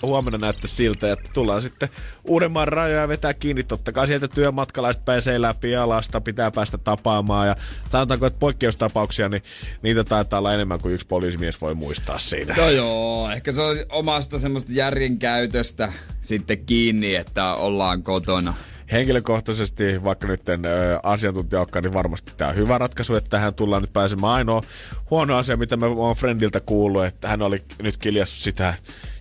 Huomenna 0.02 0.38
näyttää 0.38 0.68
siltä, 0.68 1.12
että 1.12 1.30
tullaan 1.34 1.62
sitten 1.62 1.90
Uudenmaan 2.24 2.68
rajoja 2.68 3.08
vetää 3.08 3.34
kiinni. 3.34 3.64
Totta 3.64 3.92
kai 3.92 4.08
sieltä 4.08 4.28
työmatkalaiset 4.28 5.06
pääsee 5.06 5.42
läpi 5.42 5.72
ja 5.72 5.90
lasta 5.90 6.22
pitää 6.22 6.52
päästä 6.52 6.78
tapaamaan. 6.78 7.48
Ja 7.48 7.56
sanotaanko, 7.92 8.26
että 8.26 8.40
poikkeustapauksia, 8.40 9.30
niin 9.30 9.44
niitä 9.82 10.04
taitaa 10.04 10.40
olla 10.40 10.54
enemmän 10.54 10.80
kuin 10.80 10.94
yksi 10.94 11.08
poliisimies 11.08 11.62
voi 11.62 11.76
muistaa 11.76 12.20
siinä. 12.20 12.56
No 12.58 12.70
joo, 12.70 13.32
ehkä 13.32 13.52
se 13.52 13.62
on 13.62 13.78
omasta 13.90 14.40
semmoista 14.40 14.72
järjen 14.74 15.20
käytöstä 15.20 15.94
sitten 16.22 16.66
kiinni, 16.66 17.16
että 17.16 17.54
ollaan 17.54 18.04
kotona. 18.04 18.54
Henkilökohtaisesti, 18.92 20.04
vaikka 20.04 20.28
nyt 20.28 20.50
en 20.50 20.66
ö, 20.66 21.00
asiantuntija 21.04 21.60
olekaan, 21.60 21.84
niin 21.84 21.94
varmasti 21.94 22.32
tämä 22.38 22.50
on 22.50 22.56
hyvä 22.56 22.78
ratkaisu, 22.78 23.16
että 23.16 23.30
tähän 23.30 23.54
tullaan 23.54 23.82
nyt 23.82 23.94
pääsemään. 23.94 24.34
Ainoa 24.34 24.62
huono 25.10 25.38
asia, 25.38 25.58
mitä 25.58 25.78
mä 25.78 25.86
oon 25.86 26.16
Friendiltä 26.16 26.60
kuullut, 26.60 27.06
että 27.06 27.28
hän 27.28 27.42
oli 27.42 27.64
nyt 27.82 27.98
kiljassut 27.98 28.44
sitä 28.44 28.74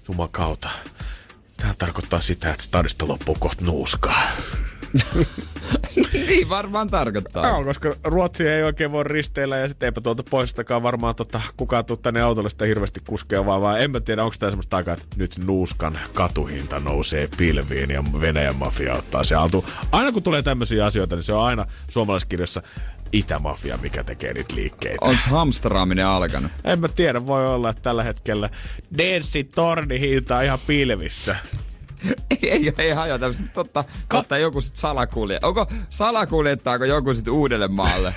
jumakauta. 0.09 0.69
Tämä 1.57 1.75
tarkoittaa 1.79 2.21
sitä, 2.21 2.51
että 2.51 2.63
stadista 2.65 3.09
loppuu 3.09 3.37
kohta 3.41 3.65
nuuskaa. 3.65 4.23
niin 6.13 6.49
varmaan 6.49 6.89
tarkoittaa. 6.89 7.47
Joo, 7.47 7.65
koska 7.65 7.95
Ruotsi 8.05 8.49
ei 8.49 8.63
oikein 8.63 8.93
voi 8.93 9.05
risteillä 9.05 9.57
ja 9.57 9.69
sitten 9.69 9.87
eipä 9.87 10.01
tuolta 10.01 10.23
poistakaan 10.31 10.83
varmaan 10.83 11.15
tota, 11.15 11.41
kukaan 11.57 11.85
tuu 11.85 11.97
tänne 11.97 12.21
autolle 12.21 12.51
sitä 12.51 12.65
hirveästi 12.65 13.01
kuskea, 13.09 13.47
vaan, 13.47 13.63
vaan 13.63 13.81
en 13.81 13.91
mä 13.91 14.01
tiedä, 14.01 14.25
onko 14.25 14.37
tämä 14.39 14.51
semmoista 14.51 14.77
aikaa, 14.77 14.95
että 14.95 15.07
nyt 15.17 15.39
nuuskan 15.39 15.99
katuhinta 16.15 16.81
nousee 16.81 17.29
pilviin 17.37 17.91
ja 17.91 18.05
Venäjän 18.21 18.57
mafia 18.57 18.95
ottaa 18.95 19.25
se 19.25 19.35
altu. 19.35 19.65
Aina 19.93 20.13
kun 20.13 20.23
tulee 20.23 20.43
tämmöisiä 20.43 20.87
asioita, 20.87 21.17
niin 21.17 21.23
se 21.23 21.33
on 21.33 21.45
aina 21.45 21.67
suomalaiskirjassa 21.89 22.63
itämafia, 23.13 23.77
mikä 23.77 24.05
tekee 24.05 24.33
niitä 24.33 24.55
liikkeitä. 24.55 24.99
Onks 25.01 25.27
hamstraaminen 25.27 26.07
alkanut? 26.07 26.53
En 26.65 26.81
mä 26.81 26.89
tiedä, 26.89 27.27
voi 27.27 27.47
olla, 27.47 27.71
että 27.71 27.83
tällä 27.83 28.03
hetkellä 28.03 28.51
Denssi 28.99 29.45
torni 29.45 30.01
on 30.39 30.45
ihan 30.45 30.59
pilvissä. 30.67 31.37
ei, 32.31 32.51
ei, 32.51 32.73
ei 32.79 32.91
hajota. 32.91 33.35
Totta, 33.53 33.85
totta 34.09 34.39
joku 34.39 34.61
sit 34.61 34.77
salakulje. 34.77 35.39
Onko 35.43 35.67
salakuljettaako 35.91 36.85
joku 36.85 37.15
sit 37.15 37.29
uudelle 37.29 37.69
maalle 37.69 38.15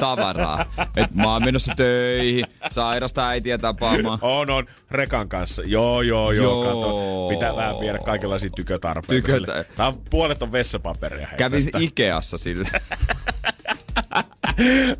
tavaraa? 0.00 0.64
Et 0.96 1.14
mä 1.14 1.32
oon 1.32 1.44
menossa 1.44 1.72
töihin, 1.76 2.46
sairasta 2.70 3.28
äitiä 3.28 3.58
tapaamaan. 3.58 4.18
On, 4.22 4.50
on. 4.50 4.66
Rekan 4.90 5.28
kanssa. 5.28 5.62
Joo, 5.66 6.02
joo, 6.02 6.32
joo. 6.32 6.64
Joo. 6.64 6.64
Kato, 6.64 7.28
pitää 7.28 7.56
vähän 7.56 7.80
viedä 7.80 7.98
kaikenlaisia 7.98 8.50
tykötarpeita. 8.56 9.26
Tykötä-. 9.26 9.64
Tää 9.76 9.86
on, 9.86 10.02
puolet 10.10 10.42
on 10.42 10.52
vessapaperia. 10.52 11.28
Kävin. 11.36 11.70
Ikeassa 11.78 12.38
sille. 12.38 12.68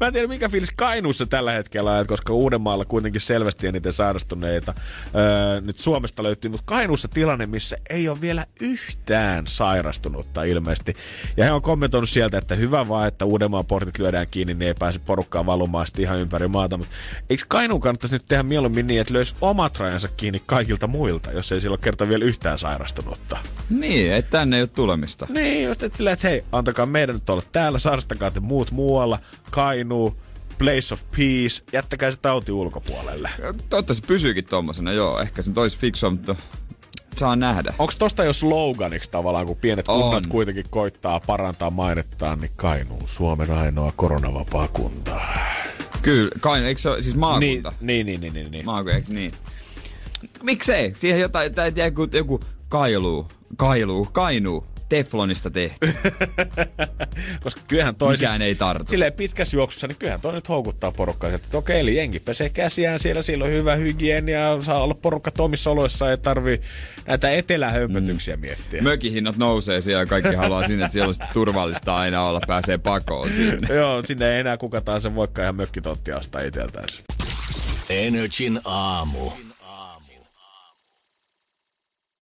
Mä 0.00 0.06
en 0.06 0.12
tiedä, 0.12 0.28
mikä 0.28 0.48
fiilis 0.48 0.72
Kainuussa 0.76 1.26
tällä 1.26 1.52
hetkellä 1.52 1.92
on, 1.92 2.06
koska 2.06 2.32
Uudenmaalla 2.32 2.84
kuitenkin 2.84 3.20
selvästi 3.20 3.66
eniten 3.66 3.92
sairastuneita 3.92 4.74
öö, 5.14 5.60
nyt 5.60 5.78
Suomesta 5.78 6.22
löytyy, 6.22 6.50
mutta 6.50 6.64
Kainuussa 6.66 7.08
tilanne, 7.08 7.46
missä 7.46 7.76
ei 7.90 8.08
ole 8.08 8.20
vielä 8.20 8.46
yhtään 8.60 9.46
sairastunutta 9.46 10.44
ilmeisesti. 10.44 10.96
Ja 11.36 11.44
he 11.44 11.52
on 11.52 11.62
kommentoinut 11.62 12.10
sieltä, 12.10 12.38
että 12.38 12.54
hyvä 12.54 12.88
vaan, 12.88 13.08
että 13.08 13.24
Uudenmaan 13.24 13.66
portit 13.66 13.98
lyödään 13.98 14.26
kiinni, 14.30 14.54
niin 14.54 14.66
ei 14.66 14.74
pääse 14.74 14.98
porukkaan 14.98 15.46
valumaan 15.46 15.86
ihan 15.98 16.18
ympäri 16.18 16.48
maata. 16.48 16.76
Mutta 16.76 16.94
eikö 17.30 17.44
Kainuun 17.48 17.80
kannattaisi 17.80 18.14
nyt 18.14 18.24
tehdä 18.28 18.42
mieluummin 18.42 18.86
niin, 18.86 19.00
että 19.00 19.14
löysi 19.14 19.34
omat 19.40 19.78
rajansa 19.78 20.08
kiinni 20.08 20.42
kaikilta 20.46 20.86
muilta, 20.86 21.32
jos 21.32 21.52
ei 21.52 21.60
sillä 21.60 21.74
ole 21.74 21.80
kerta 21.82 22.08
vielä 22.08 22.24
yhtään 22.24 22.58
sairastunutta? 22.58 23.38
niin, 23.70 24.12
että 24.12 24.30
tänne 24.30 24.56
ei 24.56 24.62
ole 24.62 24.68
tulemista. 24.68 25.26
Niin, 25.28 25.64
just 25.64 25.82
että 25.82 25.96
silleen, 25.96 26.14
että 26.14 26.28
hei, 26.28 26.44
antakaa 26.52 26.86
meidän 26.86 27.14
nyt 27.14 27.30
olla 27.30 27.42
täällä, 27.52 27.78
sairastakaa 27.78 28.30
te 28.30 28.40
muut 28.40 28.70
muualla, 28.70 29.18
Kainuu, 29.50 30.16
place 30.58 30.94
of 30.94 31.02
peace, 31.16 31.64
jättäkää 31.72 32.10
se 32.10 32.16
tauti 32.22 32.52
ulkopuolelle. 32.52 33.30
Toivottavasti 33.68 34.06
pysyykin 34.06 34.44
tommosena, 34.44 34.92
joo. 34.92 35.20
Ehkä 35.20 35.42
se 35.42 35.52
tois 35.52 35.76
fiksua, 35.76 36.10
mutta 36.10 36.36
saa 37.16 37.36
nähdä. 37.36 37.74
Onko 37.78 37.92
tosta 37.98 38.24
jo 38.24 38.32
sloganiksi 38.32 39.10
tavallaan, 39.10 39.46
kun 39.46 39.56
pienet 39.56 39.88
On. 39.88 40.02
kunnat 40.02 40.26
kuitenkin 40.26 40.64
koittaa 40.70 41.20
parantaa 41.20 41.70
mainettaan, 41.70 42.40
niin 42.40 42.52
Kainuu, 42.56 43.02
Suomen 43.06 43.50
ainoa 43.50 43.92
koronavapaa 43.96 44.68
kunta. 44.68 45.20
Kyllä, 46.02 46.30
kai, 46.40 46.64
eikö 46.64 46.80
se 46.80 46.88
ole, 46.88 47.02
siis 47.02 47.16
maakunta? 47.16 47.72
Niin, 47.80 48.06
niin, 48.06 48.20
niin, 48.20 48.32
niin, 48.32 48.50
niin. 48.50 48.64
Maakunta, 48.64 48.96
eikö 48.96 49.12
niin? 49.12 49.32
Miksei? 50.42 50.92
Siihen 50.96 51.20
jotain, 51.20 51.54
tai 51.54 51.72
joku, 51.76 52.08
joku 52.12 52.40
kailuu, 52.68 53.28
kailuu, 53.56 54.08
kainuu, 54.12 54.66
teflonista 54.90 55.50
tehty. 55.50 55.94
Koska 57.44 57.60
kyllähän 57.68 57.94
toisin, 57.94 58.26
Mikään 58.26 58.42
ei 58.42 58.54
tartu. 58.54 58.90
silleen 58.90 59.12
pitkässä 59.12 59.56
juoksussa, 59.56 59.86
niin 59.86 59.96
kyllähän 59.96 60.20
toi 60.20 60.32
nyt 60.32 60.48
houkuttaa 60.48 60.92
porukkaa. 60.92 61.30
Että 61.30 61.58
okei, 61.58 61.80
eli 61.80 61.96
jengi 61.96 62.20
pesee 62.20 62.48
käsiään 62.48 63.00
siellä, 63.00 63.22
siellä 63.22 63.44
on 63.44 63.50
hyvä 63.50 63.76
hygienia, 63.76 64.62
saa 64.62 64.82
olla 64.82 64.94
porukka 64.94 65.30
omissa 65.38 65.70
oloissa, 65.70 66.10
ei 66.10 66.18
tarvii 66.18 66.60
näitä 67.06 67.30
etelähömpötyksiä 67.30 68.36
mm. 68.36 68.40
miettiä. 68.40 68.82
Mökihinnat 68.82 69.36
nousee 69.36 69.80
siellä 69.80 70.06
kaikki 70.06 70.34
haluaa 70.34 70.66
sinne, 70.66 70.84
että 70.84 70.92
siellä 70.92 71.08
on 71.08 71.28
turvallista 71.32 71.96
aina 71.96 72.22
olla, 72.22 72.40
pääsee 72.46 72.78
pakoon 72.78 73.32
sinne. 73.32 73.74
Joo, 73.74 74.02
sinne 74.06 74.34
ei 74.34 74.40
enää 74.40 74.56
kuka 74.56 74.80
tahansa 74.80 75.14
voikaan 75.14 75.44
ihan 75.44 75.56
mökkitonttia 75.56 76.16
ostaa 76.16 76.42
itseltään. 76.42 76.86
Energin 77.90 78.60
aamu. 78.64 79.49